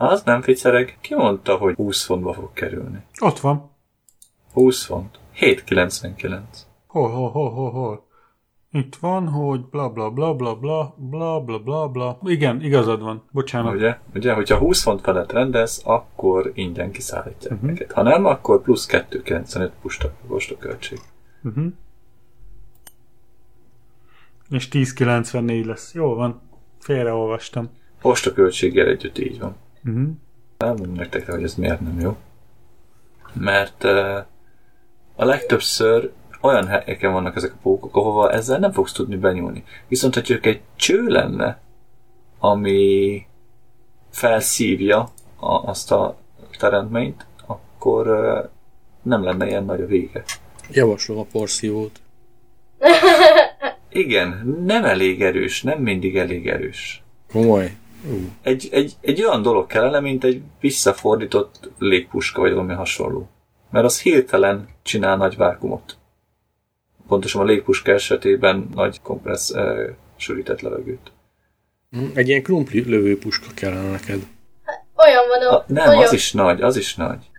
az 0.02 0.22
nem 0.22 0.42
ficereg. 0.42 0.98
Ki 1.00 1.14
mondta, 1.14 1.56
hogy 1.56 1.74
20 1.74 2.04
fontba 2.04 2.32
fog 2.32 2.52
kerülni? 2.52 3.04
Ott 3.20 3.38
van. 3.38 3.70
20 4.52 4.84
font. 4.84 5.18
7,99. 5.40 6.40
Hol, 6.86 7.10
hol, 7.10 7.30
hol, 7.30 7.50
hol, 7.50 7.70
hol? 7.70 8.10
Itt 8.74 8.96
van, 8.96 9.28
hogy 9.28 9.60
bla 9.60 9.90
bla 9.90 10.10
bla 10.10 10.34
bla 10.34 10.54
bla 10.56 10.94
bla 10.96 11.40
bla 11.40 11.58
bla 11.58 11.88
bla. 11.88 12.18
Igen, 12.24 12.62
igazad 12.62 13.02
van. 13.02 13.22
Bocsánat. 13.30 13.74
Ugye? 13.74 13.98
Ugye, 14.14 14.32
hogyha 14.32 14.58
20 14.58 14.82
font 14.82 15.00
felett 15.00 15.32
rendelsz, 15.32 15.82
akkor 15.84 16.50
ingyen 16.54 16.90
kiszállítják 16.90 17.52
uh-huh. 17.52 17.68
neked. 17.68 17.92
Ha 17.92 18.02
nem, 18.02 18.24
akkor 18.24 18.62
plusz 18.62 18.88
2,95 18.90 19.70
pusta, 19.82 20.12
posta 20.26 20.56
költség. 20.56 20.98
Uh-huh. 21.42 21.66
És 24.50 24.68
10.94 24.68 25.66
lesz. 25.66 25.94
Jó 25.94 26.14
van. 26.14 26.40
Félreolvastam. 26.78 27.70
Posta 28.00 28.32
költséggel 28.32 28.86
együtt 28.86 29.18
így 29.18 29.38
van. 29.38 29.56
Uh-huh. 29.84 30.08
Elmondom 30.58 30.94
nektek, 30.94 31.30
hogy 31.30 31.42
ez 31.42 31.54
miért 31.54 31.80
nem 31.80 32.00
jó. 32.00 32.16
Mert 33.32 33.84
uh, 33.84 34.16
a 35.16 35.24
legtöbbször 35.24 36.12
olyan 36.40 36.66
helyeken 36.66 37.12
vannak 37.12 37.36
ezek 37.36 37.52
a 37.52 37.58
pókok, 37.62 37.96
ahova 37.96 38.30
ezzel 38.30 38.58
nem 38.58 38.72
fogsz 38.72 38.92
tudni 38.92 39.16
benyúlni. 39.16 39.64
Viszont, 39.88 40.14
ha 40.14 40.22
csak 40.22 40.46
egy 40.46 40.60
cső 40.76 41.06
lenne, 41.06 41.60
ami 42.38 43.26
felszívja 44.10 45.08
a, 45.36 45.54
azt 45.54 45.92
a 45.92 46.16
teremtményt, 46.58 47.26
akkor 47.46 48.08
uh, 48.08 48.50
nem 49.02 49.24
lenne 49.24 49.46
ilyen 49.46 49.64
nagy 49.64 49.80
a 49.80 49.86
vége. 49.86 50.24
Javaslom 50.70 51.18
a 51.18 51.24
porszívót. 51.32 52.00
Igen, 53.88 54.62
nem 54.64 54.84
elég 54.84 55.22
erős, 55.22 55.62
nem 55.62 55.78
mindig 55.82 56.16
elég 56.16 56.48
erős. 56.48 57.02
Komoly. 57.32 57.76
Egy, 58.42 58.68
egy, 58.72 58.92
egy 59.00 59.24
olyan 59.24 59.42
dolog 59.42 59.66
kellene, 59.66 60.00
mint 60.00 60.24
egy 60.24 60.42
visszafordított 60.60 61.70
légpuska, 61.78 62.40
vagy 62.40 62.52
valami 62.52 62.72
hasonló. 62.72 63.28
Mert 63.70 63.84
az 63.84 64.00
hirtelen 64.00 64.68
csinál 64.82 65.16
nagy 65.16 65.36
vákumot. 65.36 65.96
Pontosan 67.08 67.40
a 67.40 67.44
légpuska 67.44 67.92
esetében 67.92 68.68
nagy 68.74 69.00
kompressz 69.02 69.50
eh, 69.50 69.94
sűrített 70.16 70.60
levegőt. 70.60 71.12
Hm, 71.90 72.04
Egy 72.14 72.28
ilyen 72.28 72.42
krumpli 72.42 72.84
lövőpuska 72.84 73.46
kellene 73.54 73.90
neked. 73.90 74.20
Olyan 74.96 75.28
van 75.28 75.46
a... 75.46 75.56
A, 75.56 75.64
nem, 75.66 75.88
olyan. 75.88 76.02
az 76.02 76.12
is 76.12 76.32
nagy, 76.32 76.62
az 76.62 76.76
is 76.76 76.94
nagy. 76.94 77.30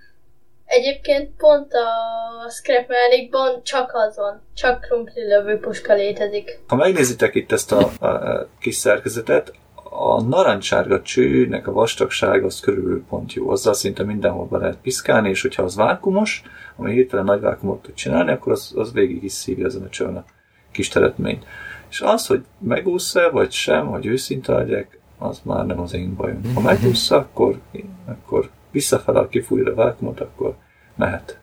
Egyébként 0.66 1.30
pont 1.38 1.74
a 1.74 2.50
Scrap 2.50 2.88
Mechanicban 2.88 3.64
csak 3.64 3.92
az 3.94 4.16
van. 4.18 4.42
Csak 4.54 4.82
krumpli 4.82 5.28
lövőpuska 5.28 5.94
létezik. 5.94 6.60
Ha 6.68 6.76
megnézitek 6.76 7.36
itt 7.36 7.52
ezt 7.52 7.72
a, 7.72 7.92
a, 8.00 8.08
a 8.08 8.48
kis 8.60 8.76
szerkezetet, 8.76 9.54
a 9.96 10.22
narancsárga 10.22 11.02
csőnek 11.02 11.68
a 11.68 11.72
vastagság 11.72 12.44
az 12.44 12.60
körülbelül 12.60 13.04
pont 13.10 13.34
jó. 13.34 13.50
Azzal 13.50 13.74
szinte 13.74 14.04
mindenhol 14.04 14.46
be 14.46 14.58
lehet 14.58 14.78
piszkálni, 14.78 15.30
és 15.30 15.42
hogyha 15.42 15.64
az 15.64 15.76
vákumos, 15.76 16.44
ami 16.76 16.94
hirtelen 16.94 17.26
nagy 17.26 17.40
vákumot 17.40 17.82
tud 17.82 17.94
csinálni, 17.94 18.32
akkor 18.32 18.52
az, 18.52 18.74
az 18.76 18.94
végig 18.94 19.24
is 19.24 19.32
szívja 19.32 19.66
ezen 19.66 19.84
a 19.84 19.90
csőn 19.90 20.16
a 20.16 20.26
kis 20.72 20.88
teretményt. 20.88 21.46
És 21.90 22.02
az, 22.02 22.28
hogy 22.28 22.44
megúszsz-e, 22.60 23.30
vagy 23.30 23.52
sem, 23.52 23.88
hogy 23.88 24.06
őszinte 24.06 24.54
legyek, 24.54 25.00
az 25.18 25.42
már 25.44 25.66
nem 25.66 25.80
az 25.80 25.94
én 25.94 26.16
bajom. 26.16 26.42
Ha 26.54 26.62
megúszsz, 26.62 27.12
akkor, 27.12 27.60
akkor 28.06 28.50
visszafele 28.72 29.28
kifújja 29.30 29.72
a 29.72 29.76
vákumot, 29.76 30.20
akkor 30.20 30.56
mehet. 30.96 31.40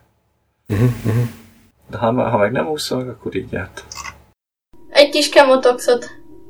De 1.90 1.96
ha, 1.96 2.28
ha 2.28 2.36
meg 2.36 2.52
nem 2.52 2.68
úszol, 2.68 3.08
akkor 3.08 3.34
így 3.34 3.52
járt. 3.52 3.84
Egy 4.88 5.10
kis 5.10 5.28
kemotoxot 5.28 6.06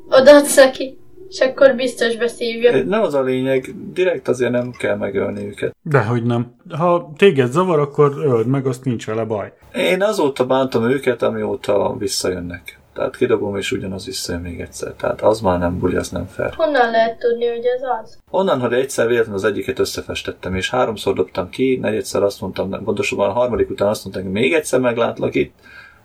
odaadsz 0.09 0.57
neki, 0.57 0.99
és 1.30 1.40
akkor 1.40 1.74
biztos 1.74 2.16
beszívja. 2.16 2.84
Nem 2.84 3.02
az 3.02 3.14
a 3.14 3.22
lényeg, 3.22 3.74
direkt 3.92 4.28
azért 4.28 4.50
nem 4.50 4.70
kell 4.70 4.96
megölni 4.96 5.46
őket. 5.46 5.74
Dehogy 5.82 6.22
nem. 6.22 6.54
Ha 6.70 7.12
téged 7.16 7.50
zavar, 7.50 7.78
akkor 7.78 8.14
öld 8.24 8.46
meg, 8.46 8.66
azt 8.66 8.84
nincs 8.84 9.06
vele 9.06 9.24
baj. 9.24 9.52
Én 9.74 10.02
azóta 10.02 10.46
bántam 10.46 10.90
őket, 10.90 11.22
amióta 11.22 11.96
visszajönnek. 11.98 12.78
Tehát 12.94 13.16
kidobom 13.16 13.56
és 13.56 13.72
ugyanaz 13.72 14.06
visszajön 14.06 14.40
még 14.40 14.60
egyszer. 14.60 14.92
Tehát 14.92 15.22
az 15.22 15.40
már 15.40 15.58
nem 15.58 15.78
buli, 15.78 15.96
az 15.96 16.08
nem 16.08 16.26
fair. 16.26 16.54
Honnan 16.54 16.90
lehet 16.90 17.18
tudni, 17.18 17.46
hogy 17.46 17.64
ez 17.64 17.80
az? 18.02 18.18
Onnan, 18.30 18.60
hogy 18.60 18.72
egyszer 18.72 19.06
véletlenül 19.06 19.38
az 19.38 19.44
egyiket 19.44 19.78
összefestettem, 19.78 20.54
és 20.54 20.70
háromszor 20.70 21.14
dobtam 21.14 21.50
ki, 21.50 21.78
negyedszer 21.80 22.22
azt 22.22 22.40
mondtam, 22.40 22.84
pontosabban 22.84 23.28
a 23.28 23.32
harmadik 23.32 23.70
után 23.70 23.88
azt 23.88 24.04
mondtam, 24.04 24.24
hogy 24.24 24.32
még 24.32 24.52
egyszer 24.52 24.80
meglátlak 24.80 25.34
itt, 25.34 25.54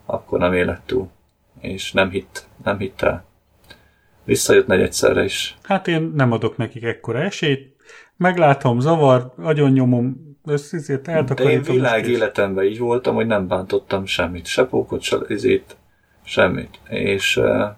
akkor 0.05 0.39
nem 0.39 0.53
élet 0.53 0.81
túl. 0.85 1.07
És 1.59 1.91
nem 1.91 2.09
hitt, 2.09 2.43
nem 2.63 2.77
hitt 2.77 3.01
el. 3.01 3.25
Visszajött 4.25 4.67
negyedszerre 4.67 5.23
is. 5.23 5.57
Hát 5.63 5.87
én 5.87 6.11
nem 6.15 6.31
adok 6.31 6.57
nekik 6.57 6.83
ekkora 6.83 7.19
esélyt. 7.21 7.75
Meglátom, 8.17 8.79
zavar, 8.79 9.33
agyon 9.37 9.71
nyomom, 9.71 10.37
összizét 10.45 11.01
De 11.01 11.11
én 11.11 11.17
eltakarítom. 11.17 11.75
világ 11.75 12.07
életemben 12.07 12.65
így 12.65 12.79
voltam, 12.79 13.15
hogy 13.15 13.27
nem 13.27 13.47
bántottam 13.47 14.05
semmit. 14.05 14.45
Se 14.45 14.65
pókot, 14.65 15.01
se 15.01 15.17
izét, 15.27 15.75
semmit. 16.23 16.79
És 16.89 17.37
eh, 17.37 17.69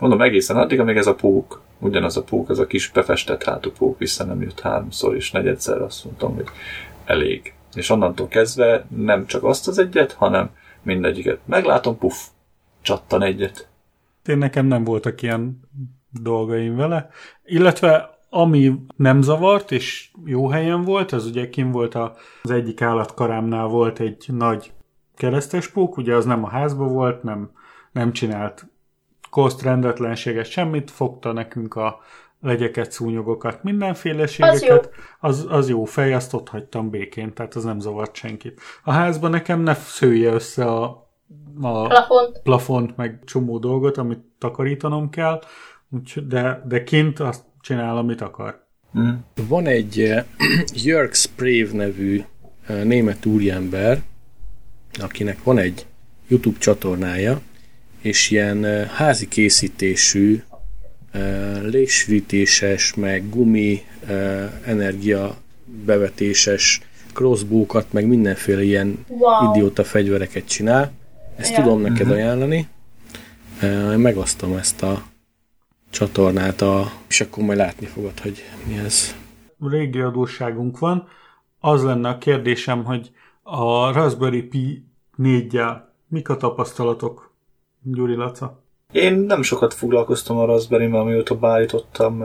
mondom 0.00 0.22
egészen 0.22 0.56
addig, 0.56 0.80
amíg 0.80 0.96
ez 0.96 1.06
a 1.06 1.14
pók, 1.14 1.62
ugyanaz 1.78 2.16
a 2.16 2.22
pók, 2.22 2.50
az 2.50 2.58
a 2.58 2.66
kis 2.66 2.90
befestett 2.90 3.44
hátú 3.44 3.70
pók 3.70 3.98
vissza 3.98 4.24
nem 4.24 4.42
jött 4.42 4.60
háromszor, 4.60 5.14
és 5.16 5.30
negyedszer 5.30 5.82
azt 5.82 6.04
mondtam, 6.04 6.34
hogy 6.34 6.46
elég. 7.04 7.54
És 7.74 7.90
onnantól 7.90 8.28
kezdve 8.28 8.86
nem 8.96 9.26
csak 9.26 9.44
azt 9.44 9.68
az 9.68 9.78
egyet, 9.78 10.12
hanem 10.12 10.50
mindegyiket. 10.82 11.38
Meglátom, 11.44 11.98
puff, 11.98 12.16
csattan 12.82 13.22
egyet. 13.22 13.68
Én 14.24 14.38
nekem 14.38 14.66
nem 14.66 14.84
voltak 14.84 15.22
ilyen 15.22 15.60
dolgaim 16.10 16.76
vele. 16.76 17.08
Illetve 17.44 18.18
ami 18.30 18.74
nem 18.96 19.22
zavart, 19.22 19.72
és 19.72 20.10
jó 20.24 20.48
helyen 20.48 20.82
volt, 20.82 21.12
az 21.12 21.26
ugye 21.26 21.48
kim 21.48 21.70
volt 21.70 21.94
a, 21.94 22.16
az 22.42 22.50
egyik 22.50 22.82
állatkarámnál 22.82 23.66
volt 23.66 24.00
egy 24.00 24.24
nagy 24.26 24.72
keresztes 25.14 25.68
pók, 25.68 25.96
ugye 25.96 26.14
az 26.14 26.24
nem 26.24 26.44
a 26.44 26.48
házban 26.48 26.92
volt, 26.92 27.22
nem, 27.22 27.50
nem 27.92 28.12
csinált 28.12 28.66
koszt, 29.30 29.62
rendetlenséget, 29.62 30.50
semmit, 30.50 30.90
fogta 30.90 31.32
nekünk 31.32 31.74
a 31.74 32.00
legyeket, 32.40 32.92
szúnyogokat, 32.92 33.62
mindenféleségeket, 33.62 34.90
az, 35.20 35.46
az 35.48 35.68
jó 35.68 35.84
fej, 35.84 36.14
azt 36.14 36.34
ott 36.34 36.48
hagytam 36.48 36.90
békén, 36.90 37.34
tehát 37.34 37.54
az 37.54 37.64
nem 37.64 37.80
zavart 37.80 38.14
senkit. 38.14 38.60
A 38.84 38.92
házban 38.92 39.30
nekem 39.30 39.60
ne 39.60 39.74
szője 39.74 40.32
össze 40.32 40.64
a, 40.64 41.03
a 41.60 41.86
Plafont. 41.86 42.40
plafont, 42.42 42.96
meg 42.96 43.18
csomó 43.24 43.58
dolgot, 43.58 43.96
amit 43.96 44.20
takarítanom 44.38 45.10
kell, 45.10 45.40
úgyhogy, 45.90 46.26
de, 46.26 46.62
de 46.66 46.82
kint 46.82 47.20
azt 47.20 47.44
csinál, 47.60 47.96
amit 47.96 48.20
akar. 48.20 48.62
Mm. 48.98 49.10
Van 49.48 49.66
egy 49.66 50.00
eh, 50.00 50.24
Jörg 50.84 51.12
Sprave 51.14 51.68
nevű 51.72 52.22
eh, 52.66 52.84
német 52.84 53.26
úriember, 53.26 54.02
akinek 55.00 55.42
van 55.42 55.58
egy 55.58 55.86
YouTube 56.28 56.58
csatornája, 56.58 57.40
és 58.00 58.30
ilyen 58.30 58.64
eh, 58.64 58.86
házi 58.88 59.28
készítésű, 59.28 60.42
eh, 61.10 61.62
légsűrítéses, 61.62 62.94
meg 62.94 63.28
gumi 63.30 63.82
eh, 64.06 64.50
energia 64.66 65.36
bevetéses 65.84 66.80
crossbow-kat, 67.12 67.92
meg 67.92 68.06
mindenféle 68.06 68.62
ilyen 68.62 69.04
Wow. 69.08 69.50
idióta 69.50 69.84
fegyvereket 69.84 70.44
csinál. 70.48 70.92
Ezt 71.36 71.50
Ja. 71.56 71.62
tudom 71.62 71.80
neked 71.80 72.10
ajánlani. 72.10 72.68
Eh, 73.60 73.92
Én 73.92 73.98
megosztom 73.98 74.56
ezt 74.56 74.82
a 74.82 75.02
csatornát, 75.90 76.60
a, 76.60 76.90
és 77.08 77.20
akkor 77.20 77.44
majd 77.44 77.58
látni 77.58 77.86
fogod, 77.86 78.20
hogy 78.20 78.42
mi 78.66 78.78
ez. 78.78 79.14
Régi 79.60 80.00
adósságunk 80.00 80.78
van. 80.78 81.08
Az 81.60 81.82
lenne 81.82 82.08
a 82.08 82.18
kérdésem, 82.18 82.84
hogy 82.84 83.10
a 83.42 83.92
Raspberry 83.92 84.42
Pi 84.42 84.84
4-jel 85.18 85.76
mik 86.08 86.28
a 86.28 86.36
tapasztalatok, 86.36 87.32
Gyuri 87.82 88.14
Laca? 88.14 88.62
Én 88.92 89.14
nem 89.14 89.42
sokat 89.42 89.74
foglalkoztam 89.74 90.36
a 90.36 90.44
Raspberry-mel, 90.44 91.00
amióta 91.00 91.34
beállítottam 91.38 92.22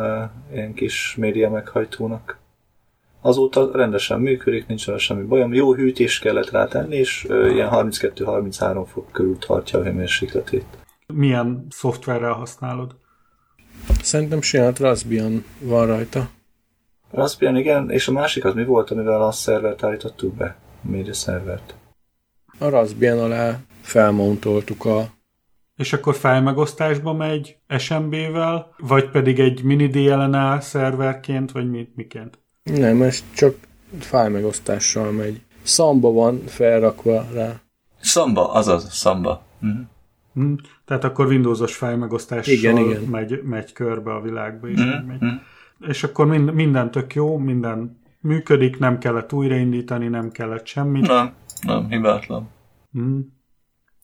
ilyen 0.51 0.74
kis 0.74 1.16
média 1.18 1.49
meghajtónak. 1.49 2.38
Azóta 3.22 3.70
rendesen 3.74 4.20
működik, 4.20 4.67
nincs 4.67 4.86
vele 4.86 4.97
semmi 4.97 5.24
bajom. 5.24 5.53
Jó 5.53 5.74
hűtés 5.74 6.20
kellett 6.20 6.49
rá 6.49 6.65
tenni, 6.67 6.95
és 6.95 7.28
ilyen 7.30 7.70
32-33 7.72 8.86
fok 8.91 9.11
körül 9.11 9.38
tartja 9.38 9.80
a 9.80 9.84
hőmérsékletét. 9.84 10.65
Milyen 11.13 11.65
szoftverrel 11.70 12.34
használod? 12.34 12.95
Szerintem 14.01 14.41
saját 14.41 14.80
Raspbian 14.80 15.45
van 15.59 15.86
rajta. 15.86 16.30
Raspbian 17.11 17.55
igen, 17.55 17.89
és 17.89 18.07
a 18.07 18.11
másik 18.11 18.45
az 18.45 18.53
mi 18.53 18.65
volt, 18.65 18.91
amivel 18.91 19.24
a 19.24 19.32
szervert 19.32 19.84
állítottuk 19.84 20.36
be? 20.36 20.57
A 20.84 20.89
média 20.89 21.13
szervert. 21.13 21.76
A 22.59 22.70
Raspbian 22.70 23.20
alá 23.20 23.59
felmountoltuk 23.82 24.86
a... 24.86 25.05
És 25.76 25.93
akkor 25.93 26.15
fájlmegosztásba 26.15 27.13
megy 27.13 27.57
SMB-vel, 27.78 28.76
vagy 28.78 29.09
pedig 29.09 29.39
egy 29.39 29.63
mini 29.63 29.88
DLNA 29.88 30.59
szerverként, 30.61 31.51
vagy 31.51 31.70
mi, 31.70 31.88
miként? 31.95 32.39
Nem, 32.78 33.01
ez 33.01 33.24
csak 33.36 33.55
fájlmegosztással 33.99 35.11
megy. 35.11 35.41
Szamba 35.61 36.11
van 36.11 36.41
felrakva 36.45 37.26
rá. 37.34 37.59
Szamba, 38.01 38.51
azaz, 38.51 38.93
szamba. 38.93 39.43
Mhm. 39.59 39.80
Hm? 40.34 40.53
Tehát 40.86 41.03
akkor 41.03 41.26
Windowsos 41.26 41.76
fájlmegosztással 41.76 42.53
Igen, 42.53 42.78
igen. 42.78 43.01
Megy, 43.01 43.41
megy 43.43 43.74
körbe 43.74 44.13
a 44.13 44.22
világba 44.22 44.67
is. 44.67 44.80
Mhm, 44.80 45.05
megy. 45.07 45.20
mhm. 45.20 45.36
És 45.88 46.03
akkor 46.03 46.26
mind, 46.26 46.53
minden 46.53 46.91
tök 46.91 47.13
jó, 47.13 47.38
minden 47.38 47.99
működik, 48.22 48.80
nem 48.80 48.97
kellett 48.97 49.34
újraindítani, 49.34 50.07
nem 50.07 50.32
kellett 50.32 50.65
semmit. 50.65 51.07
Nem, 51.07 51.34
nem, 51.61 51.89
hibátlan. 51.89 52.49
Mm. 52.99 53.20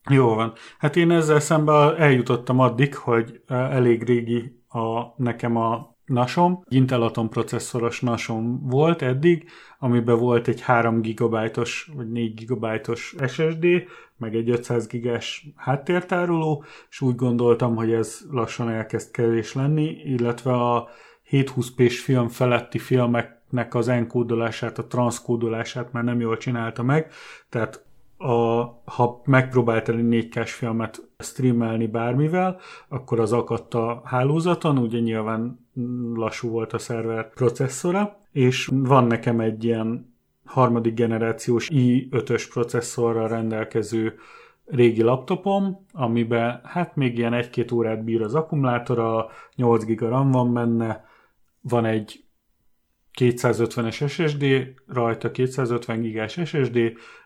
Jó 0.10 0.34
van. 0.34 0.54
Hát 0.78 0.96
én 0.96 1.12
ezzel 1.12 1.40
szemben 1.40 1.96
eljutottam 1.98 2.60
addig, 2.60 2.96
hogy 2.96 3.42
eh, 3.48 3.76
elég 3.76 4.04
régi 4.04 4.64
a, 4.68 5.14
nekem 5.24 5.56
a 5.56 5.95
nasom, 6.06 6.64
Intel 6.68 7.02
Atom 7.02 7.30
processzoros 7.30 8.02
nasom 8.02 8.68
volt 8.68 9.02
eddig, 9.02 9.50
amiben 9.80 10.18
volt 10.18 10.48
egy 10.48 10.62
3 10.62 11.02
GB-os 11.02 11.92
vagy 11.96 12.12
4 12.12 12.46
GB-os 12.46 13.16
SSD, 13.28 13.66
meg 14.18 14.36
egy 14.36 14.50
500 14.50 14.88
gigás 14.88 15.48
háttértároló, 15.56 16.64
és 16.90 17.02
úgy 17.02 17.16
gondoltam, 17.16 17.76
hogy 17.76 17.92
ez 17.92 18.20
lassan 18.32 18.70
elkezd 18.70 19.12
kevés 19.12 19.54
lenni, 19.54 20.02
illetve 20.04 20.54
a 20.54 20.90
720p-s 21.30 22.00
film 22.00 22.28
feletti 22.28 22.78
filmeknek 22.78 23.76
az 23.76 23.88
enkódolását, 23.88 24.78
a 24.78 24.88
transzkódolását 24.88 25.92
már 25.92 26.04
nem 26.04 26.20
jól 26.20 26.38
csinálta 26.38 26.84
meg, 26.84 27.12
tehát 27.50 27.86
a, 28.18 28.64
ha 28.86 29.22
megpróbált 29.26 29.90
egy 29.90 30.08
4 30.08 30.30
k 30.30 30.46
filmet 30.46 31.05
streamelni 31.18 31.88
bármivel, 31.88 32.60
akkor 32.88 33.20
az 33.20 33.34
akadt 33.34 33.74
a 33.74 34.02
hálózaton, 34.06 34.78
ugye 34.78 35.00
nyilván 35.00 35.68
lassú 36.14 36.50
volt 36.50 36.74
a 36.74 36.78
szerver 36.78 37.30
processzora, 37.34 38.20
és 38.32 38.70
van 38.74 39.04
nekem 39.08 39.40
egy 39.40 39.64
ilyen 39.64 40.14
harmadik 40.46 40.94
generációs 40.94 41.70
i5-ös 41.74 42.46
processzorral 42.54 43.28
rendelkező 43.28 44.16
régi 44.66 45.02
laptopom, 45.02 45.86
amiben 45.94 46.62
hát 46.64 46.96
még 46.96 47.18
ilyen 47.18 47.34
egy-két 47.34 47.72
órát 47.72 48.04
bír 48.04 48.22
az 48.22 48.36
akkumulátora, 48.36 49.30
8 49.56 49.86
giga 49.86 50.10
RAM 50.10 50.32
van 50.32 50.54
benne, 50.54 51.06
van 51.62 51.86
egy 51.86 52.25
250-es 53.16 54.10
SSD, 54.10 54.46
rajta 54.88 55.32
250 55.32 56.02
gigás 56.02 56.40
SSD, 56.46 56.80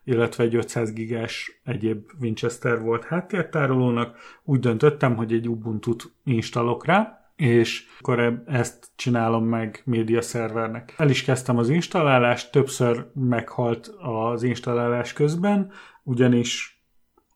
illetve 0.03 0.43
egy 0.43 0.55
500 0.55 0.93
gigás 0.93 1.59
egyéb 1.63 2.11
Winchester 2.21 2.81
volt 2.81 3.03
háttértárolónak. 3.03 4.17
Úgy 4.43 4.59
döntöttem, 4.59 5.15
hogy 5.15 5.33
egy 5.33 5.49
Ubuntu-t 5.49 6.11
installok 6.23 6.85
rá, 6.85 7.31
és 7.35 7.85
akkor 7.99 8.19
e- 8.19 8.43
ezt 8.45 8.87
csinálom 8.95 9.45
meg 9.45 9.81
média 9.85 10.21
szervernek. 10.21 10.93
El 10.97 11.09
is 11.09 11.23
kezdtem 11.23 11.57
az 11.57 11.69
installálást, 11.69 12.51
többször 12.51 13.05
meghalt 13.13 13.87
az 13.97 14.43
installálás 14.43 15.13
közben, 15.13 15.71
ugyanis 16.03 16.78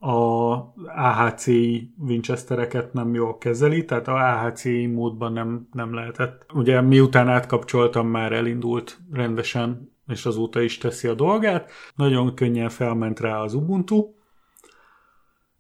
a 0.04 0.74
AHCI 0.96 1.94
Winchestereket 2.00 2.94
nem 2.94 3.14
jól 3.14 3.38
kezeli, 3.38 3.86
tehát 3.86 4.08
a 4.08 4.16
AHCI 4.16 4.86
módban 4.86 5.34
nem, 5.34 5.68
nem 5.72 5.94
lehetett. 5.94 6.46
Ugye 6.54 6.82
miután 6.82 7.30
átkapcsoltam, 7.30 8.08
már 8.08 8.32
elindult 8.32 9.00
rendesen, 9.12 9.92
és 10.08 10.26
azóta 10.26 10.62
is 10.62 10.78
teszi 10.78 11.08
a 11.08 11.14
dolgát. 11.14 11.72
Nagyon 11.96 12.36
könnyen 12.36 12.70
felment 12.70 13.20
rá 13.20 13.38
az 13.38 13.54
Ubuntu, 13.54 14.14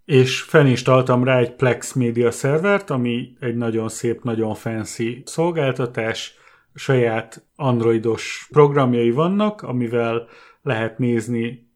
és 0.06 0.42
felinstaltam 0.42 1.24
rá 1.24 1.38
egy 1.38 1.56
Plex 1.56 1.94
Media 1.94 2.32
szervert, 2.32 2.90
ami 2.90 3.36
egy 3.40 3.56
nagyon 3.56 3.90
szép, 3.90 4.24
nagyon 4.24 4.54
fancy 4.54 5.22
szolgáltatás, 5.26 6.36
saját 6.74 7.46
androidos 7.56 8.48
programjai 8.52 9.12
vannak, 9.12 9.62
amivel 9.62 10.28
lehet 10.62 10.98
nézni 10.98 11.70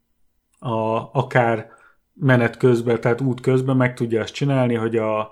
a, 0.58 1.10
akár 1.12 1.76
menet 2.20 2.56
közben, 2.56 3.00
tehát 3.00 3.20
út 3.20 3.40
közben 3.40 3.76
meg 3.76 3.94
tudja 3.94 4.20
azt 4.20 4.34
csinálni, 4.34 4.74
hogy 4.74 4.96
a 4.96 5.30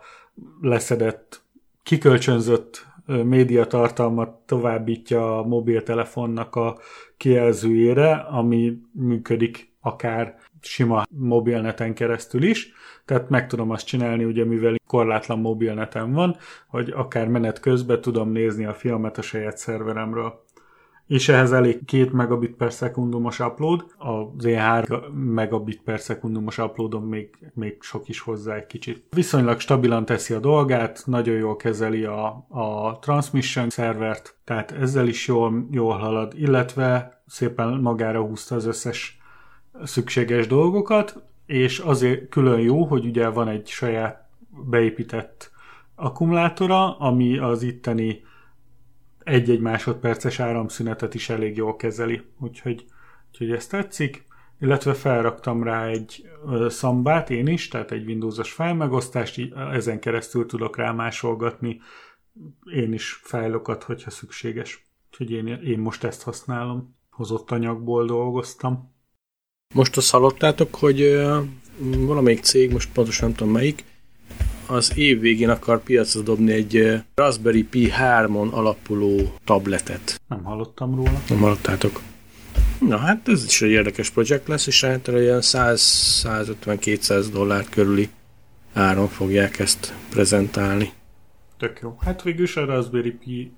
leszedett, 0.60 1.42
kikölcsönzött 1.82 2.86
médiatartalmat 3.06 4.30
továbbítja 4.46 5.38
a 5.38 5.46
mobiltelefonnak 5.46 6.54
a 6.54 6.78
kijelzőjére, 7.16 8.12
ami 8.14 8.78
működik 8.92 9.72
akár 9.80 10.38
sima 10.60 11.04
mobilneten 11.08 11.94
keresztül 11.94 12.42
is, 12.42 12.72
tehát 13.04 13.28
meg 13.28 13.46
tudom 13.46 13.70
azt 13.70 13.86
csinálni, 13.86 14.24
ugye 14.24 14.44
mivel 14.44 14.76
korlátlan 14.86 15.38
mobilnetem 15.38 16.12
van, 16.12 16.36
hogy 16.66 16.90
akár 16.90 17.28
menet 17.28 17.60
közben 17.60 18.00
tudom 18.00 18.30
nézni 18.30 18.64
a 18.64 18.74
filmet 18.74 19.18
a 19.18 19.22
saját 19.22 19.58
szerveremről 19.58 20.44
és 21.06 21.28
ehhez 21.28 21.52
elég 21.52 21.84
2 21.84 22.08
megabit 22.12 22.54
per 22.54 22.72
szekundumos 22.72 23.38
upload, 23.38 23.84
az 23.98 24.44
én 24.44 24.58
3 24.58 25.00
megabit 25.12 25.80
per 25.82 26.00
szekundumos 26.00 26.58
uploadon 26.58 27.02
még, 27.02 27.30
még 27.54 27.76
sok 27.80 28.08
is 28.08 28.20
hozzá 28.20 28.54
egy 28.54 28.66
kicsit. 28.66 29.04
Viszonylag 29.10 29.60
stabilan 29.60 30.04
teszi 30.04 30.34
a 30.34 30.38
dolgát, 30.38 31.02
nagyon 31.06 31.36
jól 31.36 31.56
kezeli 31.56 32.04
a, 32.04 32.46
a 32.48 32.98
transmission 33.00 33.70
szervert, 33.70 34.36
tehát 34.44 34.72
ezzel 34.72 35.08
is 35.08 35.26
jól, 35.26 35.66
jól 35.70 35.96
halad, 35.96 36.32
illetve 36.36 37.22
szépen 37.26 37.68
magára 37.68 38.22
húzta 38.22 38.54
az 38.54 38.66
összes 38.66 39.18
szükséges 39.84 40.46
dolgokat, 40.46 41.22
és 41.46 41.78
azért 41.78 42.28
külön 42.28 42.60
jó, 42.60 42.84
hogy 42.84 43.06
ugye 43.06 43.28
van 43.28 43.48
egy 43.48 43.66
saját 43.66 44.28
beépített 44.64 45.50
akkumulátora, 45.94 46.98
ami 46.98 47.38
az 47.38 47.62
itteni 47.62 48.22
egy-egy 49.26 49.60
másodperces 49.60 50.40
áramszünetet 50.40 51.14
is 51.14 51.28
elég 51.28 51.56
jól 51.56 51.76
kezeli, 51.76 52.22
úgyhogy, 52.40 52.84
úgyhogy 53.30 53.50
ezt 53.50 53.70
tetszik. 53.70 54.24
Illetve 54.60 54.94
felraktam 54.94 55.62
rá 55.62 55.86
egy 55.86 56.28
szambát 56.68 57.30
én 57.30 57.46
is, 57.46 57.68
tehát 57.68 57.90
egy 57.90 58.06
Windowsos 58.06 58.52
fájlmegosztást, 58.52 59.40
ezen 59.72 60.00
keresztül 60.00 60.46
tudok 60.46 60.76
rá 60.76 60.92
másolgatni 60.92 61.80
én 62.72 62.92
is 62.92 63.20
fájlokat, 63.22 63.82
hogyha 63.82 64.10
szükséges. 64.10 64.86
Úgyhogy 65.10 65.30
én, 65.30 65.46
én 65.46 65.78
most 65.78 66.04
ezt 66.04 66.22
használom. 66.22 66.96
Hozott 67.10 67.50
anyagból 67.50 68.06
dolgoztam. 68.06 68.94
Most 69.74 69.96
azt 69.96 70.10
hallottátok, 70.10 70.74
hogy 70.74 71.20
valamelyik 71.96 72.42
cég, 72.42 72.72
most 72.72 72.92
pontosan 72.92 73.28
nem 73.28 73.36
tudom 73.36 73.52
melyik, 73.52 73.84
az 74.66 74.92
év 74.96 75.20
végén 75.20 75.48
akar 75.48 75.82
piacra 75.82 76.20
dobni 76.20 76.52
egy 76.52 77.02
Raspberry 77.14 77.62
Pi 77.62 77.92
3-on 78.00 78.50
alapuló 78.50 79.32
tabletet. 79.44 80.20
Nem 80.28 80.44
hallottam 80.44 80.94
róla. 80.94 81.22
Nem 81.28 81.38
hallottátok. 81.38 82.00
Na 82.80 82.96
hát 82.96 83.28
ez 83.28 83.44
is 83.44 83.62
egy 83.62 83.70
érdekes 83.70 84.10
projekt 84.10 84.48
lesz, 84.48 84.66
és 84.66 84.84
hát 84.84 85.08
ilyen 85.08 85.40
100-150-200 85.42 87.26
dollár 87.32 87.64
körüli 87.68 88.08
áron 88.72 89.08
fogják 89.08 89.58
ezt 89.58 89.94
prezentálni. 90.10 90.92
Tök 91.58 91.78
jó. 91.82 91.96
Hát 92.00 92.22
végülis 92.22 92.56
a 92.56 92.64
Raspberry 92.64 93.10
Pi 93.10 93.52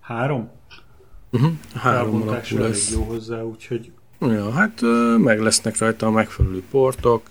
3? 0.00 0.50
Uh-huh. 1.30 1.52
Három 1.74 2.22
alapú 2.22 2.58
lesz. 2.58 2.92
jó 2.92 3.02
hozzá, 3.02 3.42
úgyhogy... 3.42 3.92
Ja, 4.20 4.50
hát 4.50 4.80
meg 5.18 5.40
lesznek 5.40 5.78
rajta 5.78 6.06
a 6.06 6.10
megfelelő 6.10 6.62
portok, 6.70 7.22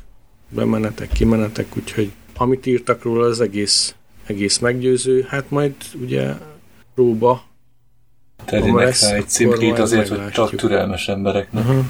bemenetek, 0.50 1.10
kimenetek, 1.10 1.78
úgyhogy 1.78 2.12
amit 2.38 2.66
írtak 2.66 3.04
róla, 3.04 3.26
az 3.26 3.42
egész, 3.42 3.96
egész 4.26 4.58
meggyőző. 4.58 5.26
Hát 5.30 5.50
majd 5.50 5.76
ugye 6.02 6.34
próba. 6.94 7.44
Teddynek 8.46 9.00
rá 9.00 9.14
egy 9.14 9.28
címkét 9.30 9.80
azért, 9.80 10.08
hogy 10.08 10.30
csak 10.30 10.56
türelmes 10.56 11.08
embereknek. 11.08 11.64
Uh-huh. 11.64 11.86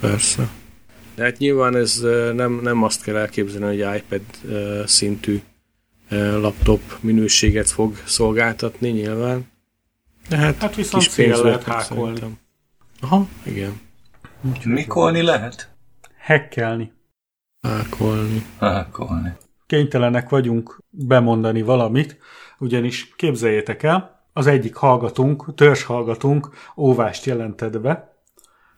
Persze. 0.00 0.48
De 1.14 1.24
hát 1.24 1.38
nyilván 1.38 1.76
ez 1.76 2.00
nem, 2.34 2.60
nem 2.62 2.82
azt 2.82 3.02
kell 3.02 3.16
elképzelni, 3.16 3.82
hogy 3.82 3.96
iPad 3.96 4.22
szintű 4.88 5.40
laptop 6.10 6.80
minőséget 7.00 7.70
fog 7.70 8.02
szolgáltatni 8.04 8.88
nyilván. 8.88 9.48
De 10.28 10.36
hát, 10.36 10.58
hát 10.58 10.74
viszont 10.74 11.04
kis 11.04 11.14
pénz 11.14 11.40
lehet 11.40 11.62
hákolni. 11.62 12.20
Aha, 13.00 13.26
igen. 13.42 13.80
Mikolni 14.64 15.22
lehet? 15.22 15.70
Hekkelni. 16.18 16.92
Hákolni. 17.60 18.46
Hákolni 18.58 19.36
kénytelenek 19.70 20.28
vagyunk 20.28 20.82
bemondani 20.90 21.62
valamit, 21.62 22.18
ugyanis 22.58 23.14
képzeljétek 23.16 23.82
el, 23.82 24.24
az 24.32 24.46
egyik 24.46 24.74
hallgatunk, 24.74 25.54
törzs 25.54 25.82
hallgatunk 25.82 26.48
óvást 26.76 27.24
jelentett 27.24 27.80
be. 27.80 28.14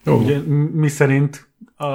Oh. 0.07 0.21
Ugye, 0.21 0.39
mi 0.73 0.89
szerint 0.89 1.49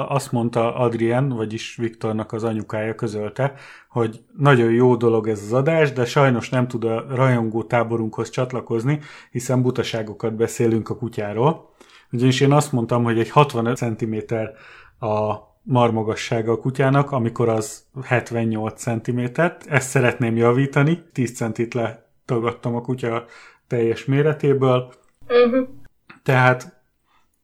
azt 0.08 0.32
mondta 0.32 0.76
Adrien, 0.76 1.28
vagyis 1.28 1.76
Viktornak 1.76 2.32
az 2.32 2.44
anyukája 2.44 2.94
közölte, 2.94 3.54
hogy 3.88 4.20
nagyon 4.36 4.70
jó 4.70 4.96
dolog 4.96 5.28
ez 5.28 5.42
az 5.42 5.52
adás, 5.52 5.92
de 5.92 6.04
sajnos 6.04 6.48
nem 6.48 6.68
tud 6.68 6.84
a 6.84 7.06
rajongó 7.14 7.62
táborunkhoz 7.62 8.30
csatlakozni, 8.30 9.00
hiszen 9.30 9.62
butaságokat 9.62 10.34
beszélünk 10.34 10.88
a 10.88 10.96
kutyáról. 10.96 11.70
Ugyanis 12.12 12.40
én 12.40 12.52
azt 12.52 12.72
mondtam, 12.72 13.04
hogy 13.04 13.18
egy 13.18 13.30
65 13.30 13.76
cm 13.76 14.14
a 15.06 15.46
marmogassága 15.68 16.52
a 16.52 16.58
kutyának, 16.58 17.10
amikor 17.10 17.48
az 17.48 17.86
78 18.02 18.82
cm. 18.82 19.20
Ezt 19.68 19.88
szeretném 19.88 20.36
javítani. 20.36 21.02
10 21.12 21.36
centit 21.36 21.74
letagadtam 21.74 22.74
a 22.74 22.80
kutya 22.80 23.24
teljes 23.66 24.04
méretéből. 24.04 24.92
Uh-huh. 25.28 25.68
Tehát 26.22 26.80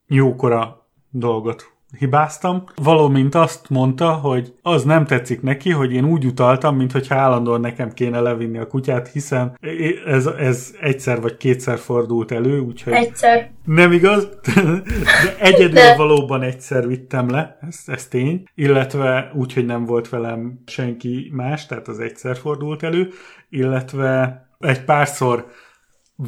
jókora 0.07 0.87
dolgot 1.11 1.74
hibáztam. 1.99 2.64
Valamint 2.82 3.34
azt 3.34 3.70
mondta, 3.70 4.12
hogy 4.12 4.55
az 4.62 4.84
nem 4.84 5.07
tetszik 5.07 5.42
neki, 5.42 5.70
hogy 5.70 5.92
én 5.92 6.05
úgy 6.05 6.26
utaltam, 6.26 6.76
mintha 6.76 7.14
állandóan 7.14 7.61
nekem 7.61 7.92
kéne 7.92 8.20
levinni 8.20 8.59
a 8.59 8.66
kutyát, 8.66 9.09
hiszen 9.09 9.59
ez, 10.07 10.26
ez 10.26 10.74
egyszer 10.80 11.20
vagy 11.20 11.36
kétszer 11.36 11.78
fordult 11.78 12.32
elő, 12.32 12.59
úgyhogy... 12.59 12.92
Egyszer. 12.92 13.51
Nem 13.64 13.92
igaz? 13.92 14.28
De 15.24 15.38
egyedül 15.38 15.74
De. 15.74 15.97
valóban 15.97 16.42
egyszer 16.42 16.86
vittem 16.86 17.30
le, 17.30 17.59
ez, 17.68 17.78
ez 17.86 18.07
tény, 18.07 18.45
illetve 18.55 19.30
úgy, 19.34 19.53
hogy 19.53 19.66
nem 19.66 19.84
volt 19.84 20.09
velem 20.09 20.62
senki 20.66 21.30
más, 21.32 21.66
tehát 21.66 21.88
az 21.88 21.99
egyszer 21.99 22.36
fordult 22.36 22.82
elő, 22.82 23.09
illetve 23.49 24.42
egy 24.59 24.84
párszor 24.84 25.47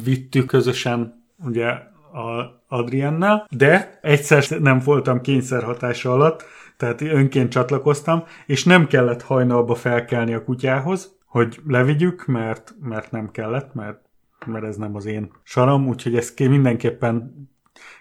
vittük 0.03 0.45
közösen 0.45 1.25
ugye 1.45 1.67
a 2.13 2.56
Adriennel, 2.67 3.47
de 3.49 3.99
egyszer 4.01 4.59
nem 4.59 4.79
voltam 4.79 5.21
kényszerhatása 5.21 6.11
alatt, 6.11 6.43
tehát 6.77 7.01
önként 7.01 7.51
csatlakoztam, 7.51 8.23
és 8.45 8.63
nem 8.63 8.87
kellett 8.87 9.21
hajnalba 9.21 9.75
felkelni 9.75 10.33
a 10.33 10.43
kutyához, 10.43 11.15
hogy 11.25 11.59
levigyük, 11.67 12.25
mert, 12.25 12.75
mert 12.81 13.11
nem 13.11 13.31
kellett, 13.31 13.73
mert, 13.73 13.99
mert 14.45 14.65
ez 14.65 14.75
nem 14.75 14.95
az 14.95 15.05
én 15.05 15.31
saram, 15.43 15.87
úgyhogy 15.87 16.15
ezt 16.15 16.39
mindenképpen 16.39 17.49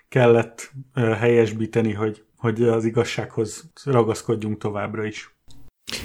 kellett 0.08 0.72
helyesbíteni, 0.94 1.92
hogy, 1.92 2.24
hogy 2.36 2.62
az 2.62 2.84
igazsághoz 2.84 3.70
ragaszkodjunk 3.84 4.58
továbbra 4.58 5.04
is. 5.04 5.34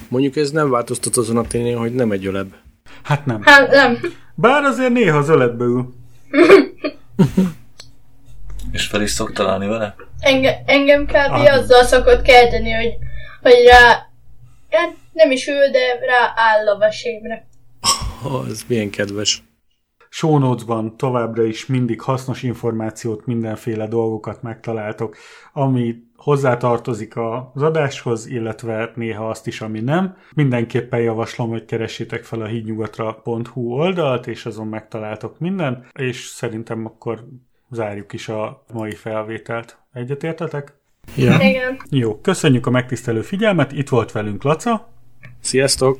Mondjuk 0.10 0.36
ez 0.36 0.52
nem 0.52 0.70
változtat 0.70 1.18
azon 1.18 1.38
a 1.38 1.48
tényen, 1.48 1.78
hogy 1.78 1.96
nem 1.96 2.12
egy 2.12 2.26
öleb. 2.26 2.54
Hát 3.04 3.26
nem. 3.26 3.42
Hát 3.42 3.72
nem. 3.72 3.98
Bár 4.36 4.64
azért 4.64 4.94
néha 4.94 5.18
az 5.18 5.30
öletbe 5.30 5.64
ül. 5.64 5.94
És 8.72 8.88
fel 8.88 9.02
is 9.02 9.12
szok 9.12 9.32
találni 9.32 9.68
vele? 9.68 9.96
Enge, 10.20 10.64
engem 10.66 11.06
kb. 11.06 11.16
Ah. 11.16 11.54
azzal 11.54 11.84
szokott 11.84 12.22
kelteni, 12.22 12.72
hogy, 12.72 12.98
hogy 13.42 13.66
rá, 13.68 14.10
hát 14.70 14.96
nem 15.14 15.32
is 15.32 15.48
ül, 15.48 15.70
de 15.72 15.80
rá 16.08 16.34
áll 16.36 16.68
a 16.68 16.78
vesémre. 16.78 17.48
Oh, 18.24 18.48
ez 18.50 18.62
milyen 18.68 18.90
kedves. 18.90 19.44
Show 20.10 20.38
notes-ban 20.38 20.98
továbbra 20.98 21.44
is 21.44 21.66
mindig 21.66 22.02
hasznos 22.02 22.44
információt, 22.44 23.26
mindenféle 23.26 23.88
dolgokat 23.88 24.42
megtaláltok, 24.42 25.18
ami 25.54 25.96
hozzátartozik 26.16 27.14
az 27.54 27.62
adáshoz, 27.62 28.26
illetve 28.26 28.92
néha 28.96 29.30
azt 29.30 29.48
is, 29.48 29.62
ami 29.62 29.80
nem. 29.80 30.18
Mindenképpen 30.36 31.00
javaslom, 31.00 31.50
hogy 31.50 31.66
keressétek 31.66 32.24
fel 32.24 32.42
a 32.42 32.46
hídnyugatra.hu 32.46 33.72
oldalt, 33.72 34.28
és 34.28 34.46
azon 34.46 34.68
megtaláltok 34.68 35.40
mindent, 35.40 35.86
és 35.94 36.26
szerintem 36.26 36.86
akkor 36.86 37.26
zárjuk 37.72 38.14
is 38.14 38.28
a 38.30 38.64
mai 38.74 38.92
felvételt. 38.92 39.78
Egyetértetek? 39.94 40.74
Ja. 41.16 41.38
Igen. 41.42 41.82
Jó, 41.90 42.20
köszönjük 42.22 42.66
a 42.66 42.70
megtisztelő 42.70 43.22
figyelmet, 43.22 43.72
itt 43.72 43.90
volt 43.90 44.12
velünk 44.12 44.44
Laca. 44.44 44.90
Sziasztok! 45.40 46.00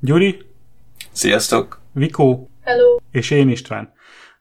Gyuri. 0.00 0.42
Sziasztok! 1.12 1.80
Vikó. 1.92 2.50
Hello. 2.60 2.96
És 3.10 3.30
én 3.30 3.48
István. 3.48 3.92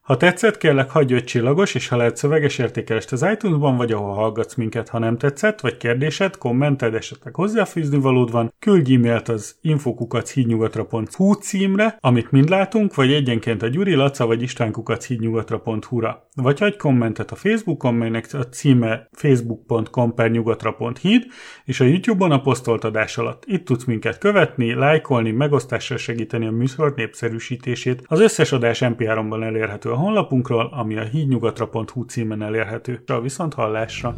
Ha 0.07 0.17
tetszett, 0.17 0.57
kérlek 0.57 0.89
hagyj 0.89 1.13
egy 1.13 1.23
csillagos, 1.23 1.75
és 1.75 1.87
ha 1.87 1.95
lehet 1.95 2.17
szöveges 2.17 2.57
értékelést 2.57 3.11
az 3.11 3.25
iTunes-ban, 3.33 3.77
vagy 3.77 3.91
ahol 3.91 4.13
hallgatsz 4.13 4.55
minket, 4.55 4.89
ha 4.89 4.99
nem 4.99 5.17
tetszett, 5.17 5.59
vagy 5.59 5.77
kérdésed, 5.77 6.37
kommented, 6.37 6.95
esetleg 6.95 7.35
hozzáfűzni 7.35 7.97
valód 7.97 8.31
van, 8.31 8.53
küldj 8.59 8.93
e-mailt 8.93 9.29
az 9.29 9.57
infokukachídnyugatra.hu 9.61 11.33
címre, 11.33 11.97
amit 11.99 12.31
mind 12.31 12.49
látunk, 12.49 12.95
vagy 12.95 13.13
egyenként 13.13 13.61
a 13.61 13.67
Gyuri 13.67 13.93
Laca 13.93 14.25
vagy 14.25 14.41
istvánkukachídnyugatra.hu-ra. 14.41 16.27
Vagy 16.35 16.59
hagyj 16.59 16.77
kommentet 16.77 17.31
a 17.31 17.35
Facebookon, 17.35 17.93
melynek 17.93 18.27
a 18.31 18.43
címe 18.43 19.07
facebook.com 19.11 20.13
per 20.13 20.31
nyugatra.híd, 20.31 21.25
és 21.65 21.79
a 21.79 21.85
YouTube-on 21.85 22.31
a 22.31 22.41
posztolt 22.41 22.83
adás 22.83 23.17
alatt. 23.17 23.43
Itt 23.45 23.65
tudsz 23.65 23.83
minket 23.83 24.17
követni, 24.17 24.73
lájkolni, 24.73 25.31
megosztással 25.31 25.97
segíteni 25.97 26.45
a 26.45 26.51
műsor 26.51 26.93
népszerűsítését. 26.95 28.03
Az 28.05 28.19
összes 28.19 28.51
adás 28.51 28.79
MP3-ban 28.81 29.43
elérhető 29.43 29.95
honlapunkról, 29.97 30.69
ami 30.73 30.97
a 30.97 31.03
hídnyugatra.hu 31.03 32.03
címen 32.03 32.41
elérhető. 32.41 33.03
A 33.05 33.19
viszont 33.19 33.53
hallásra! 33.53 34.15